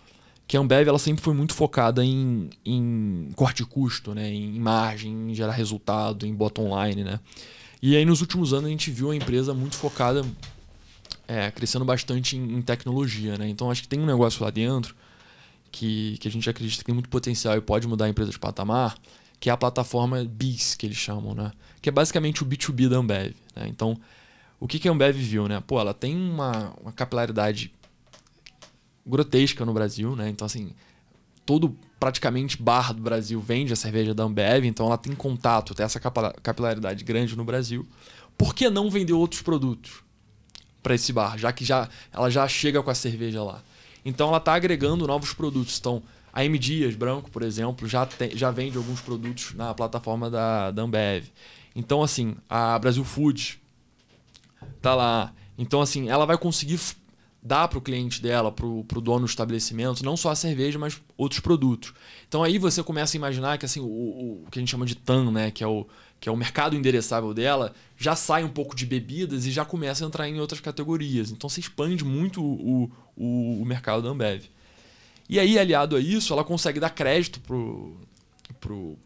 [0.46, 4.32] que a Ambev ela sempre foi muito focada em, em corte de custo, né?
[4.32, 7.20] em margem, em gerar resultado, em bottom line, né?
[7.82, 10.24] E aí nos últimos anos a gente viu a empresa muito focada,
[11.28, 13.48] é, crescendo bastante em, em, tecnologia, né?
[13.48, 14.96] Então acho que tem um negócio lá dentro
[15.70, 18.38] que, que a gente acredita que tem muito potencial e pode mudar a empresa de
[18.38, 18.96] patamar,
[19.40, 21.52] que é a plataforma BIS, que eles chamam, né?
[21.80, 23.34] Que é basicamente o B2B da Ambev.
[23.54, 23.68] Né?
[23.68, 23.98] Então,
[24.58, 25.62] o que, que a Ambev viu, né?
[25.64, 27.72] Pô, ela tem uma, uma capilaridade
[29.06, 30.28] grotesca no Brasil, né?
[30.28, 30.72] Então, assim,
[31.46, 35.84] todo praticamente bar do Brasil vende a cerveja da Ambev, então ela tem contato, tem
[35.84, 37.86] essa capilaridade grande no Brasil.
[38.36, 40.02] Por que não vender outros produtos
[40.82, 43.62] para esse bar, já que já ela já chega com a cerveja lá?
[44.04, 45.78] Então ela está agregando novos produtos.
[45.78, 46.02] Então,
[46.38, 50.70] a M Dias Branco, por exemplo, já, tem, já vende alguns produtos na plataforma da,
[50.70, 51.24] da Ambev.
[51.74, 53.58] Então, assim, a Brasil Foods
[54.80, 55.32] tá lá.
[55.58, 56.78] Então, assim, ela vai conseguir
[57.42, 61.00] dar para o cliente dela, para o dono do estabelecimento, não só a cerveja, mas
[61.16, 61.92] outros produtos.
[62.28, 64.94] Então aí você começa a imaginar que assim, o, o, que a gente chama de
[64.94, 65.86] TAM, né, que é, o,
[66.20, 70.04] que é o mercado endereçável dela, já sai um pouco de bebidas e já começa
[70.04, 71.30] a entrar em outras categorias.
[71.30, 74.44] Então você expande muito o, o, o mercado da Ambev.
[75.28, 77.96] E aí, aliado a isso, ela consegue dar crédito pro,
[78.58, 78.98] pro,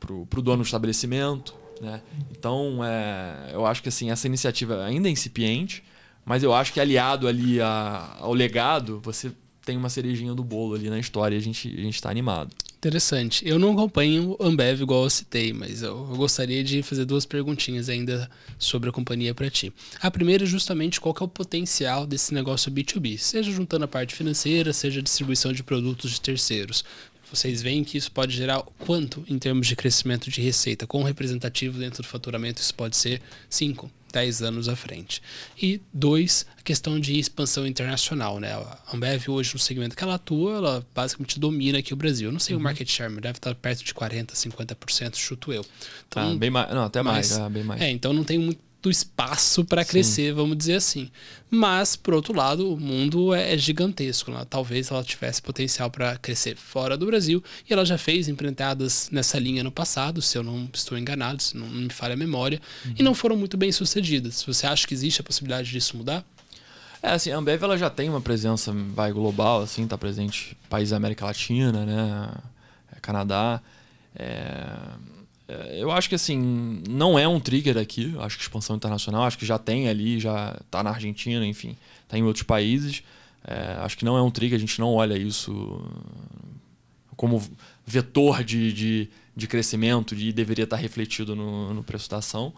[0.00, 1.54] pro, pro dono do estabelecimento.
[1.80, 2.00] Né?
[2.30, 5.84] Então, é, eu acho que assim, essa iniciativa ainda é incipiente,
[6.24, 9.30] mas eu acho que aliado ali a, ao legado, você
[9.64, 12.54] tem uma cerejinha do bolo ali na história e a gente está animado.
[12.78, 13.46] Interessante.
[13.48, 17.88] Eu não acompanho Ambev igual eu citei, mas eu, eu gostaria de fazer duas perguntinhas
[17.88, 19.72] ainda sobre a companhia para ti.
[20.00, 24.14] A primeira é justamente qual é o potencial desse negócio B2B, seja juntando a parte
[24.14, 26.84] financeira, seja a distribuição de produtos de terceiros.
[27.32, 30.86] Vocês veem que isso pode gerar quanto em termos de crescimento de receita?
[30.86, 33.20] Quão representativo dentro do faturamento isso pode ser?
[33.50, 35.20] 5, 10 anos à frente.
[35.60, 38.54] E dois, a questão de expansão internacional, né?
[38.54, 42.28] A Ambev hoje no segmento que ela atua, ela basicamente domina aqui o Brasil.
[42.28, 42.60] Eu não sei uhum.
[42.62, 45.66] o market share, mas deve estar perto de 40, 50%, chuto eu.
[46.08, 47.82] Então, ah, bem mais, não, até mais, ah, bem mais.
[47.82, 48.60] É, então não tem muito
[48.90, 51.10] espaço para crescer, vamos dizer assim.
[51.50, 54.30] Mas, por outro lado, o mundo é, é gigantesco.
[54.30, 54.44] Né?
[54.48, 57.42] Talvez ela tivesse potencial para crescer fora do Brasil.
[57.68, 61.56] E ela já fez empreitadas nessa linha no passado, se eu não estou enganado, se
[61.56, 62.94] não me falha a memória, uhum.
[62.98, 64.42] e não foram muito bem sucedidas.
[64.42, 66.24] Você acha que existe a possibilidade disso mudar?
[67.02, 70.68] É, assim, a Ambev ela já tem uma presença vai global, assim, tá presente em
[70.68, 72.30] países da América Latina, né?
[73.00, 73.60] Canadá.
[74.14, 74.66] É,
[75.78, 79.38] eu acho que assim, não é um trigger aqui, eu acho que expansão internacional, acho
[79.38, 83.02] que já tem ali, já está na Argentina, enfim, está em outros países.
[83.46, 85.80] É, acho que não é um trigger, a gente não olha isso
[87.16, 87.40] como
[87.86, 92.52] vetor de, de, de crescimento e deveria estar refletido no, no preço da ação.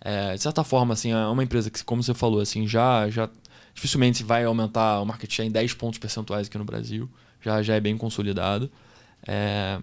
[0.00, 3.30] É, de certa forma, assim, é uma empresa que, como você falou, assim, já, já
[3.72, 7.08] dificilmente vai aumentar o market share em 10 pontos percentuais aqui no Brasil,
[7.40, 8.70] já, já é bem consolidado.
[9.26, 9.80] É,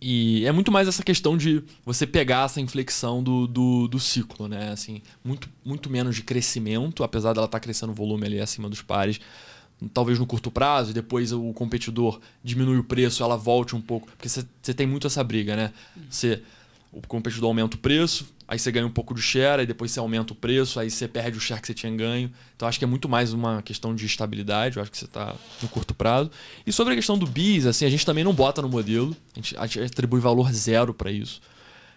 [0.00, 4.48] e é muito mais essa questão de você pegar essa inflexão do, do, do ciclo,
[4.48, 4.70] né?
[4.72, 8.68] Assim, muito, muito menos de crescimento, apesar dela estar tá crescendo o volume ali acima
[8.68, 9.20] dos pares,
[9.92, 14.06] talvez no curto prazo, e depois o competidor diminui o preço, ela volte um pouco.
[14.06, 15.72] Porque você tem muito essa briga, né?
[16.08, 16.42] Você
[16.92, 20.00] o competidor aumenta o preço, aí você ganha um pouco de share, aí depois você
[20.00, 22.32] aumenta o preço, aí você perde o share que você tinha ganho.
[22.56, 25.36] Então acho que é muito mais uma questão de estabilidade, eu acho que você está
[25.62, 26.32] no curto prazo.
[26.66, 29.38] E sobre a questão do BIS, assim, a gente também não bota no modelo, a
[29.38, 31.40] gente, a gente atribui valor zero para isso.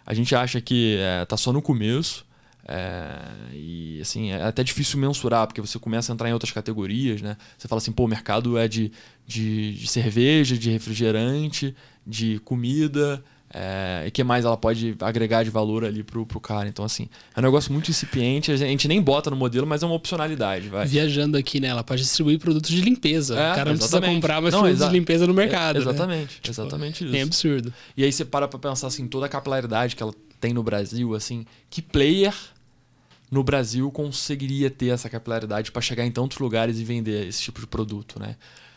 [0.06, 2.24] A gente acha que está é, só no começo.
[2.68, 3.18] É,
[3.52, 7.36] e assim, é até difícil mensurar, porque você começa a entrar em outras categorias, né?
[7.58, 8.92] Você fala assim, pô, o mercado é de,
[9.26, 11.76] de, de cerveja, de refrigerante,
[12.06, 13.24] de comida,
[13.54, 16.68] é, e que mais ela pode agregar de valor ali pro, pro cara.
[16.68, 19.86] Então, assim, é um negócio muito incipiente, a gente nem bota no modelo, mas é
[19.86, 20.70] uma opcionalidade.
[20.70, 20.88] Vai.
[20.88, 21.68] Viajando aqui, né?
[21.68, 23.36] Ela pode distribuir produtos de limpeza.
[23.36, 25.78] É, o cara não precisa comprar mais não, produtos de limpeza no mercado.
[25.78, 26.50] É, exatamente, né?
[26.50, 27.18] exatamente tipo, isso.
[27.18, 27.74] É absurdo.
[27.96, 31.14] E aí você para pra pensar assim, toda a capilaridade que ela tem no Brasil,
[31.14, 32.34] assim, que player
[33.30, 37.62] no Brasil conseguiria ter essa capilaridade para chegar em tantos lugares e vender esse tipo
[37.62, 38.36] de produto, né?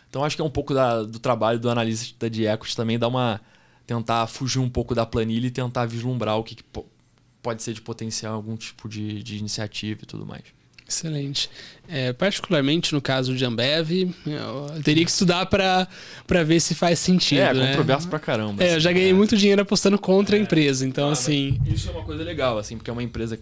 [0.09, 3.09] Então acho que é um pouco da, do trabalho do analista de equity também dar
[3.09, 3.41] uma
[3.87, 6.65] tentar fugir um pouco da planilha e tentar vislumbrar o que, que
[7.43, 10.43] pode ser de potencial algum tipo de, de iniciativa e tudo mais.
[10.89, 11.51] Excelente.
[11.89, 15.89] É, particularmente no caso de Ambev, eu teria que estudar para
[16.45, 17.41] ver se faz sentido.
[17.41, 17.67] É, né?
[17.69, 18.63] controverso pra caramba.
[18.63, 19.15] É, assim, eu já ganhei é.
[19.15, 20.39] muito dinheiro apostando contra é.
[20.39, 21.61] a empresa, então ah, assim.
[21.67, 23.39] Isso é uma coisa legal, assim, porque é uma empresa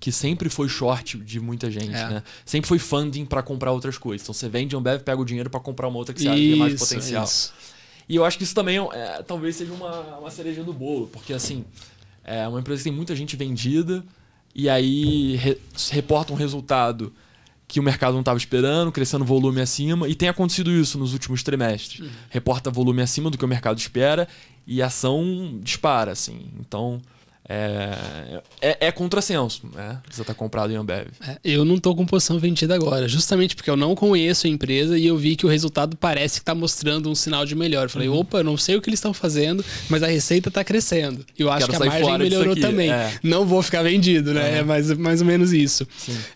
[0.00, 2.08] que sempre foi short de muita gente, é.
[2.08, 2.22] né?
[2.46, 4.24] Sempre foi funding para comprar outras coisas.
[4.24, 6.50] Então você vende Ambev, pega o dinheiro para comprar uma outra que você acha que
[6.50, 7.24] tem mais potencial.
[7.24, 7.52] Isso.
[8.08, 11.32] E eu acho que isso também é, talvez seja uma, uma cereja do bolo, porque
[11.32, 11.64] assim,
[12.24, 14.04] é uma empresa que tem muita gente vendida
[14.54, 15.58] e aí re,
[15.90, 17.12] reporta um resultado
[17.68, 21.42] que o mercado não estava esperando, crescendo volume acima, e tem acontecido isso nos últimos
[21.42, 22.00] trimestres.
[22.00, 22.10] Uhum.
[22.30, 24.28] Reporta volume acima do que o mercado espera
[24.66, 26.48] e a ação dispara, assim.
[26.60, 27.00] Então,
[27.48, 29.98] é, é, é contrassenso, né?
[30.10, 31.06] Você tá comprado em Ambev.
[31.26, 34.98] É, eu não tô com posição vendida agora, justamente porque eu não conheço a empresa
[34.98, 37.84] e eu vi que o resultado parece que tá mostrando um sinal de melhor.
[37.84, 38.18] Eu falei, uhum.
[38.18, 41.24] opa, eu não sei o que eles estão fazendo, mas a receita tá crescendo.
[41.38, 42.90] E eu acho Quero que a margem melhorou também.
[42.90, 43.14] É.
[43.22, 44.58] Não vou ficar vendido, né?
[44.58, 45.86] É, mais, mais ou menos isso.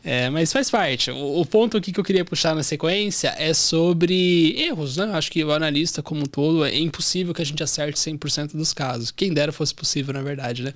[0.05, 1.11] É, mas faz parte.
[1.11, 5.11] O, o, ponto aqui que eu queria puxar na sequência é sobre erros, né?
[5.15, 8.73] Acho que o analista como um todo é impossível que a gente acerte 100% dos
[8.73, 9.11] casos.
[9.11, 10.73] Quem dera fosse possível, na verdade, né?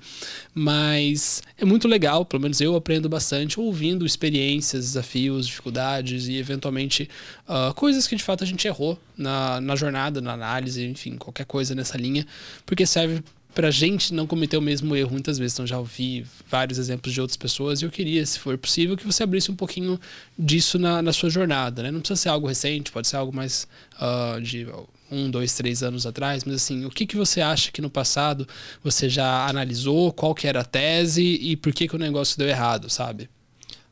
[0.53, 7.09] Mas é muito legal, pelo menos eu aprendo bastante ouvindo experiências, desafios, dificuldades e eventualmente
[7.47, 11.45] uh, coisas que de fato a gente errou na, na jornada, na análise, enfim, qualquer
[11.45, 12.25] coisa nessa linha,
[12.65, 13.23] porque serve
[13.55, 15.53] para a gente não cometer o mesmo erro muitas vezes.
[15.53, 19.05] Então já ouvi vários exemplos de outras pessoas e eu queria, se for possível, que
[19.05, 19.97] você abrisse um pouquinho
[20.37, 21.81] disso na, na sua jornada.
[21.81, 21.89] Né?
[21.89, 24.67] Não precisa ser algo recente, pode ser algo mais uh, de
[25.11, 28.47] um, dois, três anos atrás, mas assim, o que, que você acha que no passado
[28.83, 32.47] você já analisou, qual que era a tese e por que, que o negócio deu
[32.47, 33.29] errado, sabe?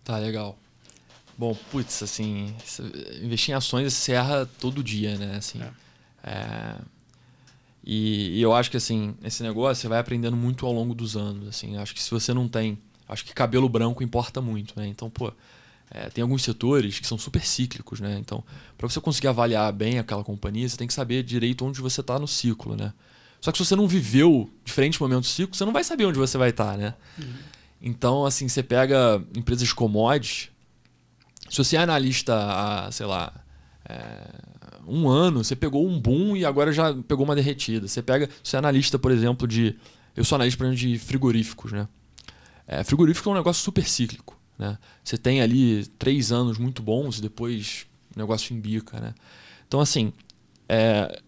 [0.04, 0.58] Tá, legal.
[1.38, 2.54] Bom, putz, assim,
[3.22, 5.36] investir em ações você erra todo dia, né?
[5.38, 5.72] Assim, é.
[6.24, 6.76] É...
[7.86, 11.18] E, e, eu acho que assim, esse negócio você vai aprendendo muito ao longo dos
[11.18, 11.50] anos.
[11.50, 12.78] Assim, acho que se você não tem.
[13.10, 14.88] Acho que cabelo branco importa muito, né?
[14.88, 15.34] Então, pô,
[15.94, 18.18] é, tem alguns setores que são super cíclicos, né?
[18.20, 18.44] Então,
[18.76, 22.18] para você conseguir avaliar bem aquela companhia, você tem que saber direito onde você está
[22.18, 22.92] no ciclo, né?
[23.40, 26.18] Só que se você não viveu diferentes momentos do ciclo, você não vai saber onde
[26.18, 26.96] você vai estar, tá, né?
[27.20, 27.34] Uhum.
[27.80, 30.50] Então, assim, você pega empresas commodities,
[31.50, 33.32] se você é analista há, sei lá,
[33.88, 34.28] é,
[34.88, 37.88] um ano, você pegou um boom e agora já pegou uma derretida.
[37.88, 39.76] Você pega, você é analista, por exemplo, de.
[40.16, 41.88] Eu sou analista, por exemplo, de frigoríficos, né?
[42.66, 44.40] É, frigorífico é um negócio super cíclico.
[44.64, 44.78] Né?
[45.04, 47.86] Você tem ali três anos muito bons e depois
[48.16, 48.98] o negócio embica.
[48.98, 49.14] Né?
[49.68, 50.14] Então, assim,
[50.70, 51.22] é,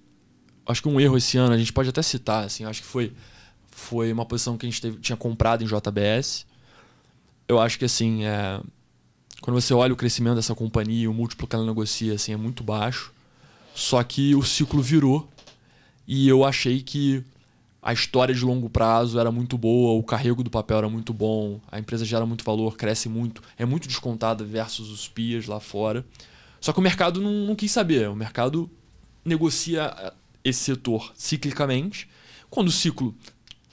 [0.65, 3.11] acho que um erro esse ano, a gente pode até citar, assim, acho que foi,
[3.69, 6.45] foi uma posição que a gente teve, tinha comprado em JBS.
[7.45, 8.61] Eu acho que, assim, é,
[9.41, 12.63] quando você olha o crescimento dessa companhia, o múltiplo que ela negocia assim, é muito
[12.63, 13.13] baixo.
[13.75, 15.29] Só que o ciclo virou
[16.07, 17.21] e eu achei que
[17.85, 21.61] a história de longo prazo era muito boa, o carrego do papel era muito bom,
[21.71, 26.03] a empresa gera muito valor, cresce muito, é muito descontada versus os PIAs lá fora.
[26.59, 28.67] Só que o mercado não, não quis saber, o mercado
[29.23, 30.13] negocia eh,
[30.43, 32.09] esse setor ciclicamente.
[32.49, 33.13] Quando o ciclo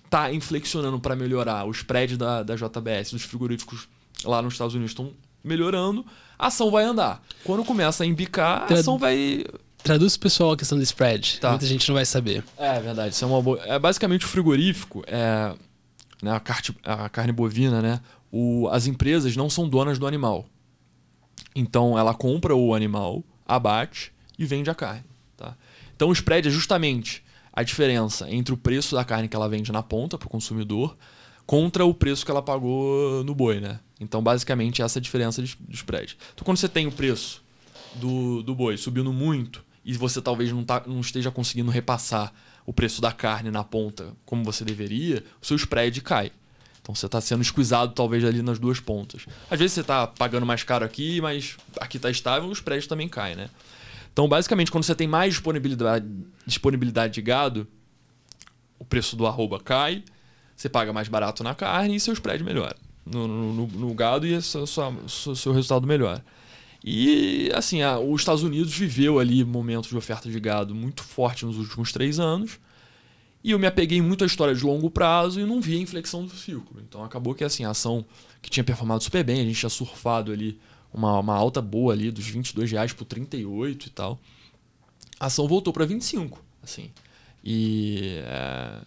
[0.04, 3.88] está inflexionando para melhorar, o spread da, da JBS, dos frigoríficos
[4.26, 6.04] lá nos Estados Unidos estão melhorando,
[6.38, 7.22] a ação vai andar.
[7.44, 9.46] Quando começa a embicar, a ação vai
[9.82, 11.40] Traduz pro pessoal a questão do spread.
[11.40, 11.50] Tá.
[11.50, 12.44] Muita gente não vai saber.
[12.56, 13.14] É verdade.
[13.14, 13.60] Isso é uma boa.
[13.64, 15.54] É basicamente o frigorífico, é,
[16.22, 18.00] né, a, carne, a carne bovina, né?
[18.30, 20.46] O, as empresas não são donas do animal.
[21.54, 25.04] Então ela compra o animal, abate e vende a carne.
[25.36, 25.56] Tá?
[25.94, 27.22] Então o spread é justamente
[27.52, 30.96] a diferença entre o preço da carne que ela vende na ponta para o consumidor
[31.44, 33.80] contra o preço que ela pagou no boi, né?
[34.00, 36.16] Então, basicamente, essa é a diferença de, de spread.
[36.32, 37.42] Então, quando você tem o preço
[37.96, 42.32] do, do boi subindo muito, e você talvez não, tá, não esteja conseguindo repassar
[42.64, 46.30] o preço da carne na ponta como você deveria, o seu spread cai.
[46.80, 49.26] Então você está sendo esquisado talvez ali nas duas pontas.
[49.50, 53.08] Às vezes você está pagando mais caro aqui, mas aqui está estável, o spread também
[53.08, 53.48] cai, né?
[54.12, 56.06] Então basicamente quando você tem mais disponibilidade,
[56.46, 57.68] disponibilidade de gado,
[58.78, 60.02] o preço do arroba cai,
[60.56, 64.34] você paga mais barato na carne e seu spread melhora no, no, no gado e
[64.34, 66.24] o seu resultado melhora.
[66.84, 71.44] E, assim, a, os Estados Unidos viveu ali momentos de oferta de gado muito forte
[71.44, 72.58] nos últimos três anos.
[73.44, 76.24] E eu me apeguei muito à história de longo prazo e não vi a inflexão
[76.24, 76.80] do ciclo.
[76.80, 78.04] Então acabou que assim, a ação
[78.40, 80.58] que tinha performado super bem, a gente tinha surfado ali
[80.92, 84.20] uma, uma alta boa ali dos 22 reais por 38 e tal.
[85.18, 86.90] A ação voltou para 25, assim.
[87.44, 88.80] E, é,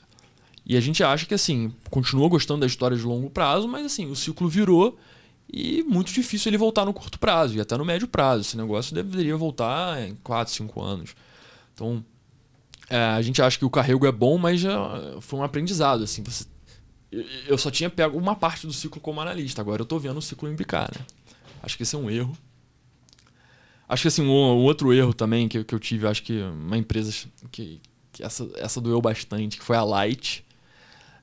[0.65, 4.05] e a gente acha que assim, continua gostando da história de longo prazo, mas assim,
[4.09, 4.97] o ciclo virou
[5.51, 8.41] e muito difícil ele voltar no curto prazo e até no médio prazo.
[8.41, 11.15] Esse negócio deveria voltar em 4, 5 anos.
[11.73, 12.03] Então,
[12.89, 16.03] é, a gente acha que o carrego é bom, mas já foi um aprendizado.
[16.03, 16.45] Assim, você,
[17.47, 20.21] eu só tinha pego uma parte do ciclo como analista, agora eu estou vendo o
[20.21, 20.89] ciclo embicar.
[20.93, 21.05] Né?
[21.61, 22.35] Acho que esse é um erro.
[23.87, 26.77] Acho que assim, um, um outro erro também que, que eu tive, acho que uma
[26.77, 27.13] empresa
[27.51, 27.79] que,
[28.11, 30.43] que essa, essa doeu bastante, que foi a Light.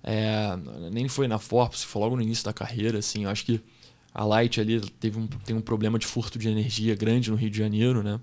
[0.04, 0.56] É,
[0.90, 2.98] nem foi na Forbes, foi logo no início da carreira.
[2.98, 3.60] Assim, acho que
[4.14, 7.50] a Light ali teve um, tem um problema de furto de energia grande no Rio
[7.50, 8.20] de Janeiro, né?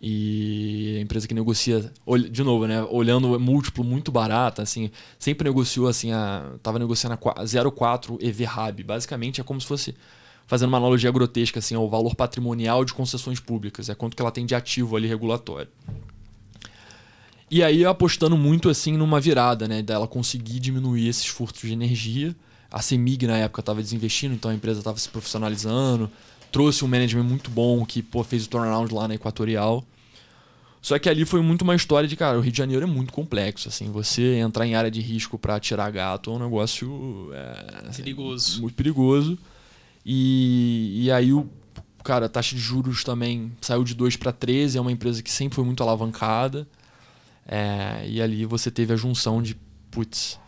[0.00, 1.90] E a empresa que negocia,
[2.30, 7.44] de novo, né, olhando múltiplo muito barato, assim, sempre negociou assim, a, tava negociando a
[7.44, 9.94] 0,4 EV Basicamente é como se fosse
[10.46, 14.30] fazendo uma analogia grotesca assim, ao valor patrimonial de concessões públicas, é quanto que ela
[14.30, 15.70] tem de ativo ali regulatório.
[17.50, 22.36] E aí apostando muito assim numa virada, né, dela conseguir diminuir esses furtos de energia
[22.74, 26.10] a CEMIG na época estava desinvestindo, então a empresa estava se profissionalizando.
[26.50, 29.84] Trouxe um management muito bom que pô, fez o turnaround lá na Equatorial.
[30.82, 33.12] Só que ali foi muito uma história de, cara, o Rio de Janeiro é muito
[33.12, 33.68] complexo.
[33.68, 37.30] assim Você entrar em área de risco para tirar gato é um negócio.
[37.32, 38.60] É, perigoso.
[38.60, 39.38] Muito perigoso.
[40.04, 41.48] E, e aí o.
[42.02, 45.30] Cara, a taxa de juros também saiu de 2 para 13, é uma empresa que
[45.30, 46.66] sempre foi muito alavancada.
[47.46, 49.56] É, e ali você teve a junção de,
[49.90, 50.38] putz,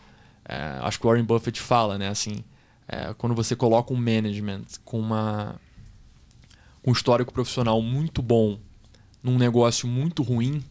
[0.47, 2.07] é, acho que o Warren Buffett fala, né?
[2.07, 2.43] Assim,
[2.87, 5.59] é, quando você coloca um management com uma
[6.85, 8.57] um histórico profissional muito bom
[9.21, 10.63] num negócio muito ruim,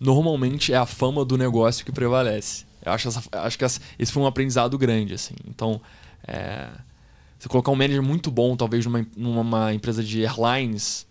[0.00, 2.64] normalmente é a fama do negócio que prevalece.
[2.84, 5.34] Eu acho, essa, acho que essa, esse foi um aprendizado grande, assim.
[5.46, 5.80] Então,
[6.26, 6.68] é,
[7.38, 11.06] você colocar um manager muito bom, talvez numa, numa empresa de airlines,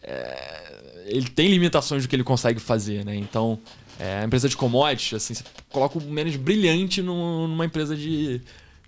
[0.00, 3.16] é, ele tem limitações do que ele consegue fazer, né?
[3.16, 3.58] Então,
[3.98, 8.40] é, empresa de commodities, assim, você coloca um manager brilhante numa empresa de,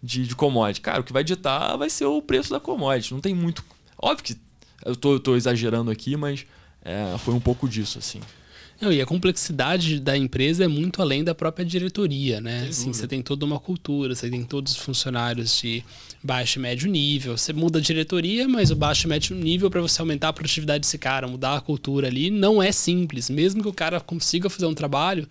[0.02, 0.36] de, de.
[0.82, 3.14] Cara, o que vai ditar vai ser o preço da commodity.
[3.14, 3.64] Não tem muito.
[4.00, 4.36] Óbvio que
[4.84, 6.46] eu tô, eu tô exagerando aqui, mas
[6.84, 8.20] é, foi um pouco disso, assim.
[8.80, 12.68] Não, e a complexidade da empresa é muito além da própria diretoria, né?
[12.68, 15.82] Assim, você tem toda uma cultura, você tem todos os funcionários de
[16.22, 17.36] baixo e médio nível.
[17.36, 20.82] Você muda a diretoria, mas o baixo e médio nível para você aumentar a produtividade
[20.82, 23.28] desse cara, mudar a cultura ali, não é simples.
[23.28, 25.28] Mesmo que o cara consiga fazer um trabalho,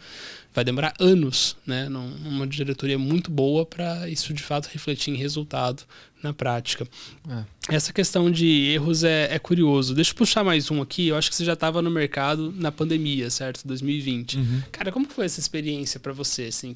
[0.57, 1.87] vai demorar anos, né?
[1.87, 5.83] Numa diretoria muito boa para isso de fato refletir em resultado
[6.23, 6.87] na prática.
[7.29, 7.75] É.
[7.75, 9.93] Essa questão de erros é, é, curioso.
[9.93, 11.09] Deixa eu puxar mais um aqui.
[11.09, 13.67] Eu acho que você já estava no mercado na pandemia, certo?
[13.67, 14.37] 2020.
[14.37, 14.63] Uhum.
[14.71, 16.45] Cara, como foi essa experiência para você?
[16.45, 16.75] Assim,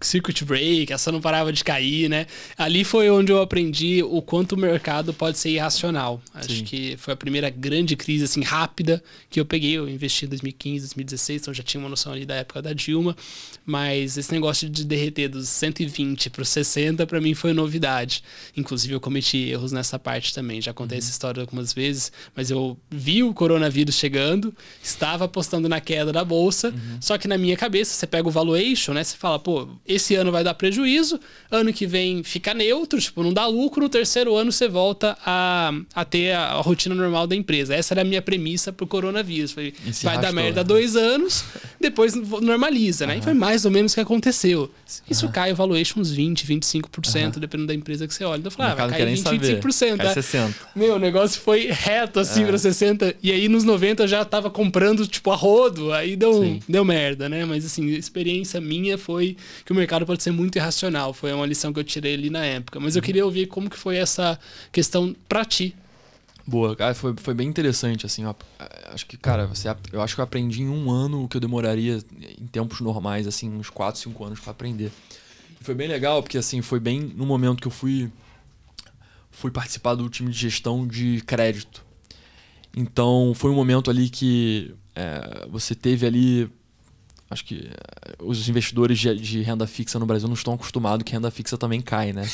[0.00, 2.26] circuit break, essa não parava de cair, né?
[2.56, 6.20] Ali foi onde eu aprendi o quanto o mercado pode ser irracional.
[6.34, 6.64] Acho Sim.
[6.64, 9.72] que foi a primeira grande crise assim rápida que eu peguei.
[9.72, 13.16] Eu investi em 2015, 2016, então já tinha uma noção ali da época da Dilma,
[13.64, 18.22] mas esse negócio de derreter dos 120 para os 60 para mim foi novidade.
[18.56, 20.60] Inclusive eu cometi erros nessa parte também.
[20.60, 21.04] Já contei uhum.
[21.04, 26.24] essa história algumas vezes, mas eu vi o coronavírus chegando, estava apostando na queda da
[26.24, 26.98] bolsa, uhum.
[27.00, 29.04] só que na minha cabeça você pega o valuation, né?
[29.04, 33.32] Você fala, pô, esse ano vai dar prejuízo, ano que vem fica neutro, tipo, não
[33.32, 37.34] dá lucro, no terceiro ano você volta a, a ter a, a rotina normal da
[37.34, 37.74] empresa.
[37.74, 39.52] Essa era a minha premissa pro coronavírus.
[39.52, 40.64] Falei, vai dar merda né?
[40.64, 41.44] dois anos,
[41.80, 43.14] depois normaliza, né?
[43.14, 43.20] Uhum.
[43.20, 44.70] E foi mais ou menos o que aconteceu.
[45.08, 45.32] Isso uhum.
[45.32, 47.40] cai o valuation uns 20, 25%, uhum.
[47.40, 48.38] dependendo da empresa que você olha.
[48.38, 49.60] Então eu falei, ah, vai cair 20, saber.
[49.60, 49.96] 25%.
[49.96, 50.54] Cai 60%.
[50.74, 52.46] Meu, o negócio foi reto assim é.
[52.46, 53.14] pra 60%.
[53.22, 55.92] E aí nos 90 eu já tava comprando, tipo, a rodo.
[55.92, 57.44] Aí deu, deu merda, né?
[57.44, 61.12] Mas assim, a experiência minha foi que o mercado pode ser muito irracional.
[61.12, 62.80] Foi uma lição que eu tirei ali na época.
[62.80, 64.38] Mas eu queria ouvir como que foi essa
[64.72, 65.74] questão para ti.
[66.48, 68.34] Boa, cara, foi, foi bem interessante, assim, ó,
[68.86, 71.42] acho que, cara, você, eu acho que eu aprendi em um ano o que eu
[71.42, 71.98] demoraria
[72.40, 74.90] em tempos normais, assim, uns 4, 5 anos para aprender.
[75.60, 78.10] E foi bem legal, porque, assim, foi bem no momento que eu fui,
[79.30, 81.84] fui participar do time de gestão de crédito.
[82.74, 86.50] Então, foi um momento ali que é, você teve ali
[87.30, 91.12] acho que eh, os investidores de, de, renda fixa no Brasil não estão acostumados que
[91.12, 92.22] renda fixa também cai, né?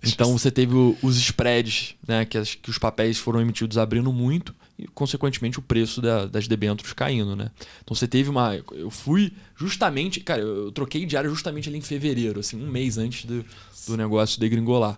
[0.00, 2.24] Então você teve o, os spreads, né?
[2.24, 6.46] Que, as, que os papéis foram emitidos abrindo muito e, consequentemente, o preço da, das
[6.46, 7.50] debêntures caindo, né?
[7.82, 8.54] Então você teve uma.
[8.72, 10.20] Eu fui justamente.
[10.20, 13.44] Cara, eu, eu troquei de área justamente ali em fevereiro, assim, um mês antes do,
[13.88, 14.96] do negócio degringolar.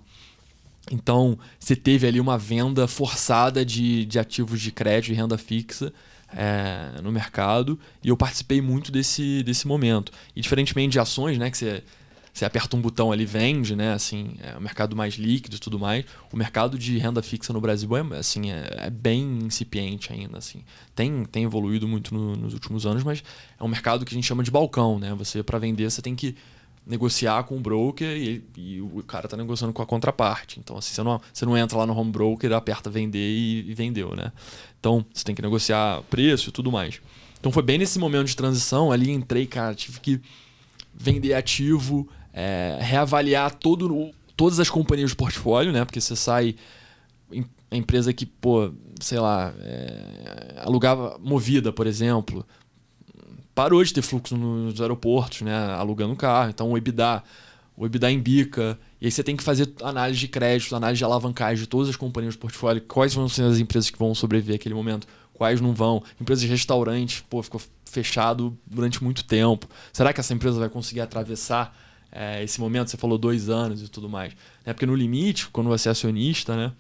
[0.91, 5.93] Então, você teve ali uma venda forçada de, de ativos de crédito e renda fixa
[6.37, 10.12] é, no mercado e eu participei muito desse, desse momento.
[10.35, 11.83] E diferentemente de ações, né, que você,
[12.33, 15.78] você aperta um botão ali vende, né, assim, é o mercado mais líquido e tudo
[15.78, 16.05] mais.
[16.33, 20.62] O mercado de renda fixa no Brasil é, assim, é, é bem incipiente ainda, assim.
[20.95, 23.22] Tem, tem evoluído muito no, nos últimos anos, mas
[23.59, 25.14] é um mercado que a gente chama de balcão, né?
[25.14, 26.37] Você para vender você tem que
[26.87, 30.59] negociar com o broker e, e o cara está negociando com a contraparte.
[30.59, 33.74] Então, assim, você não, você não entra lá no home broker, aperta vender e, e
[33.74, 34.33] vendeu, né?
[34.81, 37.01] Então, você tem que negociar preço e tudo mais.
[37.39, 40.20] Então, foi bem nesse momento de transição, ali entrei, cara, tive que
[40.93, 45.85] vender ativo, é, reavaliar todo, todas as companhias do portfólio, né?
[45.85, 46.57] Porque você sai
[47.70, 52.45] a empresa que, pô, sei lá, é, alugava movida, por exemplo,
[53.55, 55.55] parou de ter fluxo nos aeroportos, né?
[55.74, 56.51] Alugando carro.
[56.51, 57.22] Então o EBITDA,
[57.76, 58.78] o EBITDA embica.
[59.01, 61.96] E aí você tem que fazer análise de crédito, análise de alavancagem de todas as
[61.96, 62.82] companhias do portfólio.
[62.82, 65.07] Quais vão ser as empresas que vão sobreviver naquele momento?
[65.32, 66.03] Quais não vão?
[66.20, 69.66] Empresas de restaurante, pô, ficou fechado durante muito tempo.
[69.90, 71.74] Será que essa empresa vai conseguir atravessar
[72.12, 72.90] é, esse momento?
[72.90, 74.34] Você falou dois anos e tudo mais.
[74.66, 76.72] É porque no limite, quando você é acionista, né?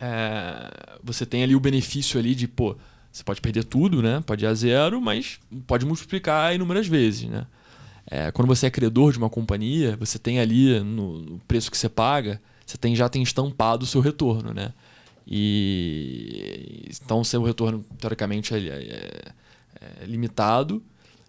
[0.00, 2.76] É, você tem ali o benefício ali de, pô,
[3.12, 4.22] você pode perder tudo, né?
[4.24, 7.46] Pode ir a zero, mas pode multiplicar inúmeras vezes, né?
[8.06, 11.78] É, quando você é credor de uma companhia, você tem ali no, no, preço que
[11.78, 14.72] você paga, você tem, já tem estampado o seu retorno, né?
[15.26, 19.32] E então seu retorno teoricamente é, é,
[20.02, 20.82] é limitado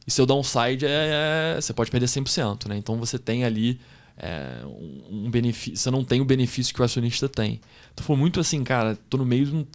[0.05, 2.77] e seu downside é, é, você pode perder 100%, né?
[2.77, 3.79] Então você tem ali
[4.17, 7.61] é, um, um benefício, você não tem o benefício que o acionista tem.
[7.93, 9.65] Então foi muito assim, cara, tô no meio de um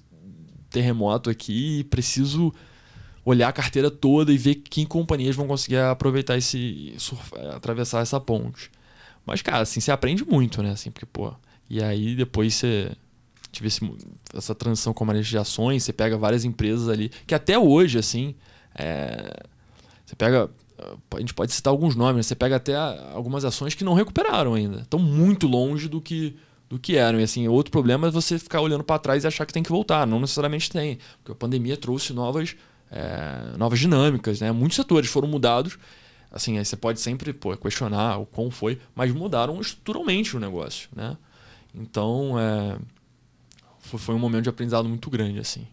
[0.70, 2.52] terremoto aqui e preciso
[3.26, 8.20] olhar a carteira toda e ver que companhias vão conseguir aproveitar esse surfar, atravessar essa
[8.20, 8.70] ponte.
[9.26, 11.34] Mas cara, assim, você aprende muito, né, assim, porque pô,
[11.68, 12.92] e aí depois você
[13.50, 13.92] tive esse,
[14.32, 17.98] essa transição com a manejo de ações, você pega várias empresas ali que até hoje
[17.98, 18.36] assim,
[18.72, 19.42] é,
[20.04, 20.48] você pega
[21.14, 22.22] a gente pode citar alguns nomes, né?
[22.22, 22.76] você pega até
[23.12, 26.36] algumas ações que não recuperaram ainda, estão muito longe do que
[26.68, 27.20] do que eram.
[27.20, 29.70] E assim, outro problema é você ficar olhando para trás e achar que tem que
[29.70, 30.04] voltar.
[30.04, 32.56] Não necessariamente tem, porque a pandemia trouxe novas,
[32.90, 34.52] é, novas dinâmicas, né?
[34.52, 35.78] Muitos setores foram mudados.
[36.30, 41.16] Assim, você pode sempre pô, questionar o como foi, mas mudaram estruturalmente o negócio, né?
[41.74, 42.78] Então, é,
[43.80, 45.66] foi, foi um momento de aprendizado muito grande, assim.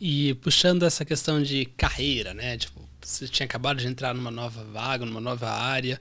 [0.00, 2.56] E puxando essa questão de carreira, né?
[2.56, 6.00] Tipo, você tinha acabado de entrar numa nova vaga, numa nova área.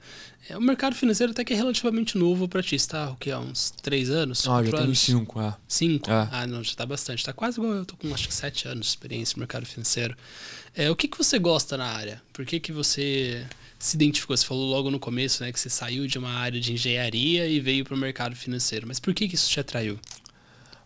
[0.50, 3.32] É, o mercado financeiro até que é relativamente novo para ti, está o que?
[3.32, 4.48] Há uns três anos?
[4.48, 5.56] Ah, já tenho cinco, é.
[5.68, 6.10] Cinco?
[6.10, 6.30] É.
[6.32, 7.20] Ah, não, já está bastante.
[7.20, 10.16] Está quase igual eu, tô com acho que sete anos de experiência no mercado financeiro.
[10.76, 12.22] É, o que, que você gosta na área?
[12.34, 13.46] Por que, que você
[13.78, 14.36] se identificou?
[14.36, 17.60] Você falou logo no começo, né, que você saiu de uma área de engenharia e
[17.60, 18.88] veio para o mercado financeiro.
[18.88, 20.00] Mas por que, que isso te atraiu?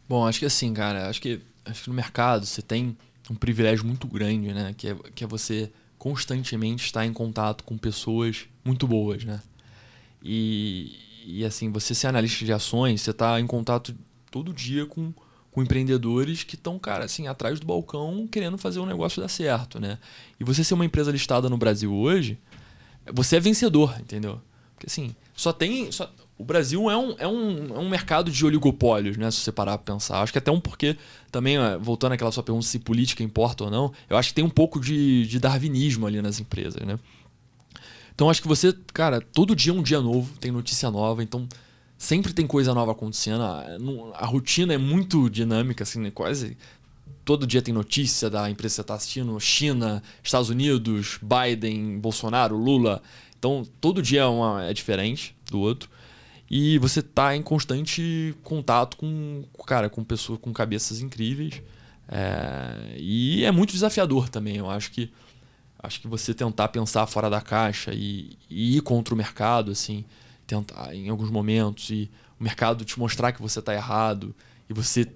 [0.08, 2.98] Bom, acho que assim, cara, acho que, acho que no mercado você tem
[3.30, 4.74] um privilégio muito grande, né?
[4.78, 5.72] Que é, que é você
[6.04, 9.42] constantemente estar em contato com pessoas muito boas, né?
[10.22, 13.96] E, e assim, você ser analista de ações, você está em contato
[14.30, 15.14] todo dia com,
[15.50, 19.80] com empreendedores que estão, cara, assim, atrás do balcão querendo fazer um negócio dar certo,
[19.80, 19.98] né?
[20.38, 22.38] E você ser uma empresa listada no Brasil hoje,
[23.14, 24.42] você é vencedor, entendeu?
[24.76, 25.90] Porque assim, só tem.
[25.90, 29.30] Só, o Brasil é um, é, um, é um mercado de oligopólios, né?
[29.30, 30.22] Se você parar pra pensar.
[30.22, 30.98] Acho que até um porquê,
[31.32, 34.50] também, voltando àquela sua pergunta se política importa ou não, eu acho que tem um
[34.50, 37.00] pouco de, de darwinismo ali nas empresas, né?
[38.16, 41.48] Então acho que você, cara, todo dia é um dia novo, tem notícia nova, então
[41.98, 43.42] sempre tem coisa nova acontecendo.
[43.42, 43.66] A,
[44.16, 46.12] a rotina é muito dinâmica, assim, né?
[46.12, 46.58] quase
[47.26, 52.58] todo dia tem notícia da empresa que você está assistindo, China, Estados Unidos, Biden, Bolsonaro,
[52.58, 53.02] Lula.
[53.38, 55.90] Então todo dia é, uma, é diferente do outro.
[56.56, 61.64] E você está em constante contato com, cara, com pessoas com cabeças incríveis.
[62.08, 64.58] É, e é muito desafiador também.
[64.58, 65.12] Eu acho que
[65.82, 70.06] acho que você tentar pensar fora da caixa e, e ir contra o mercado, assim,
[70.46, 72.08] tentar em alguns momentos e
[72.40, 74.36] o mercado te mostrar que você está errado
[74.70, 75.12] e você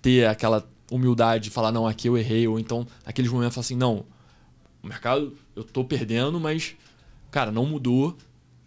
[0.00, 4.06] ter aquela humildade de falar não aqui eu errei ou então naqueles momentos assim não
[4.82, 6.74] o mercado eu estou perdendo mas
[7.30, 8.16] cara não mudou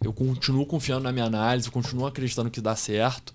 [0.04, 3.34] eu continuo confiando na minha análise, eu continuo acreditando que dá certo.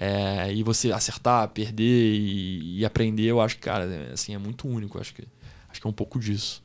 [0.00, 1.82] É, e você acertar, perder
[2.14, 5.00] e, e, aprender, eu acho que, cara, é, assim, é muito único.
[5.00, 5.26] Acho que,
[5.68, 6.62] acho que é um pouco disso.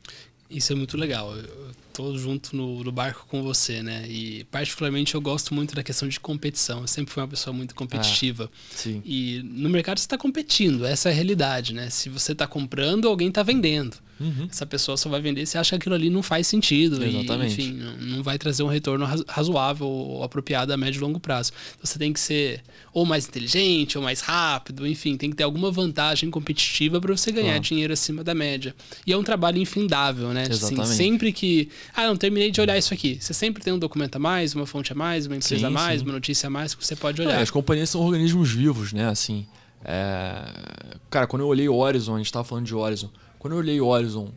[0.49, 1.35] Isso é muito legal.
[1.35, 4.05] Eu tô junto no, no, barco com você, né?
[4.09, 6.81] E particularmente eu gosto muito da questão de competição.
[6.81, 8.49] Eu sempre fui uma pessoa muito competitiva.
[8.51, 9.01] Ah, sim.
[9.05, 11.89] E no mercado você está competindo, essa é a realidade, né?
[11.89, 13.97] Se você está comprando, alguém está vendendo.
[14.19, 14.47] Uhum.
[14.49, 17.03] Essa pessoa só vai vender se acha que aquilo ali não faz sentido.
[17.03, 17.61] Exatamente.
[17.61, 21.51] E, enfim, não vai trazer um retorno razoável ou apropriado a médio e longo prazo.
[21.75, 22.61] Então, você tem que ser
[22.93, 27.31] ou mais inteligente, ou mais rápido, enfim, tem que ter alguma vantagem competitiva para você
[27.31, 28.75] ganhar dinheiro acima da média.
[29.05, 30.43] E é um trabalho infindável, né?
[30.49, 31.69] Assim, sempre que.
[31.95, 33.17] Ah, não terminei de olhar isso aqui.
[33.19, 35.69] Você sempre tem um documento a mais, uma fonte a mais, uma empresa sim, a
[35.69, 36.05] mais, sim.
[36.05, 37.39] uma notícia a mais que você pode olhar.
[37.39, 39.07] É, as companhias são organismos vivos, né?
[39.07, 39.45] Assim.
[39.83, 40.97] É...
[41.09, 43.09] Cara, quando eu olhei Horizon, a gente estava falando de Horizon.
[43.37, 44.31] Quando eu olhei Horizon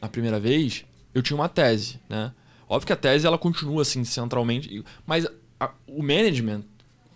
[0.00, 0.84] a primeira vez,
[1.14, 2.32] eu tinha uma tese, né?
[2.68, 5.26] Óbvio que a tese ela continua assim centralmente, mas
[5.60, 6.62] a, o management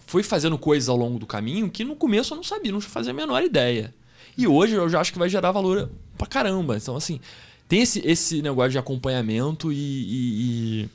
[0.06, 3.12] foi fazendo coisas ao longo do caminho que no começo eu não sabia, não fazia
[3.12, 3.94] a menor ideia.
[4.36, 6.76] E hoje eu já acho que vai gerar valor pra caramba.
[6.76, 7.20] Então, assim,
[7.68, 10.90] tem esse, esse negócio de acompanhamento e, e,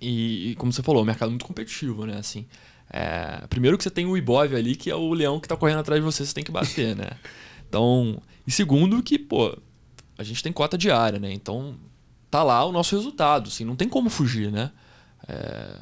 [0.00, 2.18] e, e como você falou, o mercado é muito competitivo, né?
[2.18, 2.46] Assim,
[2.90, 5.80] é, primeiro que você tem o Ibov ali, que é o leão que está correndo
[5.80, 7.10] atrás de você, você tem que bater, né?
[7.68, 9.56] Então, e segundo que, pô,
[10.18, 11.32] a gente tem cota diária, né?
[11.32, 11.76] Então,
[12.30, 14.70] tá lá o nosso resultado, assim, não tem como fugir, né?
[15.28, 15.76] É,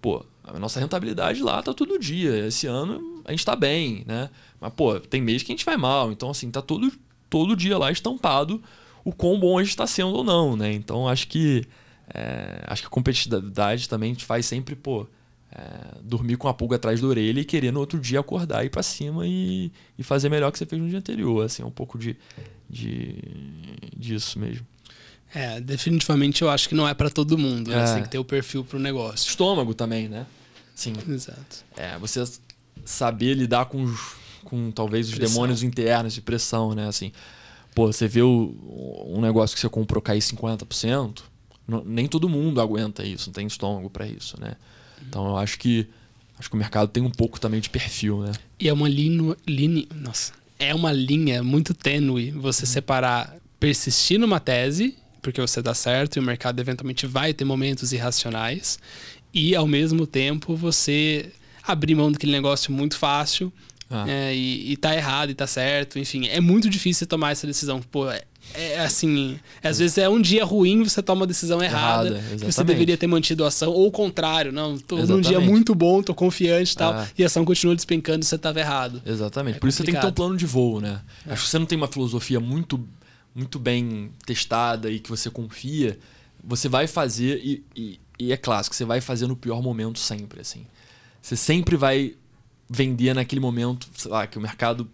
[0.00, 2.46] pô, a nossa rentabilidade lá tá todo dia.
[2.46, 4.30] Esse ano a gente tá bem, né?
[4.60, 6.12] Mas, pô, tem mês que a gente vai mal.
[6.12, 6.92] Então, assim, tá todo,
[7.28, 8.62] todo dia lá estampado
[9.06, 10.72] o quão bom a gente está sendo ou não, né?
[10.72, 11.64] Então, acho que
[12.12, 15.06] é, acho que a competitividade também te faz sempre, pô,
[15.52, 18.66] é, dormir com a pulga atrás da orelha e querer no outro dia acordar e
[18.66, 21.44] ir para cima e, e fazer melhor que você fez no dia anterior.
[21.44, 22.16] Assim, é um pouco de,
[22.68, 23.14] de
[23.96, 24.66] disso mesmo.
[25.32, 27.70] É, definitivamente eu acho que não é para todo mundo.
[27.70, 27.80] Né?
[27.80, 27.86] É.
[27.86, 29.28] Você tem que ter o perfil para o negócio.
[29.28, 30.26] Estômago também, né?
[30.74, 30.94] Sim.
[31.08, 31.64] Exato.
[31.76, 32.24] É, você
[32.84, 33.94] saber lidar com,
[34.42, 35.34] com talvez os pressão.
[35.34, 36.88] demônios internos de pressão, né?
[36.88, 37.12] Assim,
[37.76, 41.20] pô, você vê o, um negócio que você comprou cair 50%,
[41.68, 44.56] não, nem todo mundo aguenta isso, não tem estômago para isso, né?
[45.06, 45.86] Então eu acho que
[46.38, 48.32] acho que o mercado tem um pouco também de perfil, né?
[48.58, 52.66] E é uma linha, linha nossa, é uma linha muito tênue você uhum.
[52.66, 57.92] separar persistir numa tese, porque você dá certo e o mercado eventualmente vai ter momentos
[57.92, 58.78] irracionais,
[59.34, 61.30] e ao mesmo tempo você
[61.62, 63.52] abrir mão daquele negócio muito fácil
[63.90, 64.04] ah.
[64.08, 67.80] é, e, e tá errado e tá certo, enfim, é muito difícil tomar essa decisão.
[67.80, 68.22] Pô, é,
[68.54, 72.64] é assim, às vezes é um dia ruim você toma a decisão errada, errada você
[72.64, 75.10] deveria ter mantido a ação, ou o contrário, não, tô exatamente.
[75.10, 77.08] num dia muito bom, tô confiante e tal, ah.
[77.16, 79.00] e a ação continua despencando e você estava errado.
[79.06, 79.56] Exatamente.
[79.56, 79.68] É Por complicado.
[79.68, 81.00] isso você tem que ter um plano de voo, né?
[81.26, 81.32] É.
[81.32, 82.84] Acho que você não tem uma filosofia muito,
[83.34, 85.98] muito bem testada e que você confia,
[86.42, 90.40] você vai fazer, e, e, e é clássico, você vai fazer no pior momento sempre,
[90.40, 90.66] assim.
[91.22, 92.14] Você sempre vai
[92.68, 94.88] vender naquele momento, sei lá, que o mercado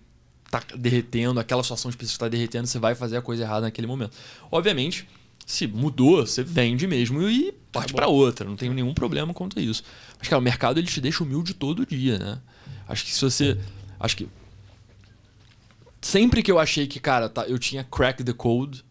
[0.50, 4.14] tá derretendo, aquela situação específica está derretendo, você vai fazer a coisa errada naquele momento.
[4.50, 5.08] Obviamente,
[5.46, 9.62] se mudou, você vende mesmo e parte para outra, não tem nenhum problema quanto a
[9.62, 9.82] isso.
[10.18, 12.38] Mas cara, o mercado ele te deixa humilde todo dia, né?
[12.86, 13.58] Acho que se você,
[13.98, 14.28] acho que
[16.00, 18.84] sempre que eu achei que, cara, tá, eu tinha crack the code,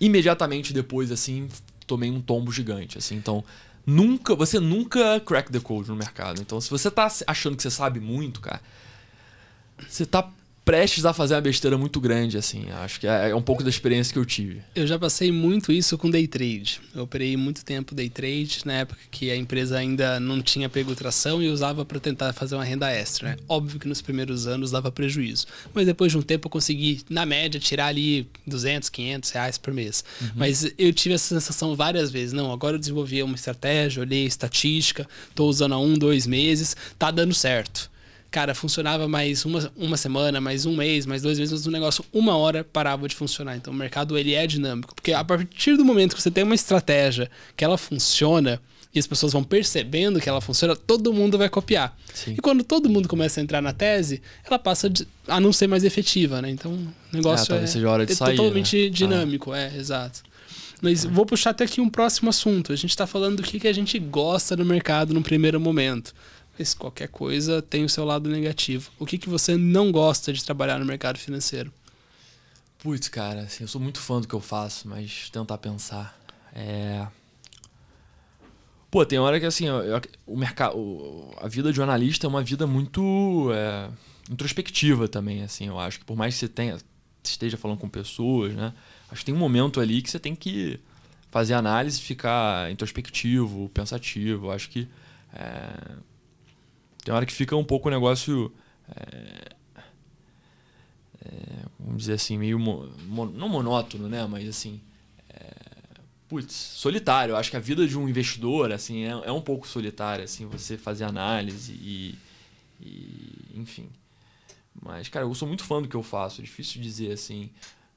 [0.00, 1.48] imediatamente depois assim,
[1.86, 3.16] tomei um tombo gigante, assim.
[3.16, 3.42] Então,
[3.88, 6.42] nunca, você nunca crack the code no mercado.
[6.42, 8.60] Então, se você tá achando que você sabe muito, cara,
[9.88, 10.30] você tá
[10.68, 12.66] prestes a fazer uma besteira muito grande, assim.
[12.82, 14.60] Acho que é, é um pouco da experiência que eu tive.
[14.74, 16.78] Eu já passei muito isso com day trade.
[16.94, 20.94] Eu operei muito tempo day trade, na época que a empresa ainda não tinha pego
[20.94, 23.30] tração e usava para tentar fazer uma renda extra.
[23.30, 23.36] Né?
[23.48, 27.24] Óbvio que nos primeiros anos dava prejuízo, mas depois de um tempo eu consegui, na
[27.24, 30.04] média, tirar ali 200, 500 reais por mês.
[30.20, 30.28] Uhum.
[30.36, 32.34] Mas eu tive essa sensação várias vezes.
[32.34, 37.10] Não, agora eu desenvolvi uma estratégia, olhei estatística, estou usando há um, dois meses, tá
[37.10, 37.90] dando certo
[38.30, 42.36] cara, funcionava mais uma, uma semana, mais um mês, mais dois meses, o negócio, uma
[42.36, 43.56] hora, parava de funcionar.
[43.56, 44.94] Então, o mercado, ele é dinâmico.
[44.94, 48.60] Porque a partir do momento que você tem uma estratégia que ela funciona,
[48.94, 51.96] e as pessoas vão percebendo que ela funciona, todo mundo vai copiar.
[52.12, 52.32] Sim.
[52.32, 54.90] E quando todo mundo começa a entrar na tese, ela passa
[55.26, 56.50] a não ser mais efetiva, né?
[56.50, 58.88] Então, o negócio é, é, sair, totalmente né?
[58.88, 59.58] dinâmico, ah.
[59.58, 60.22] é, exato.
[60.80, 62.72] Mas vou puxar até aqui um próximo assunto.
[62.72, 66.14] A gente está falando do que, que a gente gosta no mercado no primeiro momento.
[66.78, 68.90] Qualquer coisa tem o seu lado negativo.
[68.98, 71.72] O que, que você não gosta de trabalhar no mercado financeiro?
[72.78, 76.18] Putz, cara, assim, eu sou muito fã do que eu faço, mas tentar pensar.
[76.52, 77.06] É...
[78.90, 82.66] Pô, tem hora que assim, eu, o mercado, a vida de jornalista é uma vida
[82.66, 83.90] muito é,
[84.30, 85.66] introspectiva também, assim.
[85.66, 86.78] Eu acho que por mais que você tenha,
[87.22, 88.72] esteja falando com pessoas, né?
[89.10, 90.80] Acho que tem um momento ali que você tem que
[91.30, 94.46] fazer análise, ficar introspectivo, pensativo.
[94.46, 94.88] Eu acho que
[95.34, 95.96] é,
[97.08, 98.52] tem hora que fica um pouco o negócio.
[98.94, 99.48] É,
[101.24, 102.58] é, vamos dizer assim, meio.
[102.58, 102.86] Mo,
[103.32, 104.26] não monótono, né?
[104.26, 104.78] Mas assim.
[105.30, 105.54] É,
[106.28, 107.34] putz, solitário.
[107.34, 110.76] Acho que a vida de um investidor assim, é, é um pouco solitária, assim, você
[110.76, 112.18] fazer análise e,
[112.78, 113.54] e.
[113.54, 113.88] Enfim.
[114.78, 116.42] Mas, cara, eu sou muito fã do que eu faço.
[116.42, 117.48] É difícil dizer assim.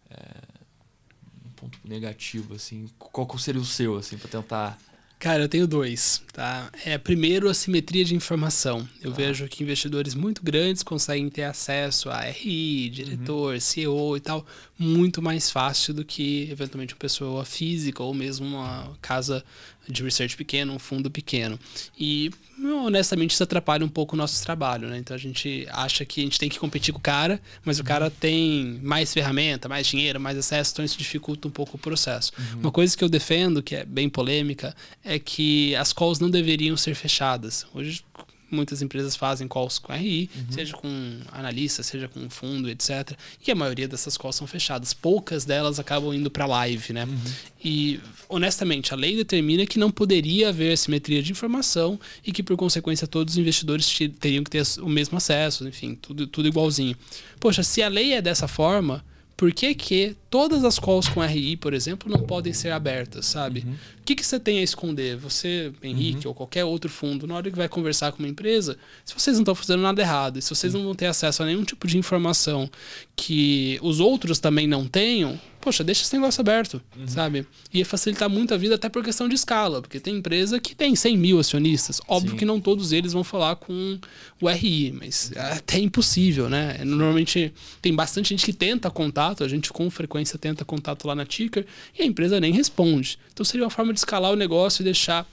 [0.09, 0.38] É,
[1.45, 2.89] um ponto negativo, assim.
[2.97, 4.79] Qual seria o seu, assim, para tentar.
[5.22, 6.72] Cara, eu tenho dois, tá?
[6.84, 8.89] É, primeiro, a simetria de informação.
[9.03, 9.14] Eu ah.
[9.14, 13.60] vejo que investidores muito grandes conseguem ter acesso a RI, diretor, uhum.
[13.60, 14.43] CEO e tal,
[14.80, 19.45] muito mais fácil do que, eventualmente, uma pessoa física ou mesmo uma casa
[19.87, 21.59] de research pequeno, um fundo pequeno.
[21.99, 22.31] E,
[22.83, 24.97] honestamente, isso atrapalha um pouco o nosso trabalho, né?
[24.97, 27.83] Então, a gente acha que a gente tem que competir com o cara, mas o
[27.83, 32.31] cara tem mais ferramenta, mais dinheiro, mais acesso, então isso dificulta um pouco o processo.
[32.37, 32.59] Uhum.
[32.61, 36.77] Uma coisa que eu defendo, que é bem polêmica, é que as calls não deveriam
[36.77, 37.65] ser fechadas.
[37.73, 38.03] Hoje,
[38.51, 40.51] muitas empresas fazem calls com RI, uhum.
[40.51, 43.11] seja com analista, seja com fundo, etc.
[43.45, 44.93] E a maioria dessas calls são fechadas.
[44.93, 47.05] Poucas delas acabam indo para live, né?
[47.05, 47.17] Uhum.
[47.63, 52.57] E, honestamente, a lei determina que não poderia haver simetria de informação e que, por
[52.57, 53.87] consequência, todos os investidores
[54.19, 56.95] teriam que ter o mesmo acesso, enfim, tudo, tudo igualzinho.
[57.39, 59.03] Poxa, se a lei é dessa forma,
[59.41, 63.63] por que, que todas as calls com RI, por exemplo, não podem ser abertas, sabe?
[63.65, 63.73] Uhum.
[63.73, 65.18] O que, que você tem a esconder?
[65.18, 66.30] Você, Henrique, uhum.
[66.30, 69.41] ou qualquer outro fundo, na hora que vai conversar com uma empresa, se vocês não
[69.41, 70.81] estão fazendo nada errado, e se vocês uhum.
[70.81, 72.69] não vão ter acesso a nenhum tipo de informação
[73.15, 77.07] que os outros também não tenham, poxa, deixa esse negócio aberto, uhum.
[77.07, 77.45] sabe?
[77.73, 80.95] Ia facilitar muito a vida até por questão de escala, porque tem empresa que tem
[80.95, 82.01] 100 mil acionistas.
[82.07, 82.38] Óbvio Sim.
[82.38, 83.99] que não todos eles vão falar com
[84.41, 86.79] o RI, mas é até impossível, né?
[86.83, 91.25] Normalmente tem bastante gente que tenta contato, a gente com frequência tenta contato lá na
[91.25, 91.65] Ticker,
[91.97, 93.17] e a empresa nem responde.
[93.31, 95.27] Então seria uma forma de escalar o negócio e deixar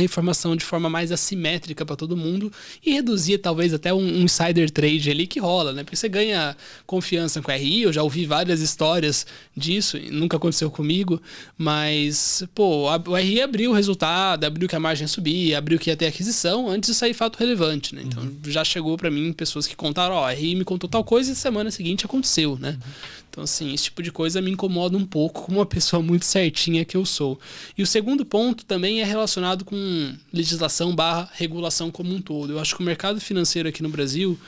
[0.00, 2.52] a informação de forma mais assimétrica para todo mundo
[2.84, 5.84] e reduzir talvez até um, um, insider trade ali que rola, né?
[5.84, 6.56] Porque você ganha
[6.86, 9.26] confiança com o RI, eu já ouvi várias histórias
[9.56, 11.20] disso, nunca aconteceu comigo,
[11.56, 15.96] mas, pô, o RI abriu o resultado, abriu que a margem subia, abriu que ia
[15.96, 18.02] ter aquisição antes de sair fato relevante, né?
[18.04, 18.36] Então uhum.
[18.46, 21.34] já chegou para mim pessoas que contaram, ó, oh, RI me contou tal coisa e
[21.34, 22.70] semana seguinte aconteceu, né?
[22.70, 23.23] Uhum.
[23.34, 26.84] Então, assim, esse tipo de coisa me incomoda um pouco como uma pessoa muito certinha
[26.84, 27.36] que eu sou.
[27.76, 32.52] E o segundo ponto também é relacionado com legislação barra regulação como um todo.
[32.52, 34.38] Eu acho que o mercado financeiro aqui no Brasil,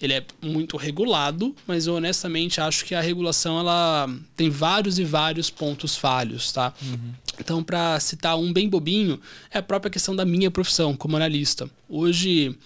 [0.00, 5.04] ele é muito regulado, mas eu honestamente acho que a regulação, ela tem vários e
[5.04, 6.72] vários pontos falhos, tá?
[6.82, 7.14] Uhum.
[7.40, 9.20] Então, para citar um bem bobinho,
[9.50, 11.68] é a própria questão da minha profissão como analista.
[11.88, 12.56] Hoje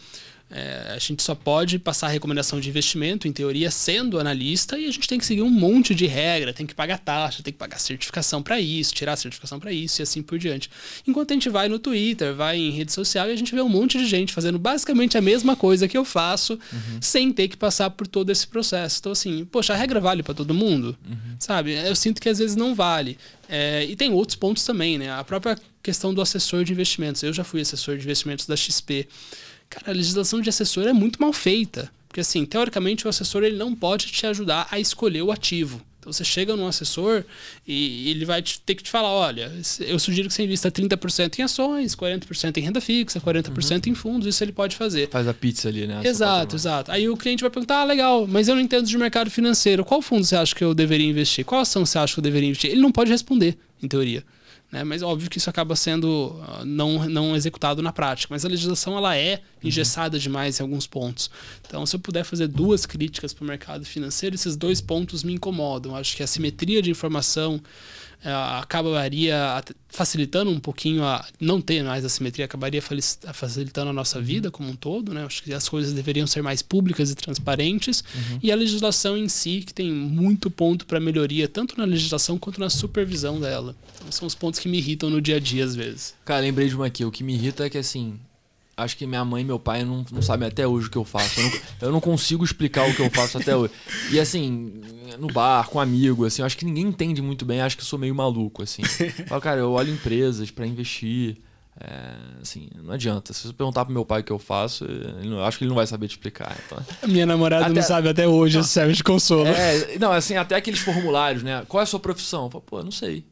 [0.50, 4.90] é, a gente só pode passar recomendação de investimento, em teoria, sendo analista, e a
[4.90, 7.78] gente tem que seguir um monte de regra, tem que pagar taxa, tem que pagar
[7.78, 10.68] certificação para isso, tirar certificação para isso e assim por diante.
[11.06, 13.68] Enquanto a gente vai no Twitter, vai em rede social e a gente vê um
[13.68, 16.98] monte de gente fazendo basicamente a mesma coisa que eu faço, uhum.
[17.00, 18.98] sem ter que passar por todo esse processo.
[18.98, 20.98] Então, assim, poxa, a regra vale para todo mundo?
[21.08, 21.36] Uhum.
[21.38, 21.74] Sabe?
[21.74, 23.16] Eu sinto que às vezes não vale.
[23.48, 25.12] É, e tem outros pontos também, né?
[25.12, 27.22] A própria questão do assessor de investimentos.
[27.22, 29.08] Eu já fui assessor de investimentos da XP.
[29.70, 31.90] Cara, a legislação de assessor é muito mal feita.
[32.08, 35.80] Porque, assim, teoricamente, o assessor ele não pode te ajudar a escolher o ativo.
[36.00, 37.22] Então você chega num assessor
[37.68, 41.38] e ele vai te, ter que te falar: olha, eu sugiro que você invista 30%
[41.38, 43.92] em ações, 40% em renda fixa, 40% uhum.
[43.92, 45.10] em fundos, isso ele pode fazer.
[45.10, 46.00] Faz a pizza ali, né?
[46.02, 46.90] Exato, exato.
[46.90, 49.84] Aí o cliente vai perguntar: ah, legal, mas eu não entendo de mercado financeiro.
[49.84, 51.44] Qual fundo você acha que eu deveria investir?
[51.44, 52.70] Qual ação você acha que eu deveria investir?
[52.70, 54.24] Ele não pode responder, em teoria.
[54.70, 54.84] Né?
[54.84, 58.32] Mas óbvio que isso acaba sendo uh, não, não executado na prática.
[58.32, 59.68] Mas a legislação ela é uhum.
[59.68, 60.22] engessada uhum.
[60.22, 61.30] demais em alguns pontos.
[61.66, 65.32] Então, se eu puder fazer duas críticas para o mercado financeiro, esses dois pontos me
[65.32, 65.96] incomodam.
[65.96, 67.60] Acho que a simetria de informação
[68.22, 74.70] acabaria facilitando um pouquinho a não ter mais assimetria, acabaria facilitando a nossa vida como
[74.70, 75.24] um todo, né?
[75.24, 78.38] Acho que as coisas deveriam ser mais públicas e transparentes uhum.
[78.42, 82.60] e a legislação em si que tem muito ponto para melhoria tanto na legislação quanto
[82.60, 83.74] na supervisão dela.
[83.96, 86.14] Então, são os pontos que me irritam no dia a dia às vezes.
[86.24, 87.04] Cara, lembrei de uma aqui.
[87.04, 88.18] O que me irrita é que assim
[88.82, 91.04] acho que minha mãe e meu pai não, não sabem até hoje o que eu
[91.04, 91.38] faço.
[91.38, 91.52] Eu não,
[91.82, 93.72] eu não, consigo explicar o que eu faço até hoje.
[94.10, 94.72] E assim,
[95.18, 97.86] no bar, com um amigo, assim, acho que ninguém entende muito bem, acho que eu
[97.86, 98.82] sou meio maluco, assim.
[99.26, 101.36] Falo, cara, eu olho empresas para investir.
[101.80, 102.12] É,
[102.42, 103.32] assim, não adianta.
[103.32, 105.76] Se você perguntar pro meu pai o que eu faço, eu acho que ele não
[105.76, 106.54] vai saber te explicar.
[106.66, 106.84] Então...
[107.08, 107.74] Minha namorada até...
[107.74, 108.64] não sabe até hoje, não.
[108.64, 109.46] serve de consolo.
[109.46, 111.64] É, não, assim, até aqueles formulários, né?
[111.68, 112.44] Qual é a sua profissão?
[112.44, 113.24] Eu falo, pô, não sei.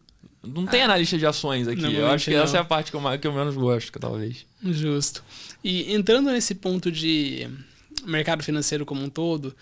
[0.42, 1.82] Não tem analista de ações aqui.
[1.82, 2.42] Não, eu acho que não.
[2.42, 4.46] essa é a parte que eu, que eu menos gosto, talvez.
[4.62, 5.22] Justo.
[5.62, 7.48] E entrando nesse ponto de
[8.06, 9.54] mercado financeiro como um todo,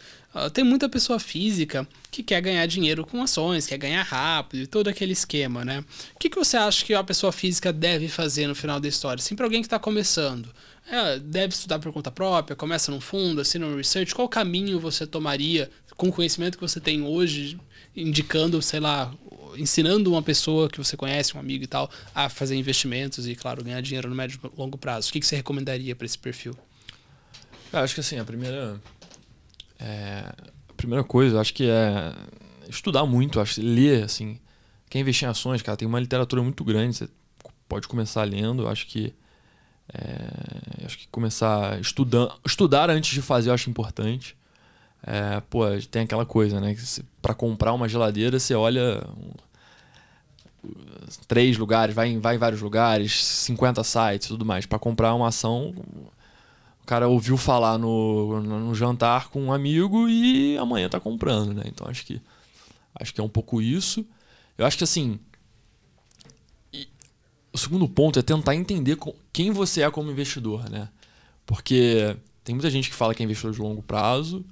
[0.52, 4.88] tem muita pessoa física que quer ganhar dinheiro com ações, quer ganhar rápido e todo
[4.88, 5.84] aquele esquema, né?
[6.14, 9.20] O que, que você acha que a pessoa física deve fazer no final da história?
[9.20, 10.48] Assim, para alguém que está começando,
[10.90, 15.06] é, deve estudar por conta própria, começa num fundo, assina um research, qual caminho você
[15.06, 17.58] tomaria com o conhecimento que você tem hoje,
[17.96, 19.12] indicando, sei lá,
[19.56, 23.64] ensinando uma pessoa que você conhece, um amigo e tal, a fazer investimentos e, claro,
[23.64, 25.08] ganhar dinheiro no médio e longo prazo?
[25.08, 26.54] O que, que você recomendaria para esse perfil?
[27.72, 28.80] Eu acho que assim, a primeira.
[29.78, 30.32] É,
[30.68, 32.14] a primeira coisa, acho que é
[32.68, 34.38] estudar muito, acho ler, assim.
[34.88, 37.08] Quem investir em ações, cara, tem uma literatura muito grande, você
[37.68, 39.14] pode começar lendo, acho que.
[39.92, 42.32] É, acho que começar estudando.
[42.44, 44.36] Estudar antes de fazer eu acho importante.
[45.02, 46.76] É, pô, tem aquela coisa, né?
[47.22, 49.06] Para comprar uma geladeira, você olha
[51.28, 54.66] três lugares, vai em, vai em vários lugares, 50 sites tudo mais.
[54.66, 55.74] Para comprar uma ação,
[56.86, 61.64] o cara ouviu falar no, no, jantar com um amigo e amanhã tá comprando, né?
[61.66, 62.22] Então acho que
[62.94, 64.06] acho que é um pouco isso.
[64.56, 65.18] Eu acho que assim.
[67.52, 68.96] o segundo ponto é tentar entender
[69.32, 70.88] quem você é como investidor, né?
[71.44, 74.44] Porque tem muita gente que fala que é investidor de longo prazo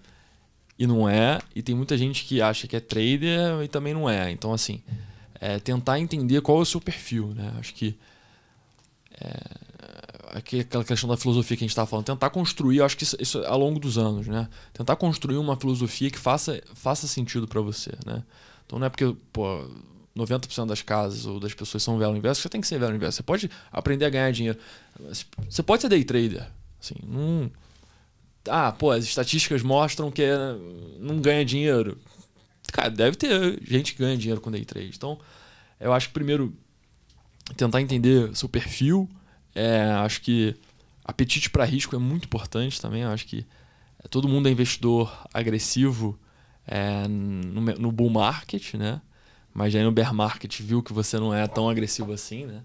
[0.77, 4.11] e não é, e tem muita gente que acha que é trader e também não
[4.11, 4.33] é.
[4.33, 4.83] Então, assim,
[5.41, 7.55] é tentar entender qual é o seu perfil, né?
[7.61, 7.97] Acho que
[9.21, 9.64] é,
[10.35, 13.39] aquela questão da filosofia que a gente estava falando, tentar construir, acho que isso, isso,
[13.47, 14.49] ao longo dos anos, né?
[14.73, 18.23] Tentar construir uma filosofia que faça, faça sentido para você, né?
[18.67, 19.65] Então não é porque, pô,
[20.17, 23.17] 90% das casas ou das pessoas são velo inverso, você tem que ser velo inverso.
[23.17, 24.59] Você pode aprender a ganhar dinheiro.
[25.49, 26.47] Você pode ser day trader,
[26.81, 27.51] assim, não
[28.49, 30.37] ah, pô, as estatísticas mostram que é,
[30.99, 31.99] não ganha dinheiro.
[32.73, 34.93] Cara, deve ter gente que ganha dinheiro com day trade.
[34.97, 35.19] Então,
[35.81, 36.55] eu acho que primeiro
[37.57, 39.09] tentar entender seu perfil.
[39.55, 40.57] É, acho que
[41.05, 43.05] apetite para risco é muito importante também.
[43.05, 43.47] Acho que
[44.11, 46.19] todo mundo é investidor agressivo
[46.67, 49.01] é, no, no bull market, né?
[49.53, 52.63] Mas aí no bear market viu que você não é tão agressivo assim, né?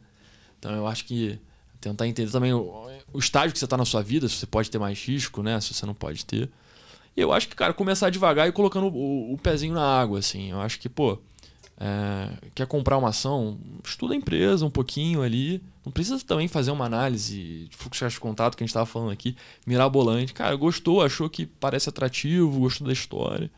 [0.58, 1.40] Então eu acho que
[1.80, 4.70] tentar entender também o, o estágio que você está na sua vida, se você pode
[4.72, 5.60] ter mais risco, né?
[5.62, 6.50] Se você não pode ter.
[7.16, 10.52] E eu acho que, cara, começar devagar e colocando o, o pezinho na água, assim.
[10.52, 11.20] Eu acho que, pô,
[11.80, 15.62] é, quer comprar uma ação, estuda a empresa um pouquinho ali.
[15.90, 19.10] Não precisa também fazer uma análise de fluxo de contato que a gente estava falando
[19.10, 19.36] aqui,
[19.66, 20.36] mirabolante.
[20.36, 23.50] Cara, gostou, achou que parece atrativo, gostou da história.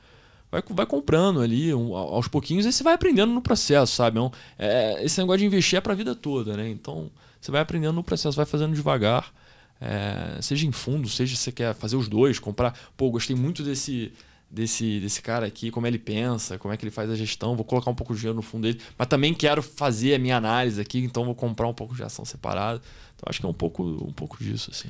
[0.50, 4.18] Vai, vai comprando ali um, aos pouquinhos e você vai aprendendo no processo, sabe?
[4.58, 6.70] É, é, esse negócio de investir é para a vida toda, né?
[6.70, 9.34] Então, você vai aprendendo no processo, vai fazendo devagar.
[9.82, 12.74] É, seja em fundo, seja você quer fazer os dois, comprar.
[12.96, 14.14] Pô, gostei muito desse,
[14.52, 17.64] desse, desse cara aqui, como ele pensa, como é que ele faz a gestão, vou
[17.64, 20.80] colocar um pouco de dinheiro no fundo dele, mas também quero fazer a minha análise
[20.82, 22.82] aqui, então vou comprar um pouco de ação separada.
[23.16, 24.90] Então acho que é um pouco, um pouco disso, assim.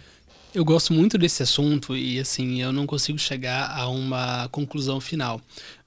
[0.53, 5.39] Eu gosto muito desse assunto e assim, eu não consigo chegar a uma conclusão final.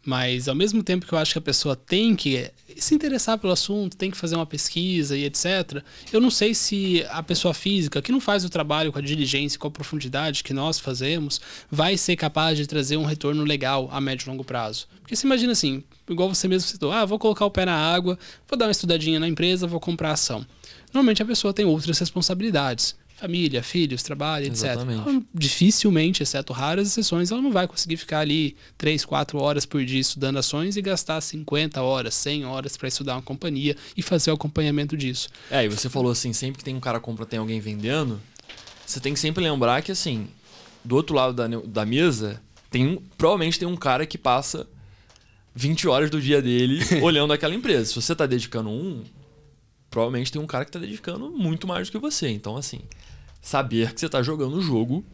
[0.02, 3.52] Mas ao mesmo tempo que eu acho que a pessoa tem que se interessar pelo
[3.52, 5.82] assunto, tem que fazer uma pesquisa e etc.
[6.10, 9.58] Eu não sei se a pessoa física, que não faz o trabalho com a diligência,
[9.58, 14.00] com a profundidade que nós fazemos, vai ser capaz de trazer um retorno legal a
[14.00, 14.88] médio e longo prazo.
[15.02, 18.18] Porque você imagina assim, igual você mesmo citou, ah, vou colocar o pé na água,
[18.48, 20.46] vou dar uma estudadinha na empresa, vou comprar ação.
[20.94, 22.96] Normalmente a pessoa tem outras responsabilidades.
[23.24, 24.64] Família, filhos, trabalho, etc.
[24.64, 29.82] Ela, dificilmente, exceto raras exceções, ela não vai conseguir ficar ali 3, 4 horas por
[29.82, 34.30] dia estudando ações e gastar 50 horas, 100 horas para estudar uma companhia e fazer
[34.30, 35.30] o acompanhamento disso.
[35.50, 38.20] É, e você falou assim, sempre que tem um cara compra, tem alguém vendendo,
[38.86, 40.28] você tem que sempre lembrar que assim,
[40.84, 44.66] do outro lado da, da mesa, tem um, provavelmente tem um cara que passa
[45.54, 47.86] 20 horas do dia dele olhando aquela empresa.
[47.86, 49.02] Se você está dedicando um,
[49.88, 52.28] provavelmente tem um cara que está dedicando muito mais do que você.
[52.28, 52.80] Então, assim,
[53.44, 55.04] saber que você está jogando o jogo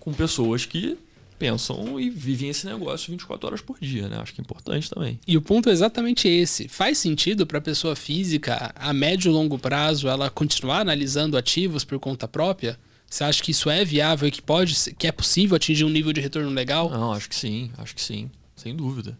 [0.00, 0.98] com pessoas que
[1.38, 4.18] pensam e vivem esse negócio 24 horas por dia, né?
[4.18, 5.18] Acho que é importante também.
[5.26, 6.68] E o ponto é exatamente esse.
[6.68, 11.84] Faz sentido para a pessoa física, a médio e longo prazo, ela continuar analisando ativos
[11.84, 12.78] por conta própria?
[13.08, 16.12] Você acha que isso é viável e que pode, que é possível atingir um nível
[16.12, 16.90] de retorno legal?
[16.90, 19.18] Não, acho que sim, acho que sim, sem dúvida.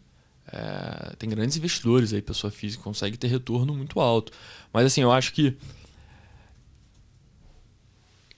[0.52, 4.32] É, tem grandes investidores aí, pessoa física, consegue ter retorno muito alto.
[4.72, 5.56] Mas assim, eu acho que.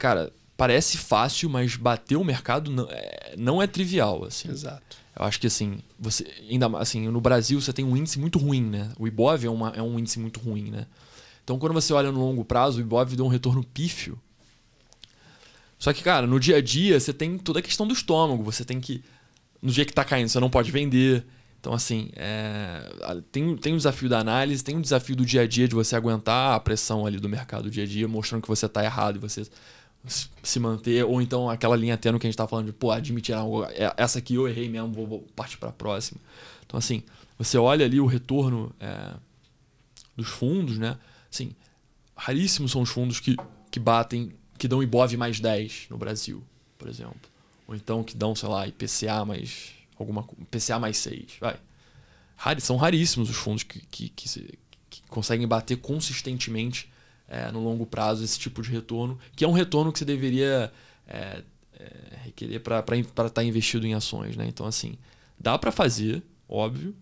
[0.03, 4.24] Cara, parece fácil, mas bater o mercado não é, não é trivial.
[4.24, 4.51] Assim.
[4.51, 4.97] Exato.
[5.16, 6.27] Eu acho que assim, você.
[6.51, 8.91] Ainda assim, no Brasil você tem um índice muito ruim, né?
[8.99, 10.89] O Ibov é, uma, é um índice muito ruim, né?
[11.45, 14.19] Então quando você olha no longo prazo, o Ibov deu um retorno pífio.
[15.79, 18.43] Só que, cara, no dia a dia você tem toda a questão do estômago.
[18.43, 19.05] Você tem que.
[19.62, 21.24] No dia que tá caindo, você não pode vender.
[21.61, 22.91] Então, assim, é,
[23.31, 25.95] tem, tem o desafio da análise, tem o desafio do dia a dia de você
[25.95, 29.15] aguentar a pressão ali do mercado do dia a dia, mostrando que você está errado
[29.15, 29.47] e você
[30.07, 33.35] se manter, ou então aquela linha tendo que a gente está falando de, pô, admitir,
[33.35, 33.45] ah,
[33.97, 36.20] essa aqui eu errei mesmo, vou, vou partir para a próxima.
[36.66, 37.03] Então, assim,
[37.39, 39.15] você olha ali o retorno é,
[40.16, 40.99] dos fundos, né?
[41.31, 41.53] Assim,
[42.16, 43.37] raríssimos são os fundos que,
[43.70, 46.43] que batem, que dão IBOV mais 10 no Brasil,
[46.77, 47.31] por exemplo.
[47.69, 51.57] Ou então que dão, sei lá, IPCA mais alguma PCA mais 6, vai.
[52.61, 54.59] São raríssimos os fundos que, que, que,
[54.91, 56.91] que conseguem bater consistentemente
[57.32, 60.70] é, no longo prazo esse tipo de retorno, que é um retorno que você deveria
[61.09, 61.42] é,
[61.80, 61.86] é,
[62.24, 64.36] requerer para estar tá investido em ações.
[64.36, 64.44] Né?
[64.46, 64.98] Então, assim,
[65.40, 66.94] dá para fazer, óbvio,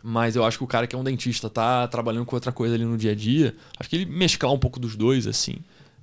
[0.00, 2.76] mas eu acho que o cara que é um dentista tá trabalhando com outra coisa
[2.76, 5.56] ali no dia a dia, acho que ele mesclar um pouco dos dois, assim,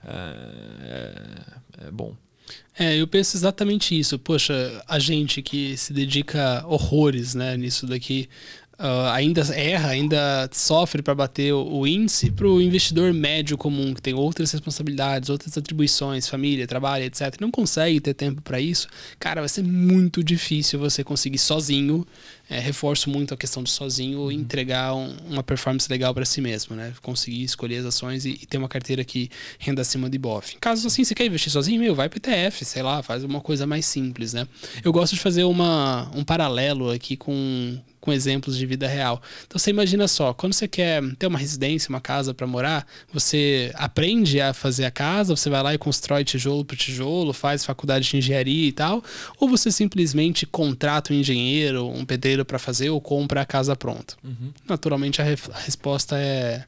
[0.03, 2.13] é, é, é bom.
[2.77, 4.17] É, eu penso exatamente isso.
[4.17, 8.29] Poxa, a gente que se dedica horrores né, nisso daqui,
[8.79, 13.93] uh, ainda erra, ainda sofre para bater o, o índice para o investidor médio comum,
[13.93, 18.87] que tem outras responsabilidades, outras atribuições, família, trabalho, etc., não consegue ter tempo para isso,
[19.19, 22.05] cara, vai ser muito difícil você conseguir sozinho
[22.49, 24.31] é, reforço muito a questão do sozinho uhum.
[24.31, 26.93] entregar um, uma performance legal para si mesmo, né?
[27.01, 29.29] Conseguir escolher as ações e, e, ter uma carteira que
[29.59, 30.57] renda acima de BOF.
[30.59, 33.67] Caso assim, você quer investir sozinho, meu, vai para ETF, sei lá, faz uma coisa
[33.67, 34.47] mais simples, né?
[34.83, 37.77] Eu gosto de fazer uma, um paralelo aqui com,
[38.09, 39.21] com exemplos de vida real.
[39.45, 43.71] Então você imagina só, quando você quer ter uma residência, uma casa para morar, você
[43.75, 48.09] aprende a fazer a casa, você vai lá e constrói tijolo por tijolo, faz faculdade
[48.09, 49.03] de engenharia e tal,
[49.39, 54.15] ou você simplesmente contrata um engenheiro, um pedreiro para fazer ou compra a casa pronta?
[54.23, 54.51] Uhum.
[54.67, 56.63] Naturalmente a, a, resposta é,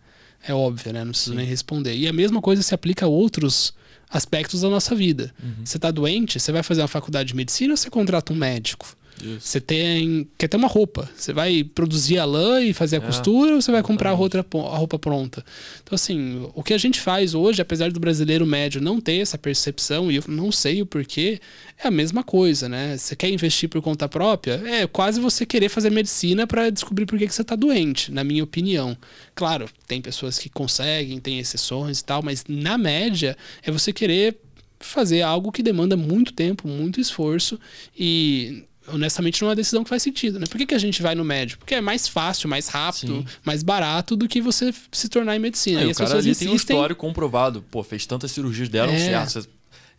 [0.47, 1.03] é óbvia, né?
[1.03, 1.37] Não preciso Sim.
[1.37, 1.95] nem responder.
[1.95, 3.73] E a mesma coisa se aplica a outros
[4.11, 5.33] aspectos da nossa vida.
[5.41, 5.65] Uhum.
[5.65, 8.95] Você está doente, você vai fazer uma faculdade de medicina ou você contrata um médico?
[9.39, 11.09] Você tem quer ter uma roupa.
[11.15, 14.13] Você vai produzir a lã e fazer a é, costura ou você vai comprar a
[14.13, 15.43] roupa, a roupa pronta?
[15.83, 19.37] Então, assim, o que a gente faz hoje, apesar do brasileiro médio não ter essa
[19.37, 21.39] percepção, e eu não sei o porquê,
[21.77, 22.97] é a mesma coisa, né?
[22.97, 24.61] Você quer investir por conta própria?
[24.65, 28.23] É quase você querer fazer medicina para descobrir por que, que você está doente, na
[28.23, 28.97] minha opinião.
[29.35, 34.37] Claro, tem pessoas que conseguem, tem exceções e tal, mas na média é você querer
[34.79, 37.59] fazer algo que demanda muito tempo, muito esforço
[37.97, 38.63] e
[38.93, 40.45] honestamente não é uma decisão que faz sentido, né?
[40.47, 41.59] Por que, que a gente vai no médico?
[41.59, 43.25] Porque é mais fácil, mais rápido, Sim.
[43.43, 45.81] mais barato do que você se tornar em medicina.
[45.81, 46.47] É, e o cara ali insistem...
[46.47, 47.63] tem um histórico comprovado.
[47.69, 49.25] Pô, fez tantas cirurgias, deram é.
[49.25, 49.49] certo.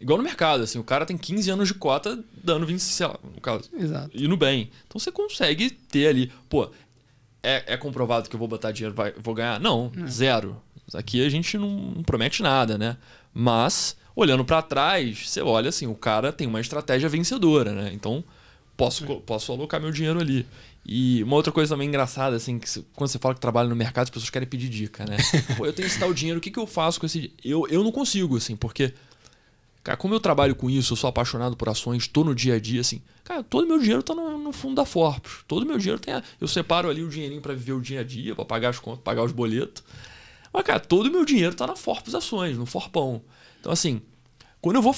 [0.00, 3.16] Igual no mercado, assim, o cara tem 15 anos de cota dando 20, sei lá,
[3.22, 3.70] no caso.
[3.72, 4.10] Exato.
[4.12, 4.70] Indo bem.
[4.86, 6.68] Então você consegue ter ali, pô,
[7.40, 9.60] é, é comprovado que eu vou botar dinheiro, vai, vou ganhar?
[9.60, 10.06] Não, é.
[10.08, 10.60] zero.
[10.94, 12.96] Aqui a gente não promete nada, né?
[13.32, 17.90] Mas, olhando para trás, você olha assim, o cara tem uma estratégia vencedora, né?
[17.94, 18.24] Então,
[18.76, 20.46] posso, posso alocar meu dinheiro ali.
[20.84, 24.04] E uma outra coisa também engraçada, assim, que quando você fala que trabalha no mercado,
[24.04, 25.16] as pessoas querem pedir dica, né?
[25.56, 27.84] Pô, eu tenho esse tal dinheiro, o que, que eu faço com esse eu Eu
[27.84, 28.92] não consigo, assim, porque.
[29.84, 32.60] Cara, como eu trabalho com isso, eu sou apaixonado por ações, estou no dia a
[32.60, 33.02] dia, assim.
[33.24, 35.38] Cara, todo meu dinheiro está no, no, fundo da Forbes.
[35.48, 36.14] Todo meu dinheiro tem.
[36.14, 38.78] A, eu separo ali o dinheirinho para viver o dia a dia, para pagar as
[38.78, 39.82] contas, pagar os boletos.
[40.52, 43.22] Mas, cara, todo meu dinheiro está na Forbes Ações, no Forpão.
[43.58, 44.00] Então, assim,
[44.60, 44.94] quando eu vou,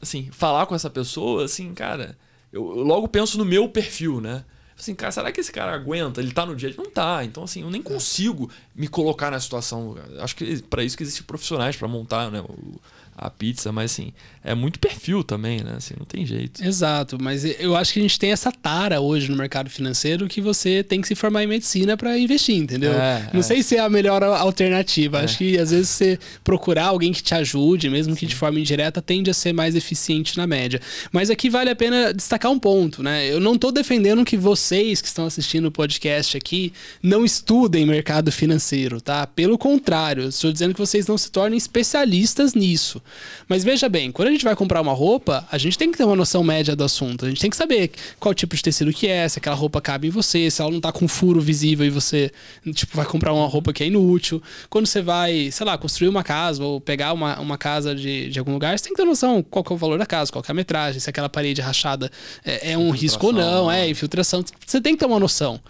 [0.00, 2.16] assim, falar com essa pessoa, assim, cara
[2.52, 4.44] eu, eu logo penso no meu perfil, né?
[4.78, 6.22] Assim, cara, será que esse cara aguenta?
[6.22, 6.72] Ele tá no dia?
[6.76, 7.22] Não tá.
[7.22, 9.94] Então, assim, eu nem consigo me colocar na situação.
[10.18, 12.80] Acho que para isso que existem profissionais para montar né, o,
[13.16, 14.12] a pizza, mas assim,
[14.42, 15.74] é muito perfil também, né?
[15.76, 16.64] Assim, não tem jeito.
[16.64, 20.40] Exato, mas eu acho que a gente tem essa tara hoje no mercado financeiro que
[20.40, 22.92] você tem que se formar em medicina para investir, entendeu?
[22.92, 23.42] É, não é.
[23.42, 25.20] sei se é a melhor alternativa.
[25.20, 25.24] É.
[25.24, 28.26] Acho que às vezes você procurar alguém que te ajude, mesmo que Sim.
[28.26, 30.80] de forma indireta, tende a ser mais eficiente na média.
[31.12, 33.30] Mas aqui vale a pena destacar um ponto, né?
[33.30, 36.72] Eu não estou defendendo que vocês que estão assistindo o podcast aqui
[37.02, 39.26] não estudem mercado financeiro, tá?
[39.26, 42.99] Pelo contrário, estou dizendo que vocês não se tornem especialistas nisso.
[43.48, 46.04] Mas veja bem, quando a gente vai comprar uma roupa, a gente tem que ter
[46.04, 47.24] uma noção média do assunto.
[47.24, 50.08] A gente tem que saber qual tipo de tecido que é, se aquela roupa cabe
[50.08, 52.30] em você, se ela não tá com furo visível e você,
[52.74, 54.42] tipo, vai comprar uma roupa que é inútil.
[54.68, 58.38] Quando você vai, sei lá, construir uma casa ou pegar uma, uma casa de, de
[58.38, 60.50] algum lugar, você tem que ter noção qual é o valor da casa, qual que
[60.50, 62.10] é a metragem, se aquela parede rachada
[62.44, 64.44] é, é um risco ou não, é infiltração.
[64.66, 65.60] Você tem que ter uma noção.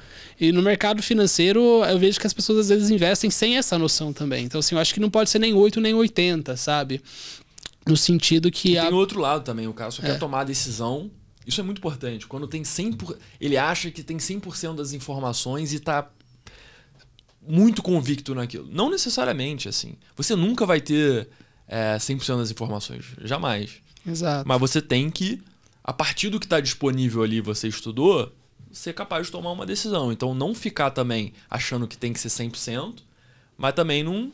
[0.40, 4.10] E no mercado financeiro, eu vejo que as pessoas às vezes investem sem essa noção
[4.10, 4.46] também.
[4.46, 7.02] Então, assim, eu acho que não pode ser nem 8 nem 80, sabe?
[7.86, 8.72] No sentido que.
[8.72, 8.86] E a...
[8.86, 10.06] Tem outro lado também, o cara só é.
[10.06, 11.10] quer tomar a decisão.
[11.46, 12.26] Isso é muito importante.
[12.26, 13.16] Quando tem 100%.
[13.40, 16.08] Ele acha que tem 100% das informações e está
[17.46, 18.68] muito convicto naquilo.
[18.70, 19.94] Não necessariamente, assim.
[20.16, 21.28] Você nunca vai ter
[21.66, 23.06] é, 100% das informações.
[23.22, 23.80] Jamais.
[24.06, 24.48] Exato.
[24.48, 25.40] Mas você tem que,
[25.82, 28.32] a partir do que está disponível ali, você estudou,
[28.72, 30.12] ser capaz de tomar uma decisão.
[30.12, 32.98] Então, não ficar também achando que tem que ser 100%,
[33.56, 34.32] mas também não.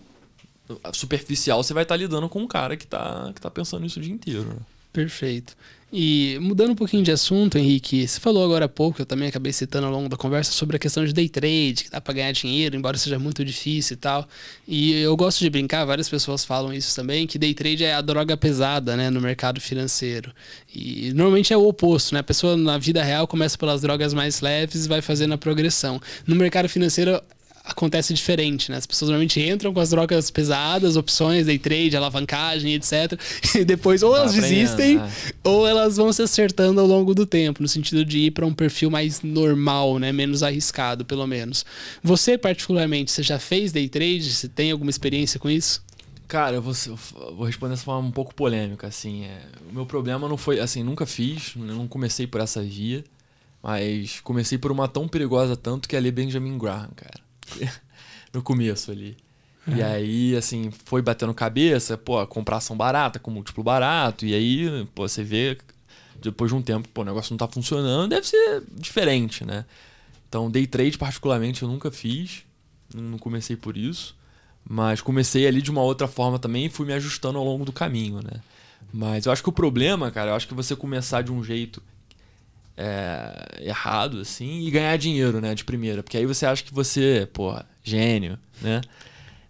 [0.92, 4.02] Superficial, você vai estar lidando com um cara que está que tá pensando isso o
[4.02, 4.48] dia inteiro.
[4.48, 4.56] Né?
[4.92, 5.56] Perfeito.
[5.92, 9.52] E mudando um pouquinho de assunto, Henrique, você falou agora há pouco, eu também acabei
[9.52, 12.32] citando ao longo da conversa, sobre a questão de day trade, que dá para ganhar
[12.32, 14.28] dinheiro, embora seja muito difícil e tal.
[14.66, 18.00] E eu gosto de brincar, várias pessoas falam isso também, que day trade é a
[18.00, 20.32] droga pesada, né, no mercado financeiro.
[20.74, 22.20] E normalmente é o oposto, né?
[22.20, 26.00] A pessoa na vida real começa pelas drogas mais leves e vai fazendo a progressão.
[26.26, 27.22] No mercado financeiro
[27.66, 28.76] acontece diferente, né?
[28.76, 33.18] As pessoas normalmente entram com as drogas pesadas, opções, day trade, alavancagem, etc.
[33.56, 35.12] E depois ou elas desistem né?
[35.42, 38.52] ou elas vão se acertando ao longo do tempo, no sentido de ir para um
[38.52, 40.12] perfil mais normal, né?
[40.12, 41.64] Menos arriscado, pelo menos.
[42.02, 44.30] Você, particularmente, você já fez day trade?
[44.30, 45.82] Você tem alguma experiência com isso?
[46.28, 49.24] Cara, eu vou, eu vou responder dessa forma um pouco polêmica, assim.
[49.24, 53.04] É, o meu problema não foi, assim, nunca fiz, não comecei por essa via,
[53.62, 57.25] mas comecei por uma tão perigosa tanto que é ali Benjamin Graham, cara.
[58.32, 59.16] no começo ali.
[59.66, 59.84] E é.
[59.84, 65.24] aí, assim, foi batendo cabeça, pô, compração barata, com múltiplo barato, e aí, pô, você
[65.24, 65.58] vê,
[66.20, 69.64] depois de um tempo, pô, o negócio não tá funcionando, deve ser diferente, né?
[70.28, 72.44] Então, day trade, particularmente, eu nunca fiz,
[72.94, 74.16] não comecei por isso,
[74.68, 77.72] mas comecei ali de uma outra forma também e fui me ajustando ao longo do
[77.72, 78.40] caminho, né?
[78.92, 81.82] Mas eu acho que o problema, cara, eu acho que você começar de um jeito
[82.76, 86.02] é, errado, assim, e ganhar dinheiro, né, de primeira.
[86.02, 88.80] Porque aí você acha que você, porra, gênio, né?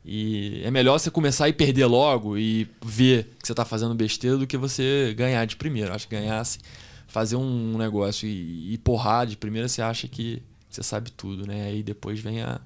[0.04, 4.38] E é melhor você começar e perder logo e ver que você está fazendo besteira
[4.38, 5.94] do que você ganhar de primeira.
[5.94, 6.60] Acho que ganhasse,
[7.08, 10.40] fazer um negócio e, e porrar de primeira, você acha que
[10.70, 11.66] você sabe tudo, né?
[11.66, 12.60] Aí depois vem, a,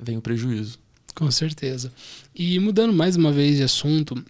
[0.00, 0.78] vem o prejuízo.
[1.14, 1.92] Com certeza.
[2.34, 4.24] E mudando mais uma vez de assunto,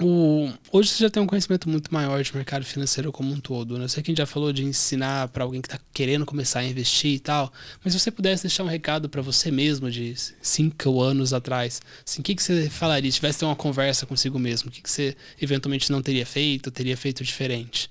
[0.00, 3.78] o, hoje você já tem um conhecimento muito maior de mercado financeiro como um todo.
[3.78, 3.84] Né?
[3.84, 6.60] Eu sei que a gente já falou de ensinar para alguém que está querendo começar
[6.60, 7.52] a investir e tal,
[7.82, 12.20] mas se você pudesse deixar um recado para você mesmo de cinco anos atrás, assim,
[12.20, 13.10] o que, que você falaria?
[13.10, 16.96] Se tivesse uma conversa consigo mesmo, o que, que você eventualmente não teria feito, teria
[16.96, 17.88] feito diferente?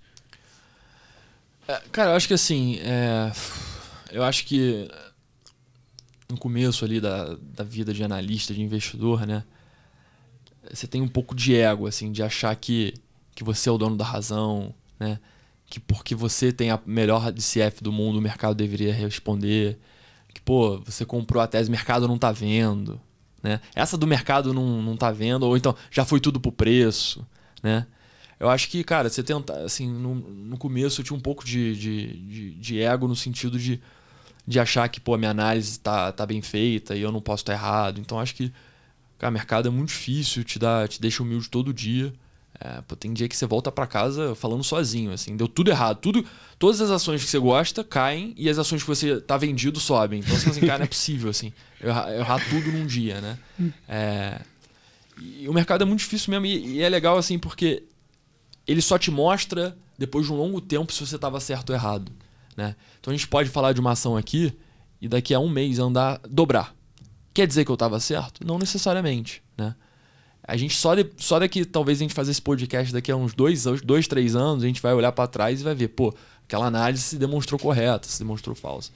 [1.68, 3.32] É, cara, eu acho que assim, é,
[4.12, 4.90] eu acho que
[6.30, 9.44] no começo ali da, da vida de analista, de investidor, né?
[10.72, 12.94] Você tem um pouco de ego, assim, de achar que,
[13.36, 15.20] que você é o dono da razão, né?
[15.68, 19.80] Que porque você tem a melhor DCF do mundo, o mercado deveria responder.
[20.34, 23.00] Que, pô, você comprou a tese, o mercado não tá vendo,
[23.42, 23.60] né?
[23.76, 27.26] Essa do mercado não, não tá vendo, ou então já foi tudo pro preço,
[27.62, 27.86] né?
[28.40, 31.76] Eu acho que, cara, você tenta, assim, no, no começo eu tinha um pouco de,
[31.76, 33.82] de, de, de ego no sentido de,
[34.46, 37.44] de achar que, pô, a minha análise tá, tá bem feita e eu não posso
[37.44, 38.02] estar errado.
[38.02, 38.52] Então acho que
[39.18, 42.14] Cara, mercado é muito difícil, te, dá, te deixa humilde todo dia.
[42.60, 45.98] É, pô, tem dia que você volta para casa falando sozinho, assim, deu tudo errado.
[46.00, 46.26] Tudo,
[46.60, 50.20] todas as ações que você gosta caem e as ações que você tá vendido sobem.
[50.20, 53.40] Então você assim, cara, não é possível, assim, errar, errar tudo num dia, né?
[53.88, 54.42] É,
[55.18, 57.84] e o mercado é muito difícil mesmo e, e, é legal, assim, porque
[58.68, 62.12] ele só te mostra depois de um longo tempo se você estava certo ou errado,
[62.56, 62.76] né?
[63.00, 64.54] Então a gente pode falar de uma ação aqui
[65.02, 66.74] e daqui a um mês andar, dobrar.
[67.34, 68.46] Quer dizer que eu estava certo?
[68.46, 69.76] Não necessariamente, né?
[70.46, 73.34] A gente só, de, só daqui, talvez a gente fazer esse podcast daqui a uns
[73.34, 76.14] dois, dois três anos, a gente vai olhar para trás e vai ver, pô,
[76.46, 78.92] aquela análise se demonstrou correta, se demonstrou falsa.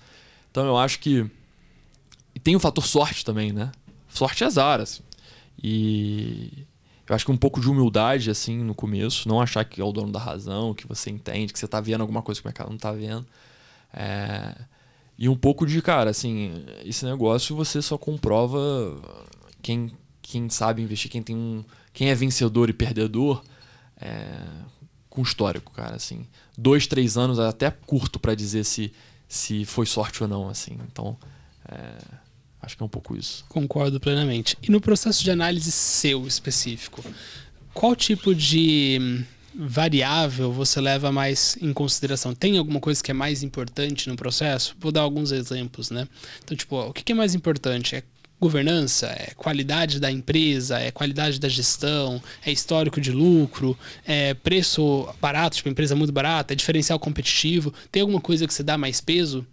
[0.51, 1.25] Então eu acho que
[2.43, 3.71] tem o fator sorte também, né?
[4.09, 5.01] Sorte é azar, assim.
[5.61, 6.65] E
[7.07, 9.27] eu acho que um pouco de humildade, assim, no começo.
[9.27, 12.01] Não achar que é o dono da razão, que você entende, que você tá vendo
[12.01, 13.25] alguma coisa que o mercado não tá vendo.
[13.93, 14.55] É...
[15.17, 19.01] E um pouco de, cara, assim, esse negócio você só comprova
[19.61, 19.91] quem,
[20.21, 21.63] quem sabe investir, quem tem um.
[21.91, 23.43] Quem é vencedor e perdedor
[23.99, 24.43] é,
[25.09, 25.95] com histórico, cara.
[25.95, 28.93] Assim, dois, três anos é até curto para dizer se,
[29.27, 30.77] se foi sorte ou não, assim.
[30.91, 31.17] Então,
[31.67, 31.97] é,
[32.61, 33.43] acho que é um pouco isso.
[33.49, 34.55] Concordo plenamente.
[34.61, 37.03] E no processo de análise seu específico,
[37.73, 39.25] qual tipo de
[39.57, 42.35] variável você leva mais em consideração?
[42.35, 44.75] Tem alguma coisa que é mais importante no processo?
[44.79, 46.07] Vou dar alguns exemplos, né?
[46.43, 47.95] Então, tipo, o que é mais importante?
[47.95, 48.03] É
[48.39, 55.09] governança, é qualidade da empresa, é qualidade da gestão, é histórico de lucro, é preço
[55.19, 57.73] barato, tipo, empresa muito barata, é diferencial competitivo.
[57.91, 59.45] Tem alguma coisa que você dá mais peso?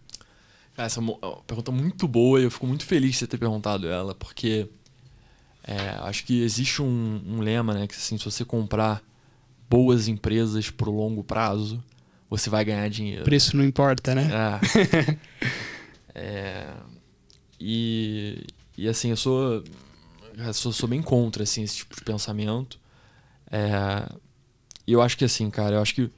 [0.76, 1.16] Essa é uma
[1.46, 4.68] pergunta muito boa e eu fico muito feliz de você ter perguntado ela, porque
[5.66, 7.86] é, acho que existe um, um, lema, né?
[7.86, 9.02] Que assim, se você comprar
[9.68, 11.82] boas empresas por longo prazo,
[12.28, 13.24] você vai ganhar dinheiro.
[13.24, 14.30] Preço não importa, né?
[14.32, 15.18] É.
[16.14, 16.74] é
[17.66, 18.46] e,
[18.76, 19.64] e assim, eu sou,
[20.36, 22.78] eu sou, sou bem contra assim, esse tipo de pensamento.
[23.50, 24.06] É,
[24.86, 26.10] e eu acho que assim, cara, eu acho que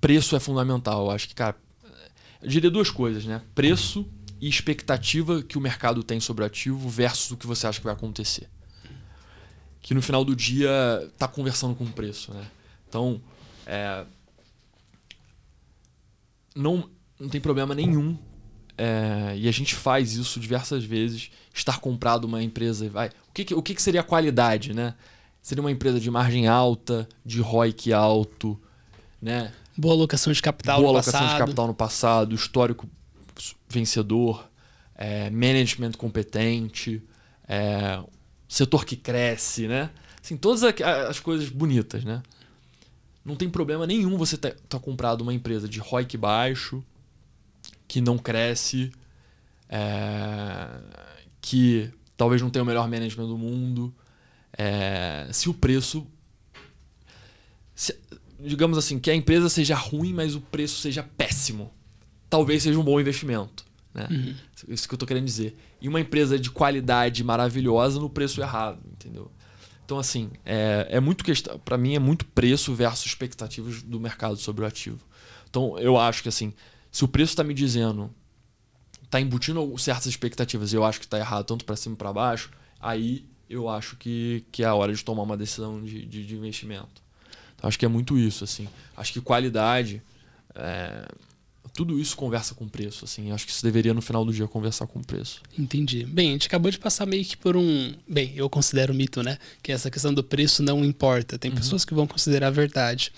[0.00, 1.06] preço é fundamental.
[1.06, 1.56] Eu acho que, cara,
[2.42, 3.40] eu diria duas coisas, né?
[3.54, 4.04] Preço
[4.40, 7.84] e expectativa que o mercado tem sobre o ativo versus o que você acha que
[7.84, 8.48] vai acontecer.
[9.82, 10.70] Que no final do dia
[11.18, 12.46] tá conversando com o preço, né?
[12.88, 13.20] Então,
[13.66, 14.04] é,
[16.54, 16.88] não,
[17.18, 18.16] não tem problema nenhum
[18.76, 22.88] é, e a gente faz isso diversas vezes, estar comprado uma empresa.
[22.88, 24.94] Vai, o que, o que seria qualidade, né?
[25.42, 28.60] Seria uma empresa de margem alta, de ROIC alto,
[29.20, 29.52] né?
[29.76, 31.32] Boa alocação de capital Boa no alocação passado.
[31.32, 32.88] de capital no passado, histórico
[33.68, 34.48] vencedor,
[34.94, 37.02] é, management competente,
[37.48, 38.02] é,
[38.52, 39.90] setor que cresce, né?
[40.22, 42.22] Assim, todas as coisas bonitas, né?
[43.24, 46.84] Não tem problema nenhum você ter tá comprado uma empresa de ROIC baixo,
[47.88, 48.92] que não cresce,
[49.70, 50.68] é,
[51.40, 53.94] que talvez não tenha o melhor management do mundo,
[54.52, 56.06] é, se o preço.
[57.74, 57.98] Se,
[58.38, 61.72] digamos assim, que a empresa seja ruim, mas o preço seja péssimo.
[62.28, 63.64] Talvez seja um bom investimento.
[63.94, 64.08] Né?
[64.10, 64.34] Uhum.
[64.68, 65.56] Isso que eu estou querendo dizer.
[65.80, 69.30] E uma empresa de qualidade maravilhosa no preço errado, entendeu?
[69.84, 71.58] Então, assim, é, é muito questão.
[71.58, 75.00] Para mim, é muito preço versus expectativas do mercado sobre o ativo.
[75.50, 76.54] Então, eu acho que, assim,
[76.90, 78.10] se o preço está me dizendo,
[79.02, 82.50] está embutindo certas expectativas e eu acho que está errado tanto para cima para baixo,
[82.80, 86.36] aí eu acho que, que é a hora de tomar uma decisão de, de, de
[86.36, 87.02] investimento.
[87.54, 88.44] Então, acho que é muito isso.
[88.44, 88.66] assim
[88.96, 90.02] Acho que qualidade.
[90.54, 91.06] É,
[91.74, 93.30] tudo isso conversa com preço, assim.
[93.30, 95.40] Acho que isso deveria no final do dia conversar com preço.
[95.58, 96.04] Entendi.
[96.04, 99.38] Bem, a gente acabou de passar meio que por um, bem, eu considero mito, né?
[99.62, 101.38] Que essa questão do preço não importa.
[101.38, 101.56] Tem uhum.
[101.56, 103.12] pessoas que vão considerar verdade.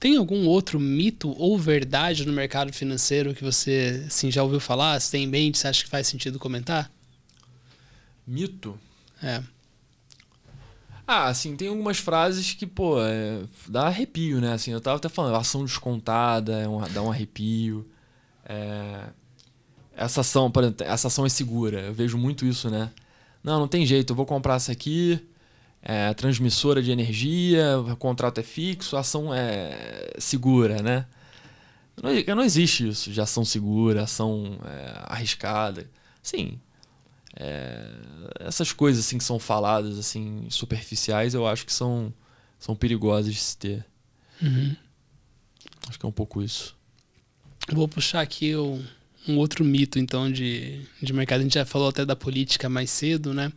[0.00, 4.98] Tem algum outro mito ou verdade no mercado financeiro que você, assim, já ouviu falar?
[5.00, 6.90] Se tem em mente, você acha que faz sentido comentar?
[8.26, 8.78] Mito?
[9.22, 9.42] É.
[11.12, 14.52] Ah, assim, tem algumas frases que, pô, é, dá arrepio, né?
[14.52, 17.84] Assim, eu tava até falando, ação descontada, é um, dá um arrepio.
[18.44, 19.08] É,
[19.96, 21.80] essa ação, por exemplo, essa ação é segura.
[21.80, 22.92] Eu vejo muito isso, né?
[23.42, 25.20] Não, não tem jeito, eu vou comprar essa aqui,
[25.82, 31.06] é, transmissora de energia, o contrato é fixo, a ação é segura, né?
[32.00, 35.90] Não, não existe isso de ação segura, ação é, arriscada.
[36.22, 36.60] Sim,
[37.36, 37.86] é,
[38.40, 42.12] essas coisas assim que são faladas assim superficiais, eu acho que são,
[42.58, 43.86] são perigosas de se ter.
[44.42, 44.76] Uhum.
[45.88, 46.76] Acho que é um pouco isso.
[47.72, 48.82] Vou puxar aqui o,
[49.28, 51.40] um outro mito, então, de, de mercado.
[51.40, 53.52] A gente já falou até da política mais cedo, né?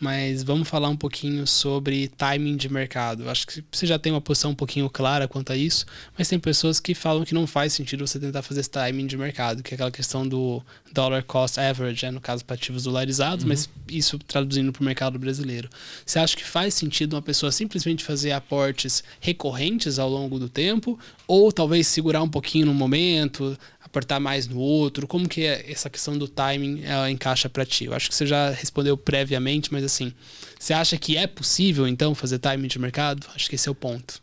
[0.00, 3.28] Mas vamos falar um pouquinho sobre timing de mercado.
[3.28, 5.84] Acho que você já tem uma posição um pouquinho clara quanto a isso,
[6.16, 9.16] mas tem pessoas que falam que não faz sentido você tentar fazer esse timing de
[9.16, 10.62] mercado, que é aquela questão do
[10.92, 12.12] dollar cost average, né?
[12.12, 13.48] no caso para ativos dolarizados, uhum.
[13.48, 15.68] mas isso traduzindo para o mercado brasileiro.
[16.06, 20.96] Você acha que faz sentido uma pessoa simplesmente fazer aportes recorrentes ao longo do tempo,
[21.26, 23.58] ou talvez segurar um pouquinho no momento,
[23.88, 25.06] apertar mais no outro?
[25.06, 27.86] Como que é essa questão do timing ela encaixa para ti?
[27.86, 30.12] Eu acho que você já respondeu previamente, mas assim,
[30.58, 33.26] você acha que é possível então fazer timing de mercado?
[33.34, 34.22] Acho que esse é o ponto.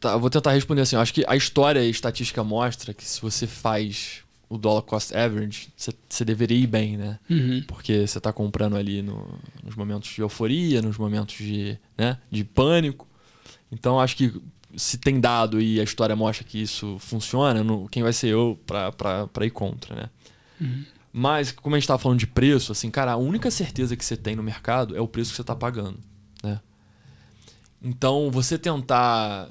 [0.00, 0.96] Tá, vou tentar responder assim.
[0.96, 5.14] acho que a história e a estatística mostra que se você faz o dollar cost
[5.16, 7.18] average, você deveria ir bem, né?
[7.28, 7.64] Uhum.
[7.66, 12.44] Porque você está comprando ali no, nos momentos de euforia, nos momentos de, né, de
[12.44, 13.08] pânico.
[13.72, 14.32] Então acho que
[14.76, 19.46] se tem dado e a história mostra que isso funciona, quem vai ser eu para
[19.46, 20.10] ir contra, né?
[20.60, 20.84] Uhum.
[21.12, 24.16] Mas, como a gente estava falando de preço, assim, cara, a única certeza que você
[24.16, 25.98] tem no mercado é o preço que você está pagando,
[26.42, 26.58] né?
[27.82, 29.50] Então, você tentar...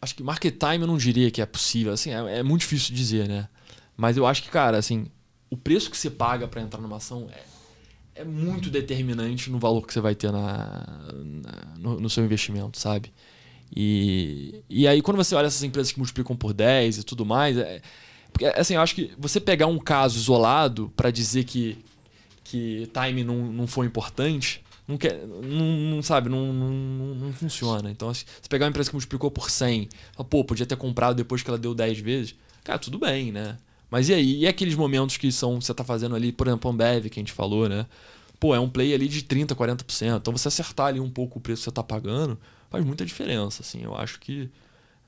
[0.00, 2.94] Acho que market time eu não diria que é possível, assim, é, é muito difícil
[2.94, 3.48] dizer, né?
[3.96, 5.10] Mas eu acho que, cara, assim,
[5.50, 9.86] o preço que você paga para entrar numa ação é, é muito determinante no valor
[9.86, 13.12] que você vai ter na, na no, no, seu investimento, sabe?
[13.74, 17.56] E, e aí, quando você olha essas empresas que multiplicam por 10 e tudo mais,
[17.56, 17.80] é,
[18.32, 21.78] porque, assim, eu acho que você pegar um caso isolado para dizer que,
[22.44, 27.90] que time não, não foi importante, não, quer, não, não sabe, não, não, não, funciona.
[27.90, 31.42] Então, se pegar uma empresa que multiplicou por 100, fala, pô, podia ter comprado depois
[31.42, 33.56] que ela deu 10 vezes, cara, tudo bem, né?
[33.90, 34.40] Mas e aí?
[34.40, 37.32] E aqueles momentos que são você tá fazendo ali, por exemplo, Ambev, que a gente
[37.32, 37.86] falou, né?
[38.38, 40.16] Pô, é um play ali de 30%, 40%.
[40.18, 42.38] Então você acertar ali um pouco o preço que você tá pagando
[42.70, 43.82] faz muita diferença, assim.
[43.82, 44.50] Eu acho que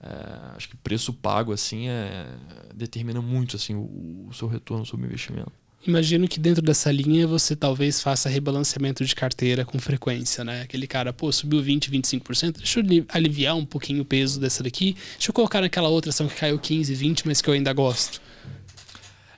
[0.00, 2.26] é, acho que preço pago assim é,
[2.72, 5.52] determina muito assim o, o seu retorno sobre o investimento.
[5.86, 10.62] Imagino que dentro dessa linha você talvez faça rebalanceamento de carteira com frequência, né?
[10.62, 14.96] Aquele cara, pô, subiu 20, 25%, deixa eu aliviar um pouquinho o peso dessa daqui,
[15.12, 18.20] deixa eu colocar naquela outra ação que caiu 15, 20, mas que eu ainda gosto.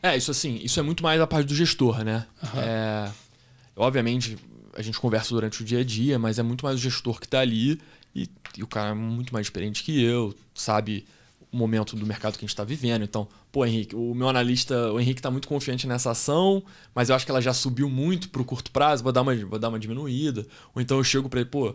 [0.02, 2.26] É, isso assim, isso é muito mais a parte do gestor, né?
[2.42, 2.60] Uhum.
[2.60, 3.10] É,
[3.76, 4.38] obviamente,
[4.74, 7.26] a gente conversa durante o dia a dia, mas é muito mais o gestor que
[7.26, 7.78] está ali
[8.14, 11.06] e, e, o cara é muito mais experiente que eu, sabe
[11.52, 13.02] o momento do mercado que a gente está vivendo.
[13.02, 16.62] Então, pô, Henrique, o meu analista, o Henrique está muito confiante nessa ação,
[16.94, 19.34] mas eu acho que ela já subiu muito para o curto prazo, vou dar uma,
[19.34, 20.46] vou dar uma diminuída.
[20.74, 21.74] Ou então eu chego para ele, pô,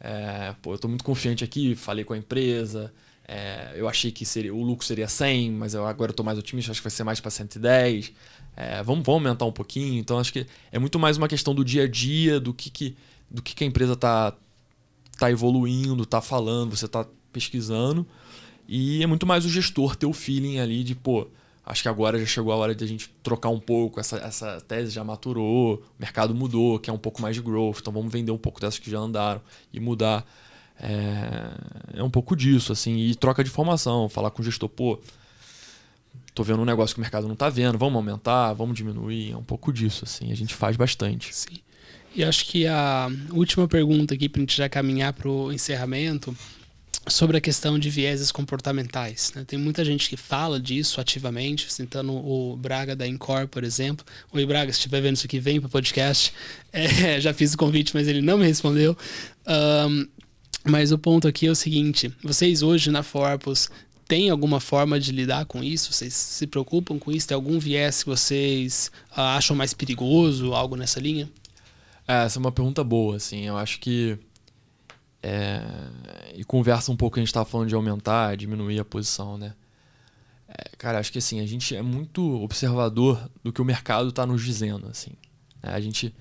[0.00, 2.92] é, pô, eu estou muito confiante aqui, falei com a empresa,
[3.26, 6.70] é, eu achei que seria, o lucro seria 100, mas eu agora estou mais otimista,
[6.70, 8.12] acho que vai ser mais para 110.
[8.56, 9.98] É, vamos, vamos aumentar um pouquinho.
[9.98, 12.96] Então acho que é muito mais uma questão do dia a dia, do que, que,
[13.30, 14.36] do que, que a empresa está
[15.16, 18.06] tá evoluindo, está falando, você está pesquisando.
[18.66, 21.28] E é muito mais o gestor ter o feeling ali de, pô,
[21.66, 24.60] acho que agora já chegou a hora de a gente trocar um pouco, essa, essa
[24.60, 28.32] tese já maturou, o mercado mudou, quer um pouco mais de growth, então vamos vender
[28.32, 29.40] um pouco dessas que já andaram
[29.72, 30.26] e mudar.
[30.80, 34.98] É, é um pouco disso, assim, e troca de informação, falar com o gestor, pô,
[36.34, 39.36] tô vendo um negócio que o mercado não tá vendo, vamos aumentar, vamos diminuir, é
[39.36, 41.34] um pouco disso, assim, a gente faz bastante.
[41.34, 41.58] Sim.
[42.14, 46.36] E acho que a última pergunta aqui, para a gente já caminhar para o encerramento,
[47.08, 49.32] sobre a questão de vieses comportamentais.
[49.34, 49.44] Né?
[49.44, 54.06] Tem muita gente que fala disso ativamente, citando o Braga da Incor, por exemplo.
[54.32, 56.32] Oi, Braga, se estiver vendo isso aqui, vem para o podcast.
[56.76, 58.98] É, já fiz o convite, mas ele não me respondeu.
[59.46, 60.08] Um,
[60.64, 63.70] mas o ponto aqui é o seguinte: vocês hoje na Forpus
[64.08, 65.92] têm alguma forma de lidar com isso?
[65.92, 67.28] Vocês se preocupam com isso?
[67.28, 71.30] Tem algum viés que vocês uh, acham mais perigoso, algo nessa linha?
[72.06, 73.44] É, essa é uma pergunta boa, assim.
[73.46, 74.18] Eu acho que.
[75.22, 75.62] É,
[76.34, 79.54] e conversa um pouco, a gente estava falando de aumentar, diminuir a posição, né?
[80.46, 84.26] É, cara, acho que assim, a gente é muito observador do que o mercado está
[84.26, 85.12] nos dizendo, assim.
[85.62, 86.14] É, a gente.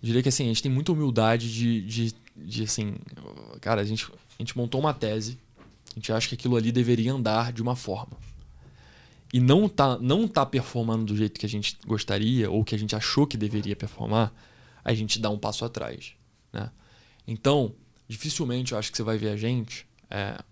[0.00, 2.14] Diria que assim, a gente tem muita humildade de, de
[2.44, 2.94] de assim,
[3.60, 5.38] cara, a gente, a gente montou uma tese,
[5.90, 8.16] a gente acha que aquilo ali deveria andar de uma forma.
[9.32, 12.78] E não tá, não tá performando do jeito que a gente gostaria ou que a
[12.78, 14.32] gente achou que deveria performar,
[14.88, 16.14] a gente dá um passo atrás.
[16.50, 16.70] Né?
[17.26, 17.74] Então,
[18.08, 19.86] dificilmente eu acho que você vai ver a gente.
[20.10, 20.42] É,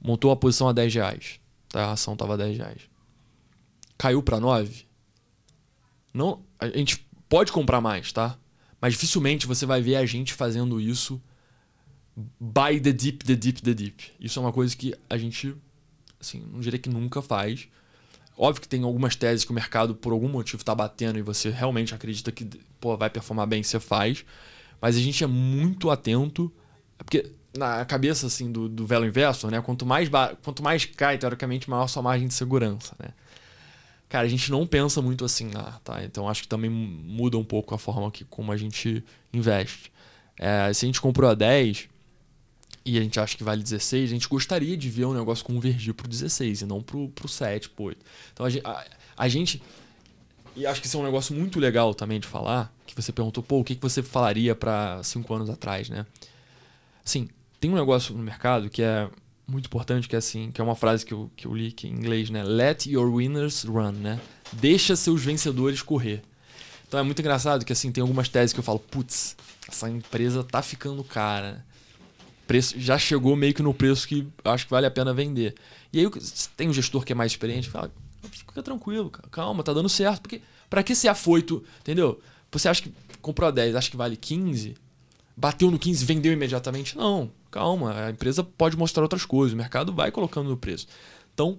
[0.00, 1.40] montou a posição a 10 reais.
[1.68, 1.84] Tá?
[1.84, 2.82] A ação estava a 10 reais.
[3.98, 4.86] Caiu para 9.
[6.14, 8.38] Não, a gente pode comprar mais, tá?
[8.80, 11.20] Mas dificilmente você vai ver a gente fazendo isso
[12.40, 14.12] by the deep, the deep, the deep.
[14.18, 15.54] Isso é uma coisa que a gente,
[16.18, 17.68] assim, não diria que nunca faz.
[18.38, 21.50] Óbvio que tem algumas teses que o mercado, por algum motivo, está batendo e você
[21.50, 22.48] realmente acredita que
[22.80, 24.24] pô, vai performar bem, você faz.
[24.80, 26.52] Mas a gente é muito atento,
[26.96, 29.60] porque na cabeça assim do, do velho investor, né?
[29.60, 30.08] Quanto mais,
[30.44, 33.08] quanto mais cai, teoricamente, maior sua margem de segurança, né?
[34.08, 36.04] Cara, a gente não pensa muito assim lá, tá?
[36.04, 39.92] Então acho que também muda um pouco a forma que como a gente investe.
[40.38, 41.88] É, se a gente comprou a 10
[42.88, 45.92] e a gente acha que vale 16, a gente gostaria de ver o negócio convergir
[45.92, 48.04] pro 16 e não pro, pro 7, pro 8.
[48.32, 49.62] Então a gente, a, a gente.
[50.56, 53.42] E acho que isso é um negócio muito legal também de falar, que você perguntou,
[53.42, 56.06] pô, o que, que você falaria para 5 anos atrás, né?
[57.04, 57.28] Assim,
[57.60, 59.06] tem um negócio no mercado que é
[59.46, 61.88] muito importante, que é assim, que é uma frase que eu, que eu li aqui
[61.88, 62.42] em inglês, né?
[62.42, 64.18] Let your winners run, né?
[64.50, 66.22] Deixa seus vencedores correr.
[66.88, 69.36] Então é muito engraçado que assim, tem algumas teses que eu falo, putz,
[69.68, 71.67] essa empresa tá ficando cara.
[72.48, 75.54] Preço, já chegou meio que no preço que acho que vale a pena vender.
[75.92, 76.10] E aí
[76.56, 77.92] tem um gestor que é mais experiente, fala,
[78.32, 80.22] fica tranquilo, calma, tá dando certo.
[80.22, 82.20] Porque para que ser afoito, entendeu?
[82.50, 82.92] Você acha que
[83.22, 84.74] comprou a 10, acha que vale 15,
[85.36, 86.96] bateu no 15, vendeu imediatamente?
[86.96, 90.86] Não calma, a empresa pode mostrar outras coisas, o mercado vai colocando no preço.
[91.34, 91.58] Então,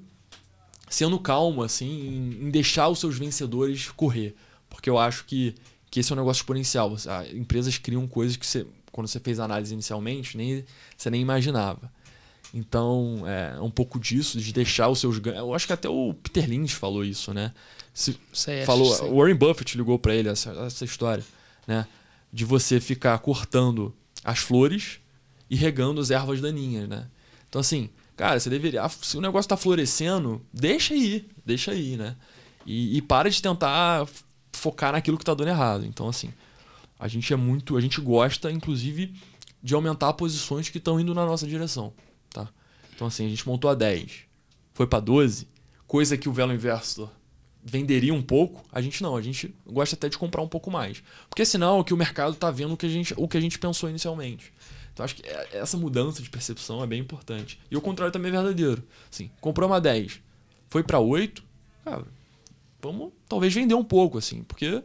[0.90, 4.36] sendo calmo, assim, em, deixar os seus vencedores correr.
[4.70, 5.56] Porque eu acho que,
[5.90, 6.96] que esse é um negócio exponencial.
[7.34, 10.66] Empresas criam coisas que você, quando você fez a análise inicialmente, nem,
[10.98, 11.92] você nem imaginava.
[12.54, 15.40] Então, é um pouco disso, de deixar os seus ganhos.
[15.40, 17.54] Eu acho que até o Peter Lynch falou isso, né?
[17.94, 21.24] Se, sei, falou, o Warren Buffett ligou para ele essa, essa história,
[21.68, 21.86] né?
[22.32, 23.94] De você ficar cortando
[24.24, 25.00] as flores
[25.50, 27.08] e regando as ervas daninhas, né?
[27.48, 28.88] Então, assim, cara, você deveria.
[28.90, 32.16] Se o negócio está florescendo, deixa aí, deixa aí, né?
[32.66, 34.08] E, e para de tentar
[34.54, 35.86] focar naquilo que está dando errado.
[35.86, 36.34] Então, assim,
[37.00, 37.78] a gente é muito.
[37.78, 39.16] A gente gosta, inclusive,
[39.64, 41.94] de aumentar posições que estão indo na nossa direção.
[42.30, 42.48] Tá?
[42.94, 44.26] Então, assim, a gente montou a 10,
[44.74, 45.48] foi para 12,
[45.88, 47.10] coisa que o Velo Investor
[47.64, 51.04] venderia um pouco, a gente não, a gente gosta até de comprar um pouco mais.
[51.30, 53.42] Porque senão é que o mercado está vendo o que, a gente, o que a
[53.42, 54.54] gente pensou inicialmente.
[54.94, 57.60] Então acho que é, essa mudança de percepção é bem importante.
[57.70, 58.84] E o contrário também é verdadeiro.
[59.12, 60.22] Assim, comprou uma 10,
[60.70, 61.44] foi para 8,
[61.84, 62.06] cara,
[62.82, 64.82] vamos talvez vender um pouco, assim, porque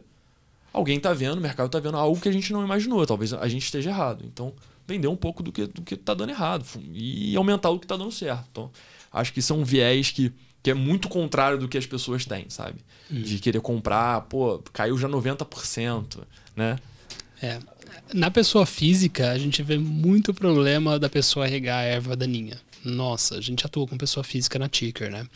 [0.75, 3.47] alguém está vendo, o mercado está vendo algo que a gente não imaginou, talvez a
[3.47, 4.23] gente esteja errado.
[4.25, 4.53] Então,
[4.87, 7.95] vender um pouco do que do que está dando errado e aumentar o que está
[7.95, 8.45] dando certo.
[8.51, 8.71] Então,
[9.11, 12.45] acho que isso é viés que que é muito contrário do que as pessoas têm,
[12.49, 12.79] sabe?
[13.11, 13.21] Hum.
[13.21, 16.23] De querer comprar, pô, caiu já 90%,
[16.55, 16.79] né?
[17.39, 17.59] É.
[18.11, 22.59] Na pessoa física, a gente vê muito problema da pessoa regar a erva daninha.
[22.83, 25.27] Nossa, a gente atua com pessoa física na Ticker, né?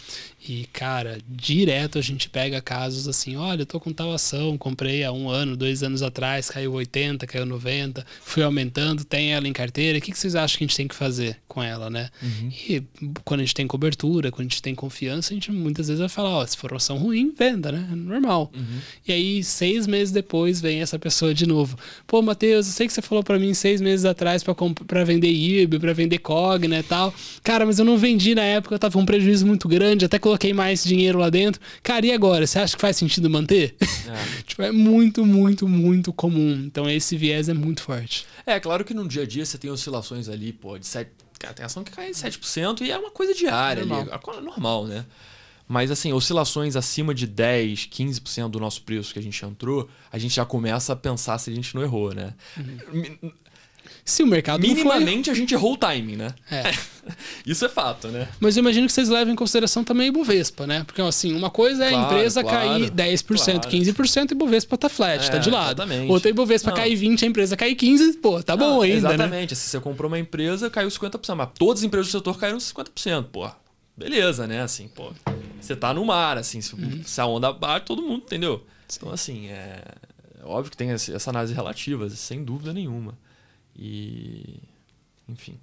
[0.48, 5.04] E, cara, direto a gente pega casos assim: olha, eu tô com tal ação, comprei
[5.04, 9.54] há um ano, dois anos atrás, caiu 80, caiu 90, fui aumentando, tem ela em
[9.54, 12.10] carteira, o que, que vocês acham que a gente tem que fazer com ela, né?
[12.22, 12.50] Uhum.
[12.70, 12.84] E
[13.26, 16.10] quando a gente tem cobertura, quando a gente tem confiança, a gente muitas vezes vai
[16.10, 17.90] falar: ó, se for ação ruim, venda, né?
[17.92, 18.50] É normal.
[18.56, 18.80] Uhum.
[19.08, 22.94] E aí, seis meses depois, vem essa pessoa de novo: pô, Matheus, eu sei que
[22.94, 27.14] você falou para mim seis meses atrás para vender IB, para vender Cogna e tal.
[27.44, 30.18] Cara, mas eu não vendi na época, eu tava com um prejuízo muito grande, até
[30.18, 31.60] coloquei coloquei mais dinheiro lá dentro.
[31.82, 32.46] Cara, e agora?
[32.46, 33.76] Você acha que faz sentido manter?
[33.82, 34.42] É.
[34.46, 36.64] tipo, é muito, muito, muito comum.
[36.66, 38.26] Então esse viés é muito forte.
[38.46, 41.10] É, claro que no dia a dia você tem oscilações ali, pô, de 7.
[41.40, 44.14] Cara, tem ação que cai 7% e é uma coisa diária normal.
[44.14, 44.38] ali.
[44.38, 45.06] É normal, né?
[45.68, 50.18] Mas assim, oscilações acima de 10, 15% do nosso preço que a gente entrou, a
[50.18, 52.34] gente já começa a pensar se a gente não errou, né?
[52.58, 53.32] Uhum.
[54.04, 55.34] Se o mercado Minimamente foi...
[55.34, 56.34] a gente errou o timing, né?
[56.50, 56.74] É.
[57.46, 58.28] Isso é fato, né?
[58.40, 60.84] Mas eu imagino que vocês levem em consideração também o Ibovespa, né?
[60.84, 63.70] Porque assim, uma coisa é a empresa claro, cair 10%, claro.
[63.70, 65.82] 15% e o Ibovespa tá flat, é, tá de lado.
[65.82, 66.12] Exatamente.
[66.12, 66.78] Outra Ibovespa Não.
[66.78, 69.14] cair 20%, a empresa cair 15%, pô, tá Não, bom ainda, né?
[69.16, 69.52] Exatamente.
[69.52, 69.56] Né?
[69.56, 73.26] Se você comprou uma empresa, caiu 50%, mas todas as empresas do setor caíram 50%,
[73.32, 73.50] pô.
[73.96, 74.62] Beleza, né?
[74.62, 75.12] Assim, pô.
[75.60, 77.02] Você tá no mar, assim, se, uhum.
[77.04, 78.64] se a onda bate, todo mundo, entendeu?
[78.88, 79.00] Sim.
[79.02, 79.82] Então, assim, é...
[80.42, 83.18] é óbvio que tem essa análise relativa, sem dúvida nenhuma.
[83.80, 84.60] E.
[85.28, 85.58] Enfim,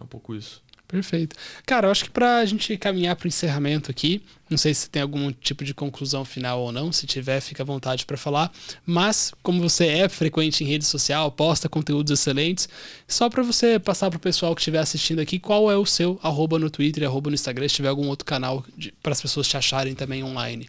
[0.00, 0.62] é um pouco isso.
[0.88, 1.36] Perfeito.
[1.66, 4.88] Cara, eu acho que para a gente caminhar para o encerramento aqui, não sei se
[4.88, 8.50] tem algum tipo de conclusão final ou não, se tiver, fica à vontade para falar.
[8.86, 12.70] Mas, como você é frequente em rede social, posta conteúdos excelentes,
[13.06, 16.18] só para você passar para o pessoal que estiver assistindo aqui, qual é o seu
[16.22, 18.64] arroba no Twitter, arroba no Instagram, se tiver algum outro canal
[19.02, 20.66] para as pessoas te acharem também online.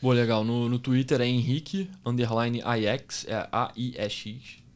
[0.00, 0.44] Boa, legal.
[0.44, 4.67] No, no Twitter é Henrique, underline IX, é A-I-E-X.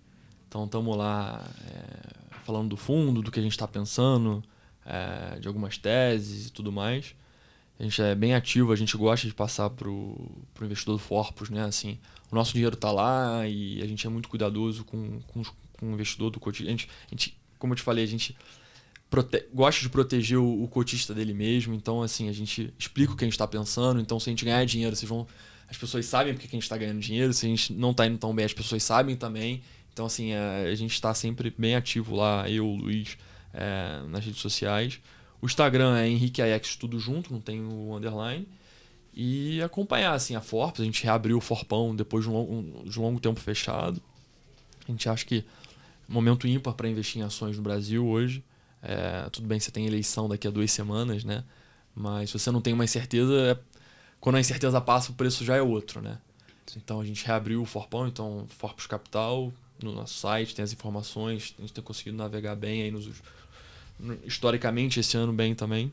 [0.53, 4.45] Então estamos lá é, falando do fundo, do que a gente está pensando,
[4.85, 7.15] é, de algumas teses e tudo mais.
[7.81, 11.49] A gente é bem ativo, a gente gosta de passar para o investidor do Forpus,
[11.49, 11.65] né?
[11.65, 11.99] Assim,
[12.31, 15.95] o nosso dinheiro está lá e a gente é muito cuidadoso com, com, com o
[15.95, 16.69] investidor do cotista.
[16.69, 18.37] A gente, a gente, como eu te falei, a gente
[19.09, 21.73] prote gosta de proteger o, o, cotista dele mesmo.
[21.73, 24.03] Então, assim, a gente explica o que a gente está pensando.
[24.03, 25.27] Então, se a gente ganhar dinheiro, vocês vão
[25.67, 27.33] as pessoas sabem porque a gente está ganhando dinheiro.
[27.33, 29.63] Se a gente não está indo tão bem, as pessoas sabem também.
[29.93, 33.17] Então, assim, a, a gente está sempre bem ativo lá, eu, o Luiz,
[33.53, 35.01] é, nas redes sociais.
[35.41, 38.47] O Instagram é Henrique Aiex, tudo junto, não tem o underline.
[39.15, 40.81] E acompanhar, assim, a Forbes.
[40.81, 44.01] A gente reabriu o Forpão depois de um longo, de um longo tempo fechado.
[44.89, 45.45] A gente acha que
[46.09, 48.45] momento ímpar para investir em ações no Brasil hoje.
[48.83, 51.45] É, tudo bem, você tem eleição daqui a duas semanas, né?
[51.95, 53.59] Mas se você não tem uma incerteza, é...
[54.21, 56.19] quando a incerteza passa, o preço já é outro, né?
[56.77, 59.53] Então a gente reabriu o Forpão, então Forpos Capital,
[59.85, 63.09] no nosso site, tem as informações, a gente tem conseguido navegar bem aí nos
[64.25, 65.93] historicamente esse ano bem também.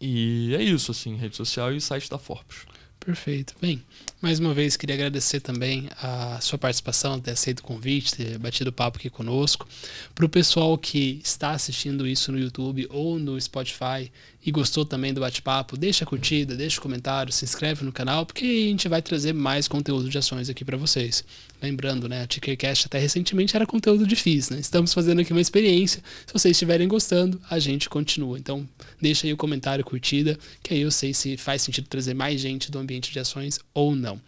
[0.00, 2.66] E é isso, assim, rede social e site da Forbes.
[2.98, 3.54] Perfeito.
[3.60, 3.82] Bem,
[4.20, 8.70] mais uma vez queria agradecer também a sua participação, ter aceito o convite, ter batido
[8.70, 9.66] papo aqui conosco.
[10.14, 14.12] Para o pessoal que está assistindo isso no YouTube ou no Spotify
[14.44, 18.24] e gostou também do bate-papo, deixa a curtida, deixa o comentário, se inscreve no canal,
[18.24, 21.24] porque a gente vai trazer mais conteúdo de ações aqui para vocês.
[21.62, 24.16] Lembrando, né, a Tickercast até recentemente era conteúdo de
[24.50, 24.58] né?
[24.58, 26.02] Estamos fazendo aqui uma experiência.
[26.26, 28.38] Se vocês estiverem gostando, a gente continua.
[28.38, 28.66] Então,
[29.00, 32.70] deixa aí o comentário, curtida, que aí eu sei se faz sentido trazer mais gente
[32.70, 34.20] do ambiente de ações ou não.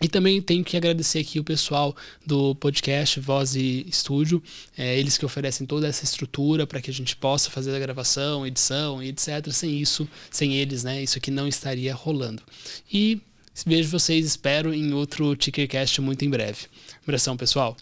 [0.00, 1.94] E também tenho que agradecer aqui o pessoal
[2.26, 4.42] do podcast Voz e Estúdio,
[4.76, 8.46] é, eles que oferecem toda essa estrutura para que a gente possa fazer a gravação,
[8.46, 9.48] edição e etc.
[9.52, 12.42] Sem isso, sem eles, né, isso aqui não estaria rolando.
[12.92, 13.20] E
[13.64, 16.66] vejo vocês, espero, em outro Tickercast muito em breve.
[17.04, 17.76] Abração, pessoal!